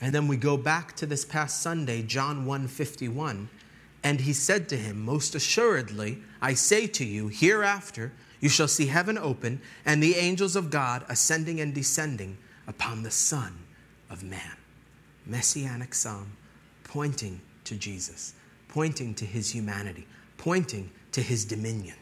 And 0.00 0.14
then 0.14 0.28
we 0.28 0.36
go 0.36 0.56
back 0.56 0.96
to 0.96 1.06
this 1.06 1.24
past 1.24 1.62
Sunday, 1.62 2.02
John 2.02 2.46
1:51, 2.46 3.48
and 4.02 4.22
he 4.22 4.32
said 4.32 4.68
to 4.70 4.76
him, 4.76 5.04
"Most 5.04 5.34
assuredly, 5.34 6.22
I 6.40 6.54
say 6.54 6.86
to 6.86 7.04
you, 7.04 7.28
hereafter 7.28 8.12
you 8.40 8.48
shall 8.48 8.68
see 8.68 8.86
heaven 8.86 9.18
open 9.18 9.60
and 9.84 10.02
the 10.02 10.14
angels 10.14 10.56
of 10.56 10.70
God 10.70 11.04
ascending 11.08 11.60
and 11.60 11.74
descending 11.74 12.38
upon 12.66 13.02
the 13.02 13.10
Son 13.10 13.58
of 14.08 14.22
Man." 14.22 14.56
Messianic 15.26 15.94
psalm 15.94 16.32
pointing 16.84 17.40
to 17.64 17.76
Jesus, 17.76 18.32
pointing 18.68 19.14
to 19.14 19.26
his 19.26 19.50
humanity, 19.50 20.06
pointing 20.38 20.90
to 21.12 21.22
his 21.22 21.44
dominion. 21.44 21.96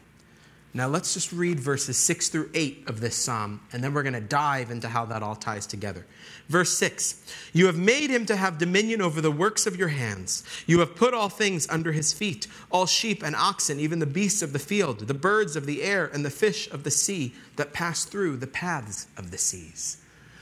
Now 0.71 0.87
let's 0.87 1.15
just 1.15 1.31
read 1.31 1.59
verses 1.59 1.97
6 1.97 2.29
through 2.29 2.51
8 2.53 2.83
of 2.87 3.01
this 3.01 3.15
psalm, 3.15 3.59
and 3.73 3.83
then 3.83 3.91
we're 3.91 4.03
going 4.03 4.13
to 4.13 4.21
dive 4.21 4.69
into 4.69 4.87
how 4.87 5.03
that 5.05 5.23
all 5.23 5.35
ties 5.35 5.65
together. 5.65 6.05
Verse 6.47 6.77
6 6.77 7.23
You 7.53 7.65
have 7.65 7.77
made 7.77 8.11
him 8.11 8.27
to 8.27 8.35
have 8.35 8.59
dominion 8.59 9.01
over 9.01 9.19
the 9.19 9.31
works 9.31 9.65
of 9.65 9.75
your 9.75 9.87
hands. 9.87 10.43
You 10.67 10.79
have 10.79 10.95
put 10.95 11.15
all 11.15 11.29
things 11.29 11.67
under 11.69 11.91
his 11.91 12.13
feet 12.13 12.45
all 12.71 12.85
sheep 12.85 13.23
and 13.23 13.35
oxen, 13.35 13.79
even 13.79 13.97
the 13.97 14.05
beasts 14.05 14.43
of 14.43 14.53
the 14.53 14.59
field, 14.59 14.99
the 14.99 15.13
birds 15.15 15.55
of 15.55 15.65
the 15.65 15.81
air, 15.81 16.05
and 16.05 16.23
the 16.23 16.29
fish 16.29 16.69
of 16.69 16.83
the 16.83 16.91
sea 16.91 17.33
that 17.55 17.73
pass 17.73 18.05
through 18.05 18.37
the 18.37 18.47
paths 18.47 19.07
of 19.17 19.31
the 19.31 19.39
seas. 19.39 19.97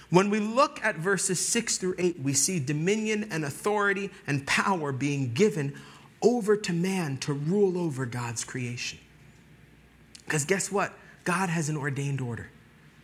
When 0.09 0.29
we 0.29 0.39
look 0.39 0.83
at 0.83 0.97
verses 0.97 1.39
6 1.39 1.77
through 1.77 1.95
8, 1.97 2.19
we 2.19 2.33
see 2.33 2.59
dominion 2.59 3.29
and 3.31 3.45
authority 3.45 4.09
and 4.25 4.45
power 4.45 4.91
being 4.91 5.33
given 5.33 5.73
over 6.21 6.57
to 6.57 6.73
man 6.73 7.17
to 7.17 7.33
rule 7.33 7.77
over 7.77 8.05
God's 8.05 8.43
creation. 8.43 8.99
Because 10.27 10.43
guess 10.43 10.69
what? 10.69 10.93
God 11.23 11.47
has 11.47 11.69
an 11.69 11.77
ordained 11.77 12.19
order. 12.19 12.49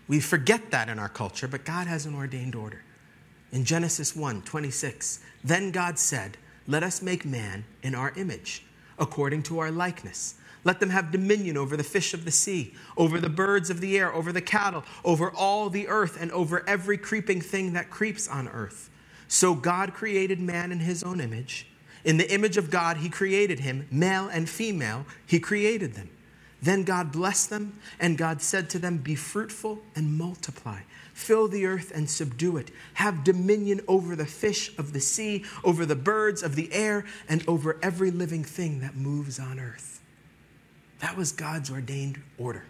We 0.10 0.20
forget 0.20 0.72
that 0.72 0.90
in 0.90 1.00
our 1.00 1.08
culture, 1.08 1.48
but 1.48 1.64
God 1.64 1.88
has 1.88 2.06
an 2.06 2.16
ordained 2.16 2.54
order. 2.54 2.84
In 3.54 3.64
Genesis 3.64 4.14
1 4.14 4.42
26, 4.42 5.20
then 5.42 5.72
God 5.72 5.98
said, 5.98 6.38
Let 6.68 6.84
us 6.84 7.02
make 7.02 7.24
man 7.24 7.64
in 7.82 7.96
our 7.96 8.12
image, 8.18 8.66
according 9.00 9.44
to 9.44 9.60
our 9.60 9.72
likeness. 9.72 10.36
Let 10.66 10.82
them 10.82 10.90
have 10.90 11.12
dominion 11.12 11.56
over 11.56 11.78
the 11.78 11.84
fish 11.84 12.14
of 12.14 12.26
the 12.26 12.32
sea, 12.32 12.74
over 12.98 13.22
the 13.22 13.30
birds 13.30 13.70
of 13.70 13.80
the 13.80 13.98
air, 13.98 14.14
over 14.14 14.34
the 14.34 14.42
cattle, 14.42 14.84
over 15.06 15.32
all 15.32 15.70
the 15.70 15.88
earth, 15.88 16.22
and 16.22 16.32
over 16.32 16.68
every 16.68 16.98
creeping 16.98 17.40
thing 17.40 17.74
that 17.74 17.90
creeps 17.90 18.28
on 18.28 18.50
earth. 18.50 18.90
So 19.30 19.56
God 19.56 19.94
created 19.94 20.42
man 20.42 20.74
in 20.74 20.80
his 20.80 21.04
own 21.04 21.22
image. 21.22 21.68
In 22.04 22.18
the 22.18 22.32
image 22.34 22.58
of 22.58 22.70
God, 22.70 22.98
he 22.98 23.10
created 23.10 23.60
him, 23.60 23.88
male 23.90 24.28
and 24.28 24.50
female, 24.50 25.06
he 25.26 25.40
created 25.40 25.94
them. 25.94 26.10
Then 26.64 26.84
God 26.84 27.12
blessed 27.12 27.50
them, 27.50 27.78
and 28.00 28.18
God 28.18 28.42
said 28.42 28.70
to 28.72 28.80
them, 28.80 28.98
Be 28.98 29.16
fruitful 29.16 29.80
and 29.96 30.18
multiply. 30.18 30.80
Fill 31.14 31.50
the 31.50 31.66
earth 31.66 31.92
and 31.94 32.10
subdue 32.10 32.56
it. 32.56 32.72
Have 32.96 33.26
dominion 33.26 33.82
over 33.88 34.16
the 34.16 34.26
fish 34.26 34.76
of 34.78 34.94
the 34.94 35.02
sea, 35.02 35.44
over 35.64 35.86
the 35.86 35.96
birds 35.96 36.42
of 36.42 36.56
the 36.56 36.74
air, 36.74 37.06
and 37.28 37.44
over 37.50 37.78
every 37.84 38.12
living 38.12 38.46
thing 38.46 38.80
that 38.80 38.96
moves 38.96 39.40
on 39.40 39.60
earth. 39.60 40.02
That 41.00 41.18
was 41.18 41.34
God's 41.34 41.70
ordained 41.70 42.22
order 42.38 42.64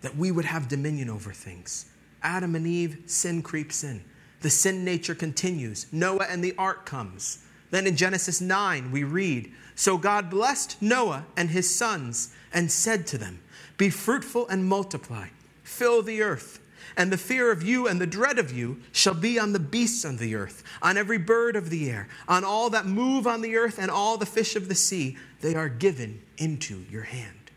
that 0.00 0.16
we 0.16 0.30
would 0.32 0.44
have 0.44 0.68
dominion 0.68 1.10
over 1.10 1.32
things. 1.32 1.86
Adam 2.22 2.54
and 2.54 2.66
Eve, 2.66 3.02
sin 3.06 3.42
creeps 3.42 3.84
in. 3.84 4.02
The 4.40 4.50
sin 4.50 4.84
nature 4.84 5.14
continues. 5.14 5.86
Noah 5.92 6.26
and 6.28 6.42
the 6.42 6.54
ark 6.56 6.86
comes. 6.86 7.44
Then 7.70 7.86
in 7.86 7.96
Genesis 7.96 8.40
9, 8.40 8.90
we 8.90 9.04
read 9.04 9.52
So 9.74 9.96
God 9.96 10.30
blessed 10.30 10.80
Noah 10.80 11.26
and 11.36 11.50
his 11.50 11.74
sons 11.74 12.34
and 12.52 12.70
said 12.70 13.06
to 13.08 13.18
them, 13.18 13.40
Be 13.76 13.90
fruitful 13.90 14.48
and 14.48 14.64
multiply, 14.64 15.28
fill 15.62 16.02
the 16.02 16.22
earth. 16.22 16.60
And 16.96 17.12
the 17.12 17.18
fear 17.18 17.52
of 17.52 17.62
you 17.62 17.86
and 17.86 18.00
the 18.00 18.06
dread 18.06 18.38
of 18.38 18.52
you 18.52 18.80
shall 18.90 19.14
be 19.14 19.38
on 19.38 19.52
the 19.52 19.60
beasts 19.60 20.04
of 20.04 20.18
the 20.18 20.34
earth, 20.34 20.64
on 20.82 20.98
every 20.98 21.18
bird 21.18 21.54
of 21.54 21.70
the 21.70 21.88
air, 21.88 22.08
on 22.26 22.44
all 22.44 22.68
that 22.70 22.84
move 22.84 23.26
on 23.26 23.42
the 23.42 23.56
earth, 23.56 23.78
and 23.78 23.90
all 23.90 24.16
the 24.16 24.26
fish 24.26 24.56
of 24.56 24.68
the 24.68 24.74
sea. 24.74 25.16
They 25.40 25.54
are 25.54 25.68
given 25.68 26.20
into 26.36 26.84
your 26.90 27.04
hand. 27.04 27.50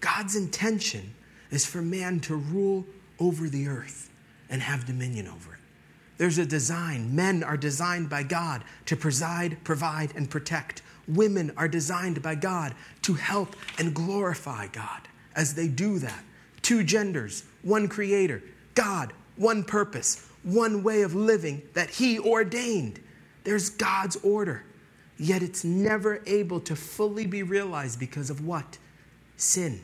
God's 0.00 0.34
intention 0.34 1.14
is 1.50 1.64
for 1.64 1.80
man 1.80 2.18
to 2.20 2.34
rule 2.34 2.84
over 3.20 3.48
the 3.48 3.68
earth 3.68 4.10
and 4.50 4.60
have 4.60 4.84
dominion 4.84 5.28
over 5.28 5.51
it. 5.51 5.51
There's 6.22 6.38
a 6.38 6.46
design. 6.46 7.16
Men 7.16 7.42
are 7.42 7.56
designed 7.56 8.08
by 8.08 8.22
God 8.22 8.62
to 8.86 8.94
preside, 8.94 9.56
provide, 9.64 10.14
and 10.14 10.30
protect. 10.30 10.80
Women 11.08 11.52
are 11.56 11.66
designed 11.66 12.22
by 12.22 12.36
God 12.36 12.76
to 13.02 13.14
help 13.14 13.56
and 13.76 13.92
glorify 13.92 14.68
God 14.68 15.00
as 15.34 15.56
they 15.56 15.66
do 15.66 15.98
that. 15.98 16.22
Two 16.62 16.84
genders, 16.84 17.42
one 17.62 17.88
creator, 17.88 18.40
God, 18.76 19.12
one 19.34 19.64
purpose, 19.64 20.28
one 20.44 20.84
way 20.84 21.02
of 21.02 21.12
living 21.12 21.60
that 21.74 21.90
He 21.90 22.20
ordained. 22.20 23.00
There's 23.42 23.68
God's 23.68 24.14
order. 24.22 24.62
Yet 25.18 25.42
it's 25.42 25.64
never 25.64 26.22
able 26.28 26.60
to 26.60 26.76
fully 26.76 27.26
be 27.26 27.42
realized 27.42 27.98
because 27.98 28.30
of 28.30 28.46
what? 28.46 28.78
Sin. 29.36 29.80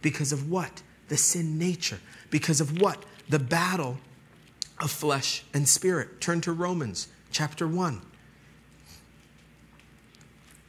Because 0.00 0.32
of 0.32 0.50
what? 0.50 0.82
The 1.08 1.18
sin 1.18 1.58
nature. 1.58 2.00
Because 2.30 2.62
of 2.62 2.80
what? 2.80 3.04
The 3.28 3.38
battle 3.38 3.98
of 4.80 4.90
flesh 4.90 5.44
and 5.54 5.68
spirit. 5.68 6.20
Turn 6.20 6.40
to 6.42 6.52
Romans 6.52 7.08
chapter 7.30 7.66
1. 7.66 8.00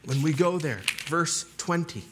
When 0.04 0.22
we 0.22 0.32
go 0.32 0.58
there, 0.58 0.82
verse 1.06 1.44
20. 1.58 2.04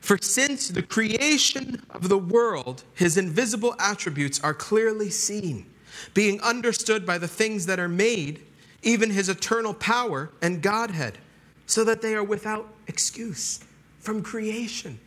For 0.00 0.18
since 0.20 0.68
the 0.68 0.82
creation 0.82 1.82
of 1.90 2.08
the 2.08 2.18
world, 2.18 2.84
his 2.94 3.16
invisible 3.16 3.74
attributes 3.78 4.40
are 4.40 4.54
clearly 4.54 5.10
seen, 5.10 5.66
being 6.14 6.40
understood 6.40 7.04
by 7.04 7.18
the 7.18 7.28
things 7.28 7.66
that 7.66 7.78
are 7.78 7.88
made, 7.88 8.44
even 8.82 9.10
his 9.10 9.28
eternal 9.28 9.74
power 9.74 10.30
and 10.40 10.62
Godhead, 10.62 11.18
so 11.66 11.84
that 11.84 12.02
they 12.02 12.14
are 12.14 12.24
without 12.24 12.68
excuse 12.86 13.60
from 14.00 14.22
creation. 14.22 14.98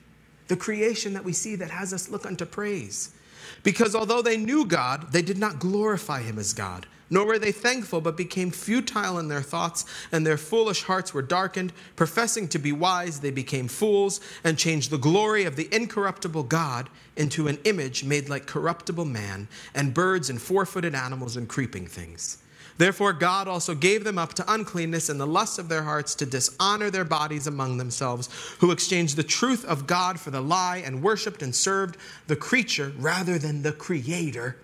The 0.47 0.55
creation 0.57 1.13
that 1.13 1.26
we 1.26 1.34
see 1.34 1.55
that 1.55 1.72
has 1.72 1.93
us 1.93 2.09
look 2.09 2.26
unto 2.26 2.45
praise. 2.45 3.14
Because 3.64 3.96
although 3.96 4.22
they 4.22 4.38
knew 4.38 4.66
God, 4.66 5.12
they 5.12 5.22
did 5.22 5.38
not 5.38 5.60
glorify 5.60 6.22
him 6.22 6.38
as 6.39 6.54
God 6.54 6.86
nor 7.10 7.26
were 7.26 7.39
they 7.39 7.52
thankful, 7.52 8.02
but 8.02 8.18
became 8.18 8.52
futile 8.52 9.20
in 9.20 9.28
their 9.28 9.41
thoughts, 9.41 9.86
and 10.12 10.26
their 10.26 10.38
foolish 10.38 10.84
hearts 10.84 11.14
were 11.14 11.22
darkened. 11.22 11.72
Professing 11.96 12.48
to 12.50 12.60
be 12.60 12.72
wise, 12.72 13.20
they 13.20 13.32
became 13.32 13.68
fools, 13.68 14.20
and 14.43 14.58
changed 14.58 14.89
the 14.89 14.98
glory 14.98 15.43
of 15.46 15.56
the 15.56 15.70
incorruptible 15.74 16.43
God 16.43 16.89
into 17.16 17.48
an 17.48 17.60
image 17.64 18.04
made 18.04 18.30
like 18.30 18.48
corruptible 18.48 19.06
man, 19.06 19.48
and 19.74 19.93
birds, 19.93 20.30
and 20.30 20.41
four 20.41 20.66
footed 20.66 20.96
animals, 20.96 21.38
and 21.38 21.48
creeping 21.48 21.88
things. 21.88 22.39
Therefore, 22.78 23.13
God 23.13 23.47
also 23.47 23.73
gave 23.73 24.03
them 24.03 24.17
up 24.17 24.34
to 24.34 24.53
uncleanness 24.53 25.09
and 25.09 25.19
the 25.19 25.28
lusts 25.28 25.59
of 25.59 25.69
their 25.69 25.84
hearts 25.84 26.13
to 26.15 26.26
dishonor 26.26 26.89
their 26.89 27.05
bodies 27.05 27.47
among 27.47 27.78
themselves, 27.78 28.30
who 28.59 28.71
exchanged 28.71 29.15
the 29.15 29.23
truth 29.23 29.63
of 29.65 29.88
God 29.88 30.19
for 30.19 30.32
the 30.32 30.41
lie, 30.41 30.78
and 30.78 31.01
worshiped 31.01 31.41
and 31.41 31.55
served 31.55 31.97
the 32.28 32.36
creature 32.36 32.91
rather 32.97 33.38
than 33.38 33.61
the 33.61 33.71
Creator, 33.71 34.57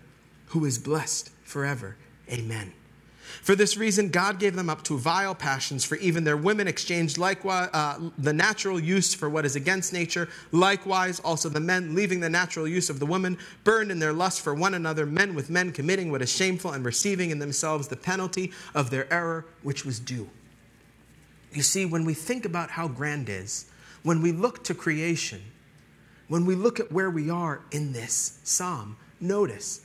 who 0.47 0.65
is 0.65 0.77
blessed 0.77 1.31
forever. 1.43 1.95
Amen. 2.29 2.73
For 3.41 3.55
this 3.55 3.75
reason, 3.75 4.09
God 4.09 4.37
gave 4.37 4.55
them 4.55 4.69
up 4.69 4.83
to 4.83 4.97
vile 4.97 5.33
passions, 5.33 5.83
for 5.83 5.95
even 5.95 6.23
their 6.23 6.37
women 6.37 6.67
exchanged 6.67 7.17
likewise 7.17 7.69
uh, 7.73 7.97
the 8.19 8.33
natural 8.33 8.79
use 8.79 9.15
for 9.15 9.29
what 9.29 9.45
is 9.45 9.55
against 9.55 9.93
nature. 9.93 10.29
Likewise, 10.51 11.19
also 11.21 11.49
the 11.49 11.59
men, 11.59 11.95
leaving 11.95 12.19
the 12.19 12.29
natural 12.29 12.67
use 12.67 12.91
of 12.91 12.99
the 12.99 13.05
woman, 13.05 13.39
burned 13.63 13.89
in 13.89 13.97
their 13.97 14.13
lust 14.13 14.41
for 14.41 14.53
one 14.53 14.75
another, 14.75 15.07
men 15.07 15.33
with 15.33 15.49
men 15.49 15.71
committing 15.71 16.11
what 16.11 16.21
is 16.21 16.31
shameful 16.31 16.71
and 16.71 16.85
receiving 16.85 17.31
in 17.31 17.39
themselves 17.39 17.87
the 17.87 17.95
penalty 17.95 18.51
of 18.75 18.91
their 18.91 19.11
error, 19.11 19.45
which 19.63 19.85
was 19.85 19.99
due. 19.99 20.29
You 21.51 21.63
see, 21.63 21.85
when 21.85 22.05
we 22.05 22.13
think 22.13 22.45
about 22.45 22.69
how 22.69 22.87
grand 22.87 23.27
is, 23.27 23.65
when 24.03 24.21
we 24.21 24.31
look 24.31 24.63
to 24.65 24.75
creation, 24.75 25.41
when 26.27 26.45
we 26.45 26.53
look 26.53 26.79
at 26.79 26.91
where 26.91 27.09
we 27.09 27.31
are 27.31 27.61
in 27.71 27.91
this 27.91 28.39
psalm, 28.43 28.97
notice 29.19 29.81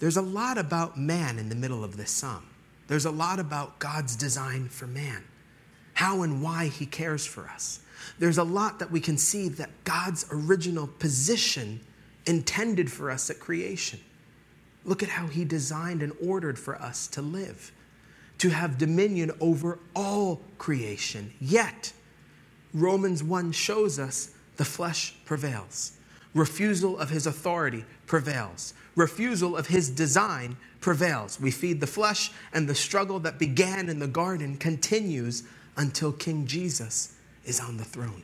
there's 0.00 0.18
a 0.18 0.22
lot 0.22 0.58
about 0.58 0.98
man 0.98 1.38
in 1.38 1.48
the 1.48 1.54
middle 1.54 1.82
of 1.82 1.96
this 1.96 2.10
psalm. 2.10 2.44
There's 2.86 3.04
a 3.06 3.10
lot 3.10 3.40
about 3.40 3.78
God's 3.78 4.16
design 4.16 4.68
for 4.68 4.86
man, 4.86 5.24
how 5.94 6.22
and 6.22 6.42
why 6.42 6.66
he 6.66 6.86
cares 6.86 7.26
for 7.26 7.48
us. 7.48 7.80
There's 8.18 8.38
a 8.38 8.44
lot 8.44 8.78
that 8.78 8.90
we 8.90 9.00
can 9.00 9.16
see 9.16 9.48
that 9.50 9.70
God's 9.84 10.26
original 10.30 10.86
position 10.86 11.80
intended 12.26 12.90
for 12.90 13.10
us 13.10 13.30
at 13.30 13.40
creation. 13.40 14.00
Look 14.84 15.02
at 15.02 15.08
how 15.08 15.26
he 15.26 15.44
designed 15.44 16.02
and 16.02 16.12
ordered 16.22 16.58
for 16.58 16.76
us 16.76 17.06
to 17.08 17.22
live, 17.22 17.72
to 18.38 18.50
have 18.50 18.76
dominion 18.76 19.30
over 19.40 19.78
all 19.96 20.42
creation. 20.58 21.32
Yet, 21.40 21.92
Romans 22.74 23.22
1 23.22 23.52
shows 23.52 23.98
us 23.98 24.34
the 24.56 24.64
flesh 24.64 25.14
prevails. 25.24 25.92
Refusal 26.34 26.98
of 26.98 27.10
his 27.10 27.26
authority 27.26 27.84
prevails 28.06 28.74
refusal 28.96 29.56
of 29.56 29.68
his 29.68 29.90
design 29.90 30.56
prevails. 30.80 31.40
We 31.40 31.50
feed 31.50 31.80
the 31.80 31.86
flesh, 31.86 32.30
and 32.52 32.68
the 32.68 32.74
struggle 32.74 33.18
that 33.20 33.38
began 33.38 33.88
in 33.88 33.98
the 33.98 34.06
garden 34.06 34.56
continues 34.56 35.44
until 35.76 36.12
King 36.12 36.46
Jesus 36.46 37.14
is 37.44 37.60
on 37.60 37.76
the 37.76 37.84
throne. 37.84 38.22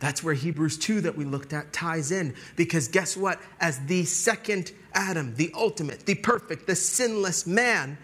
That's 0.00 0.22
where 0.22 0.34
Hebrews 0.34 0.78
2 0.78 1.00
that 1.02 1.16
we 1.16 1.24
looked 1.24 1.52
at 1.52 1.72
ties 1.72 2.12
in. 2.12 2.34
Because 2.56 2.88
guess 2.88 3.16
what? 3.16 3.40
As 3.60 3.80
the 3.86 4.04
second 4.04 4.72
Adam, 4.94 5.34
the 5.34 5.50
ultimate, 5.54 6.06
the 6.06 6.14
perfect, 6.14 6.66
the 6.66 6.76
sinless 6.76 7.46
man, 7.46 7.98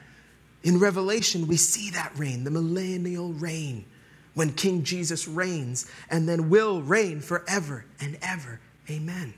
In 0.65 0.79
Revelation, 0.79 1.47
we 1.47 1.59
see 1.59 1.91
that 1.91 2.13
reign, 2.19 2.43
the 2.43 2.51
millennial 2.51 3.35
reign, 3.35 3.85
when 4.33 4.53
King 4.53 4.83
Jesus 4.83 5.29
reigns 5.29 5.87
and 6.11 6.27
then 6.27 6.49
will 6.49 6.81
reign 6.83 7.21
forever 7.21 7.85
and 8.01 8.19
ever. 8.23 8.61
Amen. 8.91 9.35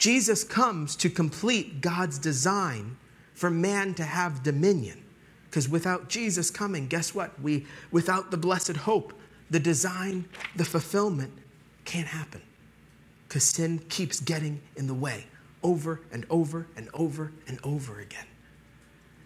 Jesus 0.00 0.42
comes 0.42 0.96
to 0.96 1.10
complete 1.10 1.82
God's 1.82 2.18
design 2.18 2.96
for 3.34 3.50
man 3.50 3.92
to 3.94 4.02
have 4.02 4.42
dominion. 4.42 5.04
Because 5.44 5.68
without 5.68 6.08
Jesus 6.08 6.50
coming, 6.50 6.86
guess 6.86 7.14
what? 7.14 7.38
We, 7.38 7.66
without 7.90 8.30
the 8.30 8.38
blessed 8.38 8.78
hope, 8.78 9.12
the 9.50 9.60
design, 9.60 10.26
the 10.56 10.64
fulfillment 10.64 11.34
can't 11.84 12.06
happen. 12.06 12.40
Because 13.28 13.44
sin 13.44 13.78
keeps 13.90 14.20
getting 14.20 14.62
in 14.74 14.86
the 14.86 14.94
way 14.94 15.26
over 15.62 16.00
and 16.10 16.24
over 16.30 16.66
and 16.76 16.88
over 16.94 17.30
and 17.46 17.60
over 17.62 18.00
again. 18.00 18.26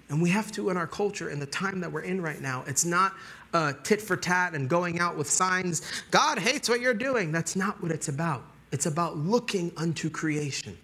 And 0.08 0.20
we 0.20 0.28
have 0.30 0.50
to, 0.52 0.70
in 0.70 0.76
our 0.76 0.88
culture, 0.88 1.30
in 1.30 1.38
the 1.38 1.46
time 1.46 1.78
that 1.80 1.92
we're 1.92 2.00
in 2.00 2.20
right 2.20 2.40
now, 2.40 2.64
it's 2.66 2.84
not 2.84 3.14
uh, 3.52 3.74
tit 3.84 4.02
for 4.02 4.16
tat 4.16 4.54
and 4.54 4.68
going 4.68 4.98
out 4.98 5.16
with 5.16 5.30
signs. 5.30 5.82
God 6.10 6.40
hates 6.40 6.68
what 6.68 6.80
you're 6.80 6.94
doing. 6.94 7.30
That's 7.30 7.54
not 7.54 7.80
what 7.80 7.92
it's 7.92 8.08
about. 8.08 8.44
It's 8.74 8.86
about 8.86 9.16
looking 9.16 9.70
unto 9.76 10.10
creation. 10.10 10.76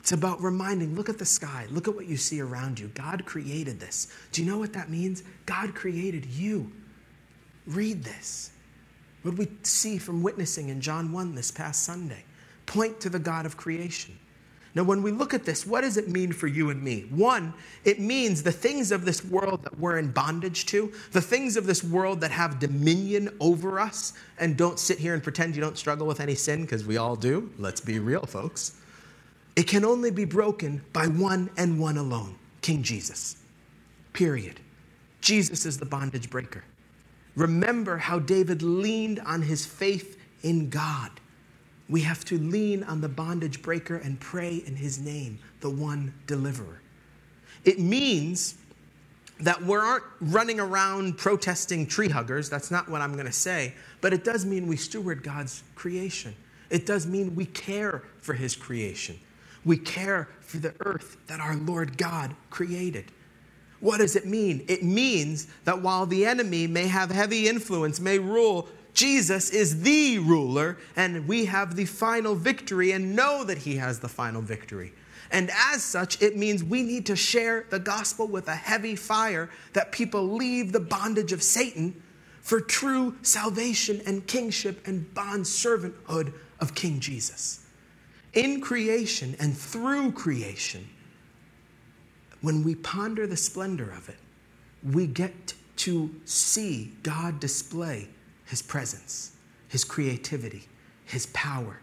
It's 0.00 0.10
about 0.10 0.42
reminding 0.42 0.96
look 0.96 1.08
at 1.08 1.16
the 1.16 1.24
sky, 1.24 1.68
look 1.70 1.86
at 1.86 1.94
what 1.94 2.06
you 2.06 2.16
see 2.16 2.40
around 2.40 2.80
you. 2.80 2.88
God 2.88 3.24
created 3.24 3.78
this. 3.78 4.08
Do 4.32 4.42
you 4.42 4.50
know 4.50 4.58
what 4.58 4.72
that 4.72 4.90
means? 4.90 5.22
God 5.46 5.72
created 5.72 6.26
you. 6.26 6.72
Read 7.68 8.02
this. 8.02 8.50
What 9.22 9.36
we 9.36 9.46
see 9.62 9.96
from 9.96 10.24
witnessing 10.24 10.70
in 10.70 10.80
John 10.80 11.12
1 11.12 11.36
this 11.36 11.52
past 11.52 11.84
Sunday 11.84 12.24
point 12.66 12.98
to 12.98 13.08
the 13.08 13.20
God 13.20 13.46
of 13.46 13.56
creation. 13.56 14.18
Now, 14.76 14.82
when 14.82 15.02
we 15.02 15.10
look 15.10 15.32
at 15.32 15.46
this, 15.46 15.66
what 15.66 15.80
does 15.80 15.96
it 15.96 16.10
mean 16.10 16.32
for 16.32 16.48
you 16.48 16.68
and 16.68 16.82
me? 16.82 17.06
One, 17.08 17.54
it 17.86 17.98
means 17.98 18.42
the 18.42 18.52
things 18.52 18.92
of 18.92 19.06
this 19.06 19.24
world 19.24 19.64
that 19.64 19.78
we're 19.78 19.96
in 19.96 20.12
bondage 20.12 20.66
to, 20.66 20.92
the 21.12 21.20
things 21.22 21.56
of 21.56 21.64
this 21.64 21.82
world 21.82 22.20
that 22.20 22.30
have 22.30 22.58
dominion 22.58 23.34
over 23.40 23.80
us, 23.80 24.12
and 24.38 24.54
don't 24.54 24.78
sit 24.78 24.98
here 24.98 25.14
and 25.14 25.22
pretend 25.22 25.56
you 25.56 25.62
don't 25.62 25.78
struggle 25.78 26.06
with 26.06 26.20
any 26.20 26.34
sin, 26.34 26.60
because 26.60 26.84
we 26.84 26.98
all 26.98 27.16
do. 27.16 27.50
Let's 27.56 27.80
be 27.80 27.98
real, 28.00 28.26
folks. 28.26 28.76
It 29.56 29.66
can 29.66 29.82
only 29.82 30.10
be 30.10 30.26
broken 30.26 30.84
by 30.92 31.06
one 31.06 31.48
and 31.56 31.80
one 31.80 31.96
alone 31.96 32.36
King 32.60 32.82
Jesus. 32.82 33.38
Period. 34.12 34.60
Jesus 35.22 35.64
is 35.64 35.78
the 35.78 35.86
bondage 35.86 36.28
breaker. 36.28 36.64
Remember 37.34 37.96
how 37.96 38.18
David 38.18 38.60
leaned 38.60 39.20
on 39.20 39.40
his 39.40 39.64
faith 39.64 40.20
in 40.42 40.68
God. 40.68 41.12
We 41.88 42.00
have 42.02 42.24
to 42.26 42.38
lean 42.38 42.82
on 42.84 43.00
the 43.00 43.08
bondage 43.08 43.62
breaker 43.62 43.96
and 43.96 44.18
pray 44.18 44.62
in 44.66 44.76
his 44.76 44.98
name, 44.98 45.38
the 45.60 45.70
one 45.70 46.12
deliverer. 46.26 46.80
It 47.64 47.78
means 47.78 48.56
that 49.40 49.62
we 49.62 49.76
aren't 49.76 50.04
running 50.20 50.58
around 50.58 51.18
protesting 51.18 51.86
tree 51.86 52.08
huggers. 52.08 52.48
That's 52.48 52.70
not 52.70 52.88
what 52.88 53.02
I'm 53.02 53.12
going 53.12 53.26
to 53.26 53.32
say. 53.32 53.74
But 54.00 54.12
it 54.12 54.24
does 54.24 54.46
mean 54.46 54.66
we 54.66 54.76
steward 54.76 55.22
God's 55.22 55.62
creation. 55.74 56.34
It 56.70 56.86
does 56.86 57.06
mean 57.06 57.34
we 57.34 57.46
care 57.46 58.02
for 58.20 58.32
his 58.34 58.56
creation. 58.56 59.18
We 59.64 59.76
care 59.76 60.28
for 60.40 60.58
the 60.58 60.74
earth 60.80 61.16
that 61.26 61.40
our 61.40 61.56
Lord 61.56 61.98
God 61.98 62.34
created. 62.50 63.12
What 63.80 63.98
does 63.98 64.16
it 64.16 64.26
mean? 64.26 64.64
It 64.68 64.82
means 64.82 65.48
that 65.64 65.82
while 65.82 66.06
the 66.06 66.24
enemy 66.24 66.66
may 66.66 66.86
have 66.86 67.10
heavy 67.10 67.46
influence, 67.46 68.00
may 68.00 68.18
rule 68.18 68.68
Jesus 68.96 69.50
is 69.50 69.82
the 69.82 70.18
ruler, 70.18 70.78
and 70.96 71.28
we 71.28 71.44
have 71.44 71.76
the 71.76 71.84
final 71.84 72.34
victory 72.34 72.92
and 72.92 73.14
know 73.14 73.44
that 73.44 73.58
he 73.58 73.76
has 73.76 74.00
the 74.00 74.08
final 74.08 74.40
victory. 74.40 74.94
And 75.30 75.50
as 75.54 75.82
such, 75.84 76.22
it 76.22 76.34
means 76.34 76.64
we 76.64 76.82
need 76.82 77.04
to 77.06 77.14
share 77.14 77.66
the 77.68 77.78
gospel 77.78 78.26
with 78.26 78.48
a 78.48 78.54
heavy 78.54 78.96
fire 78.96 79.50
that 79.74 79.92
people 79.92 80.26
leave 80.26 80.72
the 80.72 80.80
bondage 80.80 81.32
of 81.32 81.42
Satan 81.42 82.02
for 82.40 82.58
true 82.58 83.14
salvation 83.20 84.00
and 84.06 84.26
kingship 84.26 84.86
and 84.86 85.12
bond 85.12 85.44
servanthood 85.44 86.32
of 86.58 86.74
King 86.74 86.98
Jesus. 86.98 87.66
In 88.32 88.62
creation 88.62 89.36
and 89.38 89.54
through 89.54 90.12
creation, 90.12 90.88
when 92.40 92.64
we 92.64 92.76
ponder 92.76 93.26
the 93.26 93.36
splendor 93.36 93.90
of 93.90 94.08
it, 94.08 94.18
we 94.82 95.06
get 95.06 95.52
to 95.76 96.10
see 96.24 96.92
God 97.02 97.40
display 97.40 98.08
his 98.46 98.62
presence, 98.62 99.32
His 99.68 99.84
creativity, 99.84 100.68
His 101.04 101.26
power, 101.26 101.80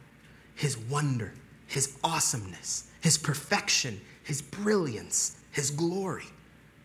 His 0.55 0.77
wonder, 0.77 1.33
His 1.67 1.97
awesomeness, 2.03 2.89
His 3.01 3.17
perfection, 3.17 4.01
His 4.23 4.41
brilliance, 4.41 5.37
His 5.51 5.69
glory. 5.69 6.25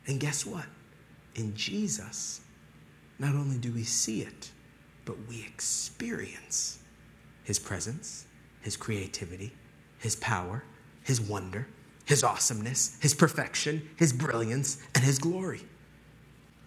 And 0.06 0.20
guess 0.20 0.44
what? 0.44 0.66
In 1.36 1.54
Jesus, 1.54 2.40
not 3.18 3.34
only 3.34 3.58
do 3.58 3.72
we 3.72 3.84
see 3.84 4.22
it, 4.22 4.50
but 5.04 5.16
we 5.28 5.42
experience 5.42 6.80
His 7.44 7.58
presence, 7.58 8.26
His 8.60 8.76
creativity, 8.76 9.52
His 9.98 10.16
power, 10.16 10.64
His 11.04 11.20
wonder, 11.20 11.68
His 12.04 12.24
awesomeness, 12.24 12.98
His 13.00 13.14
perfection, 13.14 13.88
His 13.94 14.12
brilliance, 14.12 14.82
and 14.96 15.04
His 15.04 15.20
glory. 15.20 15.62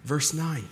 Verse 0.05 0.33
9. 0.33 0.63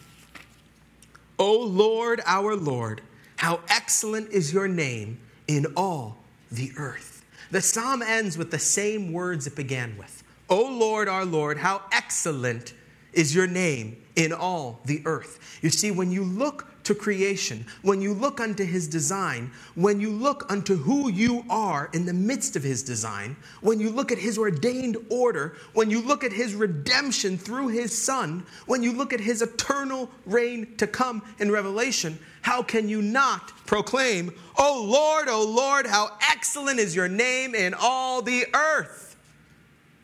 O 1.39 1.57
Lord, 1.57 2.21
our 2.25 2.55
Lord, 2.55 3.01
how 3.37 3.61
excellent 3.69 4.29
is 4.31 4.53
your 4.53 4.67
name 4.67 5.19
in 5.47 5.65
all 5.77 6.17
the 6.51 6.71
earth. 6.77 7.23
The 7.49 7.61
psalm 7.61 8.01
ends 8.01 8.37
with 8.37 8.51
the 8.51 8.59
same 8.59 9.13
words 9.13 9.47
it 9.47 9.55
began 9.55 9.97
with. 9.97 10.23
O 10.49 10.69
Lord, 10.69 11.07
our 11.07 11.25
Lord, 11.25 11.57
how 11.57 11.81
excellent 11.91 12.73
is 13.13 13.33
your 13.33 13.47
name 13.47 14.03
in 14.15 14.33
all 14.33 14.81
the 14.85 15.01
earth. 15.05 15.59
You 15.61 15.69
see, 15.69 15.91
when 15.91 16.11
you 16.11 16.23
look 16.23 16.68
to 16.89 16.95
creation, 16.95 17.63
when 17.83 18.01
you 18.01 18.15
look 18.15 18.39
unto 18.39 18.65
his 18.65 18.87
design, 18.87 19.51
when 19.75 20.01
you 20.01 20.09
look 20.09 20.51
unto 20.51 20.75
who 20.75 21.07
you 21.07 21.45
are 21.47 21.87
in 21.93 22.03
the 22.03 22.13
midst 22.13 22.55
of 22.55 22.63
his 22.63 22.81
design, 22.81 23.35
when 23.61 23.79
you 23.79 23.91
look 23.91 24.11
at 24.11 24.17
his 24.17 24.39
ordained 24.39 24.97
order, 25.11 25.55
when 25.73 25.91
you 25.91 26.01
look 26.01 26.23
at 26.23 26.33
his 26.33 26.55
redemption 26.55 27.37
through 27.37 27.67
his 27.67 27.95
son, 27.95 28.43
when 28.65 28.81
you 28.81 28.91
look 28.91 29.13
at 29.13 29.19
his 29.19 29.43
eternal 29.43 30.09
reign 30.25 30.75
to 30.77 30.87
come 30.87 31.21
in 31.37 31.51
Revelation, 31.51 32.17
how 32.41 32.63
can 32.63 32.89
you 32.89 33.03
not 33.03 33.49
proclaim, 33.67 34.33
Oh 34.57 34.83
Lord, 34.89 35.27
oh 35.29 35.45
Lord, 35.47 35.85
how 35.85 36.17
excellent 36.31 36.79
is 36.79 36.95
your 36.95 37.07
name 37.07 37.53
in 37.53 37.75
all 37.79 38.23
the 38.23 38.47
earth? 38.55 39.15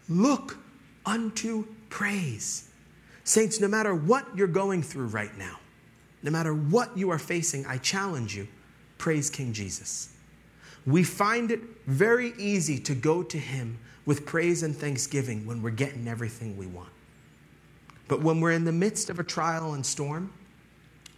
Look 0.08 0.60
unto 1.04 1.66
praise. 1.90 2.70
Saints, 3.24 3.60
no 3.60 3.68
matter 3.68 3.96
what 3.96 4.38
you're 4.38 4.46
going 4.46 4.84
through 4.84 5.08
right 5.08 5.36
now, 5.36 5.58
no 6.26 6.32
matter 6.32 6.56
what 6.56 6.98
you 6.98 7.12
are 7.12 7.20
facing, 7.20 7.68
I 7.68 7.78
challenge 7.78 8.36
you 8.36 8.48
praise 8.98 9.30
King 9.30 9.54
Jesus. 9.54 10.10
We 10.84 11.04
find 11.04 11.52
it 11.52 11.60
very 11.86 12.34
easy 12.40 12.80
to 12.80 12.96
go 12.96 13.22
to 13.22 13.38
Him 13.38 13.78
with 14.08 14.26
praise 14.26 14.64
and 14.64 14.76
thanksgiving 14.76 15.46
when 15.46 15.62
we're 15.62 15.70
getting 15.70 16.08
everything 16.08 16.58
we 16.58 16.66
want. 16.66 16.90
But 18.08 18.22
when 18.22 18.42
we're 18.42 18.54
in 18.54 18.66
the 18.66 18.72
midst 18.72 19.12
of 19.12 19.20
a 19.20 19.24
trial 19.24 19.76
and 19.76 19.86
storm, 19.86 20.34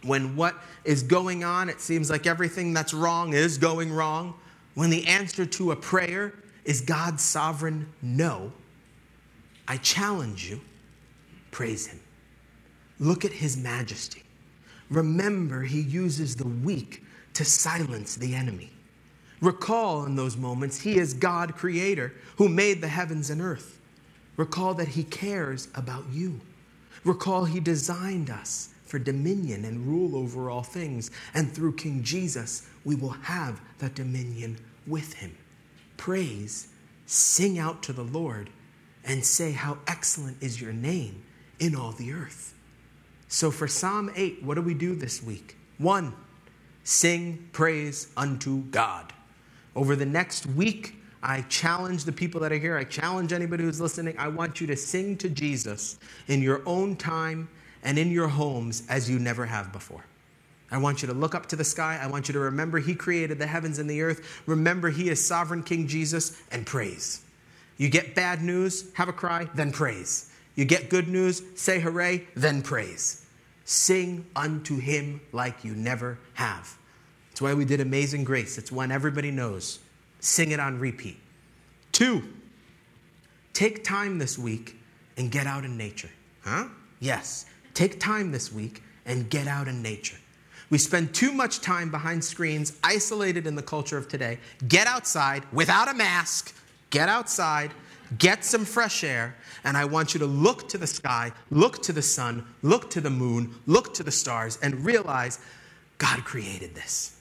when 0.02 0.36
what 0.36 0.54
is 0.84 1.02
going 1.02 1.42
on, 1.42 1.70
it 1.70 1.80
seems 1.80 2.10
like 2.10 2.26
everything 2.26 2.74
that's 2.74 2.92
wrong 2.92 3.32
is 3.32 3.56
going 3.56 3.90
wrong, 3.90 4.34
when 4.74 4.90
the 4.90 5.06
answer 5.06 5.46
to 5.46 5.72
a 5.72 5.76
prayer 5.76 6.34
is 6.66 6.82
God's 6.82 7.22
sovereign 7.22 7.90
no, 8.02 8.52
I 9.66 9.78
challenge 9.78 10.50
you 10.50 10.60
praise 11.50 11.86
Him. 11.86 12.00
Look 13.00 13.24
at 13.24 13.32
His 13.32 13.56
majesty. 13.56 14.22
Remember, 14.90 15.62
he 15.62 15.80
uses 15.80 16.36
the 16.36 16.46
weak 16.46 17.02
to 17.34 17.44
silence 17.44 18.16
the 18.16 18.34
enemy. 18.34 18.70
Recall 19.40 20.04
in 20.04 20.16
those 20.16 20.36
moments, 20.36 20.80
he 20.80 20.98
is 20.98 21.14
God 21.14 21.54
creator 21.54 22.12
who 22.36 22.48
made 22.48 22.80
the 22.80 22.88
heavens 22.88 23.30
and 23.30 23.40
earth. 23.40 23.80
Recall 24.36 24.74
that 24.74 24.88
he 24.88 25.04
cares 25.04 25.68
about 25.74 26.04
you. 26.10 26.40
Recall 27.04 27.44
he 27.44 27.60
designed 27.60 28.30
us 28.30 28.70
for 28.84 28.98
dominion 28.98 29.64
and 29.64 29.86
rule 29.86 30.16
over 30.16 30.50
all 30.50 30.62
things. 30.62 31.10
And 31.34 31.52
through 31.52 31.76
King 31.76 32.02
Jesus, 32.02 32.68
we 32.84 32.94
will 32.94 33.10
have 33.10 33.60
that 33.78 33.94
dominion 33.94 34.58
with 34.86 35.12
him. 35.14 35.36
Praise, 35.96 36.68
sing 37.06 37.58
out 37.58 37.82
to 37.84 37.92
the 37.92 38.04
Lord, 38.04 38.50
and 39.04 39.24
say, 39.24 39.52
How 39.52 39.78
excellent 39.86 40.42
is 40.42 40.60
your 40.60 40.72
name 40.72 41.22
in 41.58 41.74
all 41.76 41.92
the 41.92 42.12
earth. 42.12 42.54
So 43.28 43.50
for 43.50 43.68
Psalm 43.68 44.10
8, 44.16 44.42
what 44.42 44.54
do 44.54 44.62
we 44.62 44.74
do 44.74 44.94
this 44.94 45.22
week? 45.22 45.56
One, 45.76 46.14
sing 46.82 47.48
praise 47.52 48.08
unto 48.16 48.62
God. 48.64 49.12
Over 49.76 49.94
the 49.94 50.06
next 50.06 50.46
week, 50.46 50.94
I 51.22 51.42
challenge 51.42 52.04
the 52.04 52.12
people 52.12 52.40
that 52.40 52.52
are 52.52 52.58
here, 52.58 52.76
I 52.76 52.84
challenge 52.84 53.32
anybody 53.32 53.64
who's 53.64 53.80
listening. 53.80 54.16
I 54.18 54.28
want 54.28 54.60
you 54.60 54.66
to 54.68 54.76
sing 54.76 55.16
to 55.18 55.28
Jesus 55.28 55.98
in 56.28 56.42
your 56.42 56.62
own 56.64 56.96
time 56.96 57.48
and 57.82 57.98
in 57.98 58.10
your 58.10 58.28
homes 58.28 58.84
as 58.88 59.10
you 59.10 59.18
never 59.18 59.44
have 59.44 59.72
before. 59.72 60.04
I 60.70 60.78
want 60.78 61.02
you 61.02 61.08
to 61.08 61.14
look 61.14 61.34
up 61.34 61.46
to 61.46 61.56
the 61.56 61.64
sky. 61.64 61.98
I 62.00 62.06
want 62.06 62.28
you 62.28 62.34
to 62.34 62.40
remember 62.40 62.78
He 62.78 62.94
created 62.94 63.38
the 63.38 63.46
heavens 63.46 63.78
and 63.78 63.88
the 63.88 64.02
earth. 64.02 64.42
Remember 64.46 64.90
He 64.90 65.08
is 65.08 65.24
sovereign 65.24 65.62
King 65.62 65.86
Jesus 65.86 66.40
and 66.50 66.66
praise. 66.66 67.22
You 67.78 67.88
get 67.88 68.14
bad 68.14 68.42
news, 68.42 68.92
have 68.94 69.08
a 69.08 69.12
cry, 69.12 69.48
then 69.54 69.72
praise. 69.72 70.30
You 70.58 70.64
get 70.64 70.90
good 70.90 71.06
news, 71.06 71.40
say 71.54 71.78
hooray, 71.78 72.26
then 72.34 72.62
praise. 72.62 73.24
Sing 73.64 74.26
unto 74.34 74.76
him 74.76 75.20
like 75.30 75.64
you 75.64 75.72
never 75.72 76.18
have. 76.34 76.76
That's 77.30 77.40
why 77.40 77.54
we 77.54 77.64
did 77.64 77.80
Amazing 77.80 78.24
Grace. 78.24 78.58
It's 78.58 78.72
one 78.72 78.90
everybody 78.90 79.30
knows. 79.30 79.78
Sing 80.18 80.50
it 80.50 80.58
on 80.58 80.80
repeat. 80.80 81.16
Two, 81.92 82.24
take 83.52 83.84
time 83.84 84.18
this 84.18 84.36
week 84.36 84.74
and 85.16 85.30
get 85.30 85.46
out 85.46 85.64
in 85.64 85.76
nature. 85.76 86.10
Huh? 86.42 86.64
Yes. 86.98 87.46
Take 87.72 88.00
time 88.00 88.32
this 88.32 88.52
week 88.52 88.82
and 89.06 89.30
get 89.30 89.46
out 89.46 89.68
in 89.68 89.80
nature. 89.80 90.18
We 90.70 90.78
spend 90.78 91.14
too 91.14 91.30
much 91.30 91.60
time 91.60 91.88
behind 91.88 92.24
screens, 92.24 92.76
isolated 92.82 93.46
in 93.46 93.54
the 93.54 93.62
culture 93.62 93.96
of 93.96 94.08
today. 94.08 94.40
Get 94.66 94.88
outside 94.88 95.44
without 95.52 95.86
a 95.86 95.94
mask. 95.94 96.52
Get 96.90 97.08
outside, 97.08 97.70
get 98.16 98.44
some 98.44 98.64
fresh 98.64 99.04
air, 99.04 99.34
and 99.64 99.76
I 99.76 99.84
want 99.84 100.14
you 100.14 100.20
to 100.20 100.26
look 100.26 100.68
to 100.70 100.78
the 100.78 100.86
sky, 100.86 101.32
look 101.50 101.82
to 101.82 101.92
the 101.92 102.02
sun, 102.02 102.46
look 102.62 102.90
to 102.90 103.00
the 103.00 103.10
moon, 103.10 103.54
look 103.66 103.92
to 103.94 104.02
the 104.02 104.10
stars, 104.10 104.58
and 104.62 104.84
realize 104.84 105.40
God 105.98 106.24
created 106.24 106.74
this. 106.74 107.18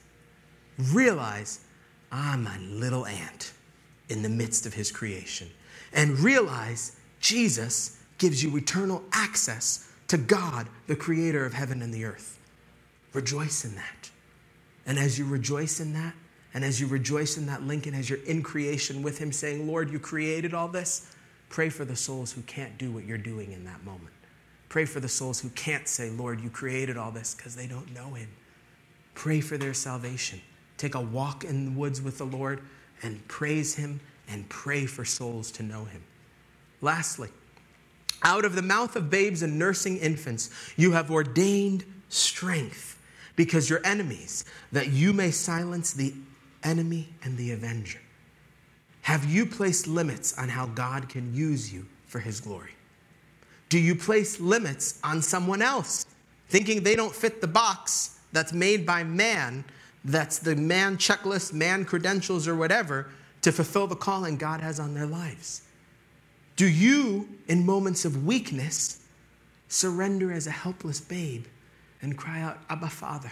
Realize 0.92 1.62
I'm 2.12 2.48
a 2.48 2.58
little 2.60 3.06
ant 3.06 3.54
in 4.10 4.22
the 4.22 4.30
midst 4.30 4.66
of 4.66 4.74
his 4.74 4.92
creation. 4.92 5.50
And 5.94 6.20
realize 6.20 6.96
Jesus 7.20 8.02
gives 8.18 8.44
you 8.44 8.56
eternal 8.56 9.04
access 9.12 9.92
to 10.08 10.18
God, 10.18 10.68
the 10.88 10.96
creator 10.96 11.46
of 11.46 11.54
heaven 11.54 11.82
and 11.82 11.94
the 11.94 12.06
earth. 12.06 12.40
Rejoice 13.14 13.66
in 13.66 13.76
that. 13.76 14.10
And 14.86 14.98
as 14.98 15.20
you 15.20 15.26
rejoice 15.26 15.80
in 15.80 15.94
that, 15.94 16.14
and 16.58 16.66
as 16.66 16.82
you 16.82 16.88
rejoice 16.88 17.38
in 17.38 17.46
that 17.46 17.62
link, 17.62 17.86
and 17.86 17.96
as 17.96 18.10
you're 18.10 18.24
in 18.24 18.42
creation 18.42 19.04
with 19.04 19.20
Him, 19.20 19.32
saying, 19.32 19.68
Lord, 19.68 19.92
you 19.92 20.00
created 20.00 20.56
all 20.56 20.68
this, 20.68 21.14
pray 21.50 21.70
for 21.70 21.86
the 21.86 21.96
souls 21.96 22.32
who 22.32 22.42
can't 22.42 22.76
do 22.80 22.92
what 22.92 23.06
you're 23.06 23.20
doing 23.20 23.52
in 23.52 23.64
that 23.66 23.84
moment. 23.84 24.10
Pray 24.68 24.86
for 24.86 25.00
the 25.00 25.08
souls 25.08 25.40
who 25.40 25.50
can't 25.50 25.88
say, 25.88 26.10
Lord, 26.10 26.42
you 26.42 26.50
created 26.50 26.98
all 26.98 27.12
this 27.12 27.36
because 27.36 27.56
they 27.56 27.68
don't 27.68 27.94
know 27.94 28.16
Him. 28.16 28.28
Pray 29.14 29.40
for 29.40 29.56
their 29.56 29.76
salvation. 29.76 30.42
Take 30.78 30.96
a 30.96 31.00
walk 31.00 31.44
in 31.44 31.66
the 31.66 31.80
woods 31.80 32.02
with 32.02 32.18
the 32.18 32.26
Lord 32.26 32.62
and 33.04 33.28
praise 33.28 33.76
Him 33.76 34.00
and 34.28 34.50
pray 34.50 34.88
for 34.88 35.06
souls 35.06 35.52
to 35.52 35.64
know 35.64 35.86
Him. 35.86 36.02
Lastly, 36.82 37.30
out 38.24 38.46
of 38.46 38.56
the 38.56 38.64
mouth 38.64 38.96
of 38.96 39.12
babes 39.12 39.44
and 39.44 39.60
nursing 39.60 39.98
infants, 39.98 40.50
you 40.76 40.94
have 40.94 41.12
ordained 41.12 41.86
strength 42.10 43.00
because 43.36 43.70
your 43.70 43.82
enemies, 43.86 44.44
that 44.72 44.88
you 44.88 45.14
may 45.14 45.30
silence 45.30 45.94
the 45.94 46.16
enemy 46.64 47.10
and 47.24 47.38
the 47.38 47.52
avenger. 47.52 48.00
Have 49.02 49.26
you 49.26 49.46
placed 49.46 49.88
limits 49.88 50.38
on 50.38 50.50
how 50.50 50.66
God 50.66 51.08
can 51.08 51.34
use 51.34 51.72
you 51.72 51.86
for 52.08 52.20
his 52.20 52.42
glory? 52.42 52.72
Do 53.70 53.80
you 53.80 53.96
place 53.96 54.40
limits 54.40 55.00
on 55.04 55.22
someone 55.22 55.62
else, 55.62 56.06
thinking 56.50 56.84
they 56.84 56.96
don't 56.96 57.14
fit 57.14 57.42
the 57.42 57.48
box 57.48 58.20
that's 58.32 58.54
made 58.54 58.86
by 58.86 59.04
man, 59.04 59.64
that's 60.04 60.40
the 60.40 60.56
man 60.56 60.98
checklist, 60.98 61.54
man 61.54 61.86
credentials, 61.86 62.48
or 62.48 62.56
whatever, 62.56 63.10
to 63.42 63.52
fulfill 63.52 63.88
the 63.88 63.96
calling 63.96 64.38
God 64.38 64.62
has 64.62 64.80
on 64.80 64.94
their 64.94 65.06
lives? 65.06 65.62
Do 66.56 66.68
you, 66.68 67.30
in 67.48 67.66
moments 67.66 68.04
of 68.04 68.26
weakness, 68.26 69.04
surrender 69.68 70.32
as 70.32 70.48
a 70.48 70.52
helpless 70.52 71.00
babe 71.00 71.46
and 72.02 72.18
cry 72.18 72.42
out, 72.42 72.58
Abba, 72.70 72.90
Father, 72.90 73.32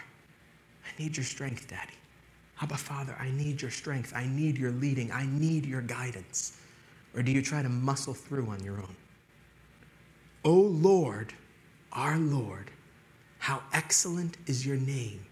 I 0.86 1.02
need 1.02 1.18
your 1.18 1.24
strength, 1.24 1.68
Daddy? 1.68 1.94
Abba, 2.62 2.78
Father, 2.78 3.16
I 3.20 3.32
need 3.32 3.62
your 3.62 3.72
strength. 3.72 4.14
I 4.16 4.28
need 4.28 4.58
your 4.58 4.72
leading. 4.72 5.12
I 5.12 5.26
need 5.26 5.66
your 5.66 5.82
guidance. 5.82 6.58
Or 7.16 7.22
do 7.22 7.32
you 7.32 7.42
try 7.42 7.62
to 7.62 7.70
muscle 7.70 8.14
through 8.14 8.48
on 8.48 8.64
your 8.64 8.78
own? 8.78 8.96
O 10.44 10.54
Lord, 10.54 11.34
our 11.92 12.18
Lord, 12.18 12.72
how 13.40 13.62
excellent 13.74 14.38
is 14.48 14.66
your 14.66 14.78
name 14.78 15.26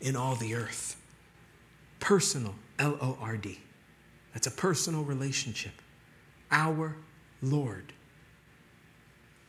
in 0.00 0.16
all 0.16 0.36
the 0.36 0.54
earth. 0.54 0.96
Personal, 2.00 2.54
L 2.78 2.96
O 3.00 3.16
R 3.20 3.36
D. 3.36 3.60
That's 4.32 4.46
a 4.46 4.50
personal 4.50 5.04
relationship. 5.04 5.72
Our 6.50 6.96
Lord. 7.42 7.92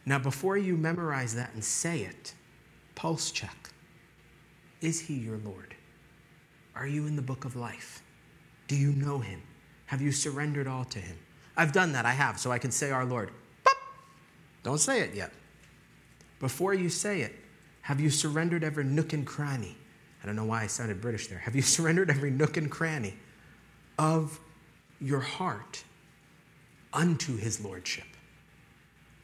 Now, 0.05 0.19
before 0.19 0.57
you 0.57 0.75
memorize 0.75 1.35
that 1.35 1.53
and 1.53 1.63
say 1.63 2.01
it, 2.01 2.33
pulse 2.95 3.31
check. 3.31 3.69
Is 4.81 4.99
he 4.99 5.13
your 5.13 5.37
Lord? 5.37 5.75
Are 6.75 6.87
you 6.87 7.07
in 7.07 7.15
the 7.15 7.21
book 7.21 7.45
of 7.45 7.55
life? 7.55 8.01
Do 8.67 8.75
you 8.75 8.93
know 8.93 9.19
him? 9.19 9.41
Have 9.85 10.01
you 10.01 10.11
surrendered 10.11 10.67
all 10.67 10.85
to 10.85 10.99
him? 10.99 11.17
I've 11.55 11.71
done 11.71 11.91
that, 11.91 12.05
I 12.05 12.11
have, 12.11 12.39
so 12.39 12.51
I 12.51 12.57
can 12.57 12.71
say 12.71 12.89
our 12.91 13.05
Lord. 13.05 13.29
Boop. 13.63 13.73
Don't 14.63 14.79
say 14.79 15.01
it 15.01 15.13
yet. 15.13 15.31
Before 16.39 16.73
you 16.73 16.89
say 16.89 17.21
it, 17.21 17.35
have 17.81 17.99
you 17.99 18.09
surrendered 18.09 18.63
every 18.63 18.83
nook 18.83 19.13
and 19.13 19.25
cranny? 19.25 19.77
I 20.23 20.25
don't 20.25 20.35
know 20.35 20.45
why 20.45 20.63
I 20.63 20.67
sounded 20.67 20.99
British 20.99 21.27
there. 21.27 21.37
Have 21.37 21.55
you 21.55 21.61
surrendered 21.75 22.09
every 22.09 22.31
nook 22.31 22.57
and 22.57 22.71
cranny 22.71 23.13
of 23.99 24.39
your 24.99 25.19
heart 25.19 25.83
unto 26.91 27.37
his 27.37 27.63
lordship? 27.63 28.07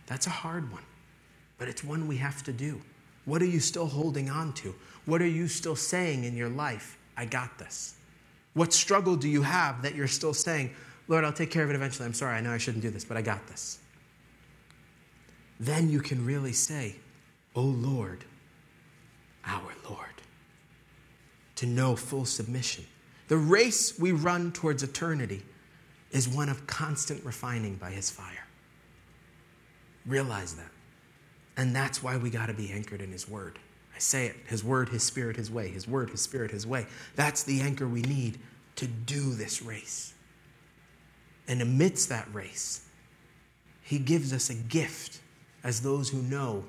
That's 0.05 0.27
a 0.27 0.31
hard 0.31 0.71
one, 0.71 0.83
but 1.57 1.67
it's 1.67 1.83
one 1.83 2.07
we 2.07 2.17
have 2.17 2.43
to 2.43 2.53
do. 2.53 2.81
What 3.25 3.41
are 3.41 3.47
you 3.47 3.59
still 3.59 3.87
holding 3.87 4.29
on 4.29 4.53
to? 4.53 4.75
What 5.05 5.21
are 5.21 5.27
you 5.27 5.47
still 5.47 5.75
saying 5.75 6.23
in 6.25 6.37
your 6.37 6.49
life 6.49 6.98
I 7.19 7.25
got 7.25 7.57
this? 7.57 7.95
What 8.53 8.71
struggle 8.71 9.17
do 9.17 9.27
you 9.27 9.41
have 9.41 9.81
that 9.81 9.93
you're 9.93 10.07
still 10.07 10.33
saying, 10.33 10.71
Lord, 11.09 11.25
I'll 11.25 11.33
take 11.33 11.51
care 11.51 11.65
of 11.65 11.69
it 11.69 11.75
eventually. 11.75 12.05
I'm 12.05 12.13
sorry, 12.13 12.37
I 12.37 12.41
know 12.41 12.51
I 12.51 12.57
shouldn't 12.57 12.81
do 12.81 12.89
this, 12.89 13.03
but 13.03 13.17
I 13.17 13.21
got 13.21 13.45
this. 13.47 13.79
Then 15.59 15.89
you 15.89 15.99
can 15.99 16.25
really 16.25 16.53
say, 16.53 16.95
Oh 17.55 17.61
Lord, 17.61 18.23
our 19.45 19.73
Lord. 19.89 20.05
To 21.57 21.65
know 21.65 21.97
full 21.97 22.23
submission. 22.23 22.85
The 23.27 23.35
race 23.35 23.99
we 23.99 24.13
run 24.13 24.53
towards 24.53 24.81
eternity 24.81 25.43
is 26.11 26.29
one 26.29 26.47
of 26.47 26.65
constant 26.67 27.25
refining 27.25 27.75
by 27.75 27.91
His 27.91 28.09
fire. 28.09 28.47
Realize 30.05 30.55
that. 30.55 30.71
And 31.57 31.75
that's 31.75 32.01
why 32.01 32.15
we 32.15 32.29
got 32.29 32.45
to 32.45 32.53
be 32.53 32.71
anchored 32.71 33.01
in 33.01 33.11
His 33.11 33.27
Word. 33.27 33.59
I 33.99 34.01
say 34.01 34.27
it 34.27 34.37
His 34.47 34.63
word, 34.63 34.87
His 34.87 35.03
spirit, 35.03 35.35
His 35.35 35.51
way. 35.51 35.67
His 35.67 35.85
word, 35.85 36.09
His 36.09 36.21
spirit, 36.21 36.51
His 36.51 36.65
way. 36.65 36.85
That's 37.17 37.43
the 37.43 37.59
anchor 37.59 37.85
we 37.85 38.01
need 38.01 38.39
to 38.77 38.87
do 38.87 39.33
this 39.33 39.61
race. 39.61 40.13
And 41.49 41.61
amidst 41.61 42.07
that 42.07 42.33
race, 42.33 42.85
He 43.81 43.99
gives 43.99 44.31
us 44.31 44.49
a 44.49 44.53
gift 44.53 45.19
as 45.65 45.81
those 45.81 46.07
who 46.07 46.21
know 46.21 46.63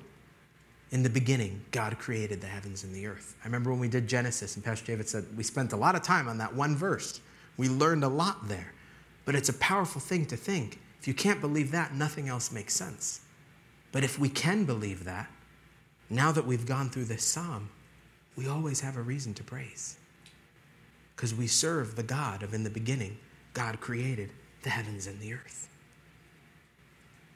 in 0.91 1.03
the 1.03 1.09
beginning, 1.09 1.61
God 1.71 1.97
created 1.99 2.41
the 2.41 2.47
heavens 2.47 2.83
and 2.83 2.93
the 2.93 3.07
earth. 3.07 3.37
I 3.41 3.45
remember 3.45 3.71
when 3.71 3.79
we 3.79 3.87
did 3.87 4.09
Genesis, 4.09 4.57
and 4.57 4.65
Pastor 4.65 4.87
David 4.87 5.07
said 5.07 5.25
we 5.37 5.43
spent 5.43 5.71
a 5.71 5.77
lot 5.77 5.95
of 5.95 6.01
time 6.01 6.27
on 6.27 6.37
that 6.39 6.53
one 6.53 6.75
verse. 6.75 7.21
We 7.55 7.69
learned 7.69 8.03
a 8.03 8.09
lot 8.09 8.49
there. 8.49 8.73
But 9.23 9.35
it's 9.35 9.47
a 9.47 9.53
powerful 9.53 10.01
thing 10.01 10.25
to 10.25 10.35
think. 10.35 10.81
If 10.99 11.07
you 11.07 11.13
can't 11.13 11.39
believe 11.39 11.71
that, 11.71 11.95
nothing 11.95 12.27
else 12.27 12.51
makes 12.51 12.73
sense. 12.73 13.21
But 13.93 14.03
if 14.03 14.19
we 14.19 14.27
can 14.27 14.65
believe 14.65 15.05
that, 15.05 15.29
now 16.11 16.31
that 16.33 16.45
we've 16.45 16.65
gone 16.65 16.89
through 16.89 17.05
this 17.05 17.23
psalm, 17.23 17.69
we 18.35 18.47
always 18.47 18.81
have 18.81 18.97
a 18.97 19.01
reason 19.01 19.33
to 19.35 19.43
praise. 19.43 19.97
Because 21.15 21.33
we 21.33 21.47
serve 21.47 21.95
the 21.95 22.03
God 22.03 22.43
of 22.43 22.53
in 22.53 22.63
the 22.63 22.69
beginning, 22.69 23.17
God 23.53 23.79
created 23.79 24.29
the 24.63 24.69
heavens 24.69 25.07
and 25.07 25.19
the 25.19 25.33
earth. 25.33 25.69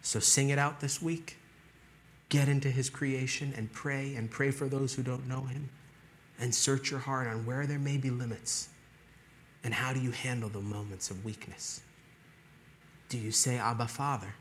So 0.02 0.20
sing 0.20 0.50
it 0.50 0.60
out 0.60 0.82
this 0.82 1.02
week. 1.02 1.38
Get 2.30 2.50
into 2.50 2.70
his 2.70 2.90
creation 2.90 3.54
and 3.56 3.72
pray 3.72 4.16
and 4.16 4.30
pray 4.30 4.52
for 4.52 4.68
those 4.68 4.94
who 4.94 5.04
don't 5.04 5.28
know 5.28 5.44
him. 5.44 5.70
And 6.40 6.54
search 6.54 6.92
your 6.92 7.00
heart 7.00 7.28
on 7.28 7.46
where 7.46 7.66
there 7.66 7.80
may 7.80 7.98
be 7.98 8.10
limits. 8.10 8.70
And 9.64 9.74
how 9.74 9.94
do 9.94 10.02
you 10.02 10.12
handle 10.12 10.50
the 10.50 10.60
moments 10.60 11.10
of 11.10 11.24
weakness? 11.24 11.82
Do 13.08 13.18
you 13.18 13.32
say, 13.32 13.58
Abba, 13.58 13.88
Father? 13.88 14.36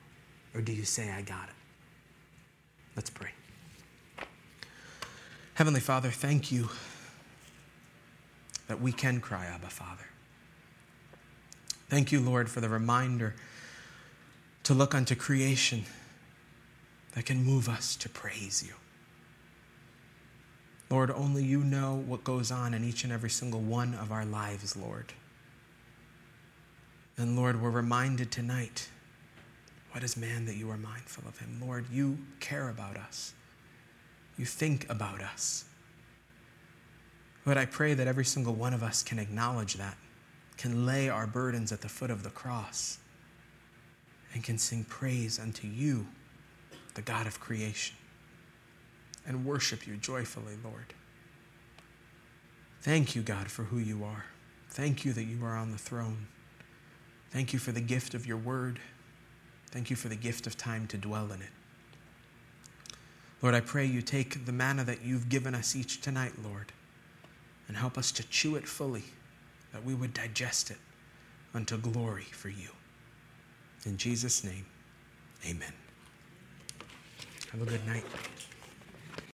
Or 0.55 0.61
do 0.61 0.73
you 0.73 0.85
say, 0.85 1.11
I 1.11 1.23
got 1.23 1.49
it? 1.49 1.55
Let's 2.97 3.11
pray. 3.11 3.31
Heavenly 5.55 5.81
Father, 5.81 6.11
thank 6.11 6.51
you 6.51 6.69
that 8.67 8.81
we 8.81 8.91
can 8.91 9.21
cry, 9.21 9.47
Abba, 9.47 9.69
Father. 9.69 10.07
Thank 11.89 12.11
you, 12.11 12.21
Lord, 12.21 12.51
for 12.51 12.61
the 12.61 12.69
reminder 12.69 13.35
to 14.65 14.75
look 14.75 14.97
unto 14.97 15.15
creation 15.15 15.85
that 17.15 17.25
can 17.25 17.45
move 17.45 17.69
us 17.69 17.95
to 17.97 18.09
praise 18.09 18.65
you. 18.67 18.75
Lord, 20.91 21.13
only 21.13 21.45
you 21.45 21.61
know 21.61 22.03
what 22.07 22.25
goes 22.25 22.51
on 22.51 22.75
in 22.75 22.83
each 22.83 23.05
and 23.05 23.13
every 23.13 23.31
single 23.31 23.61
one 23.61 23.95
of 23.95 24.11
our 24.11 24.25
lives, 24.25 24.77
Lord. 24.77 25.13
And 27.17 27.37
Lord, 27.37 27.63
we're 27.63 27.71
reminded 27.71 28.33
tonight 28.33 28.89
what 29.93 30.03
is 30.03 30.17
man 30.17 30.47
that 30.47 30.57
you 30.57 30.69
are 30.71 30.77
mindful 30.77 31.29
of 31.29 31.39
him? 31.39 31.61
Lord, 31.65 31.87
you 31.93 32.19
care 32.41 32.69
about 32.69 32.97
us. 32.97 33.35
You 34.37 34.45
think 34.45 34.89
about 34.91 35.21
us. 35.21 35.65
Lord, 37.47 37.59
I 37.59 37.67
pray 37.67 37.95
that 37.95 38.07
every 38.07 38.25
single 38.25 38.55
one 38.55 38.73
of 38.73 38.83
us 38.83 39.03
can 39.03 39.19
acknowledge 39.19 39.75
that, 39.75 39.97
can 40.57 40.87
lay 40.87 41.09
our 41.09 41.27
burdens 41.27 41.73
at 41.73 41.83
the 41.83 41.89
foot 41.89 42.11
of 42.11 42.23
the 42.23 42.31
cross, 42.31 42.99
and 44.33 44.43
can 44.43 44.59
sing 44.59 44.85
praise 44.85 45.39
unto 45.39 45.67
you 45.69 46.07
the 46.95 47.03
God 47.03 47.27
of 47.27 47.39
creation, 47.41 47.97
and 49.27 49.45
worship 49.45 49.87
you 49.87 49.97
joyfully, 49.97 50.55
Lord. 50.65 50.95
Thank 52.81 53.15
you, 53.15 53.23
God, 53.23 53.51
for 53.51 53.65
who 53.65 53.79
you 53.79 54.05
are. 54.05 54.25
Thank 54.71 55.05
you 55.05 55.13
that 55.13 55.25
you 55.25 55.45
are 55.45 55.57
on 55.57 55.71
the 55.71 55.79
throne. 55.79 56.27
Thank 57.31 57.53
you 57.53 57.59
for 57.59 57.73
the 57.73 57.81
gift 57.81 58.15
of 58.15 58.27
your 58.27 58.37
word. 58.37 58.79
Thank 59.71 59.91
you 59.91 59.97
for 59.97 60.09
the 60.09 60.17
gift 60.17 60.47
of 60.47 60.57
time 60.57 60.87
to 60.89 60.97
dwell 60.97 61.33
in 61.33 61.43
it. 61.43 61.49
Lord, 63.45 63.55
I 63.55 63.61
pray 63.61 63.85
you 63.85 64.01
take 64.01 64.47
the 64.47 64.53
manna 64.53 64.85
that 64.85 65.05
you've 65.05 65.29
given 65.29 65.55
us 65.55 65.77
each 65.77 66.01
tonight, 66.01 66.33
Lord, 66.43 66.73
and 67.69 67.77
help 67.77 67.99
us 67.99 68.11
to 68.13 68.27
chew 68.29 68.57
it 68.57 68.67
fully, 68.67 69.05
that 69.71 69.85
we 69.85 69.95
would 69.95 70.15
digest 70.15 70.71
it 70.71 70.79
unto 71.53 71.77
glory 71.77 72.25
for 72.25 72.49
you. 72.49 72.71
In 73.85 73.99
Jesus' 73.99 74.45
name, 74.45 74.65
amen. 75.45 75.75
Have 77.53 77.61
a 77.61 77.67
good 77.67 77.87
night. 77.87 78.07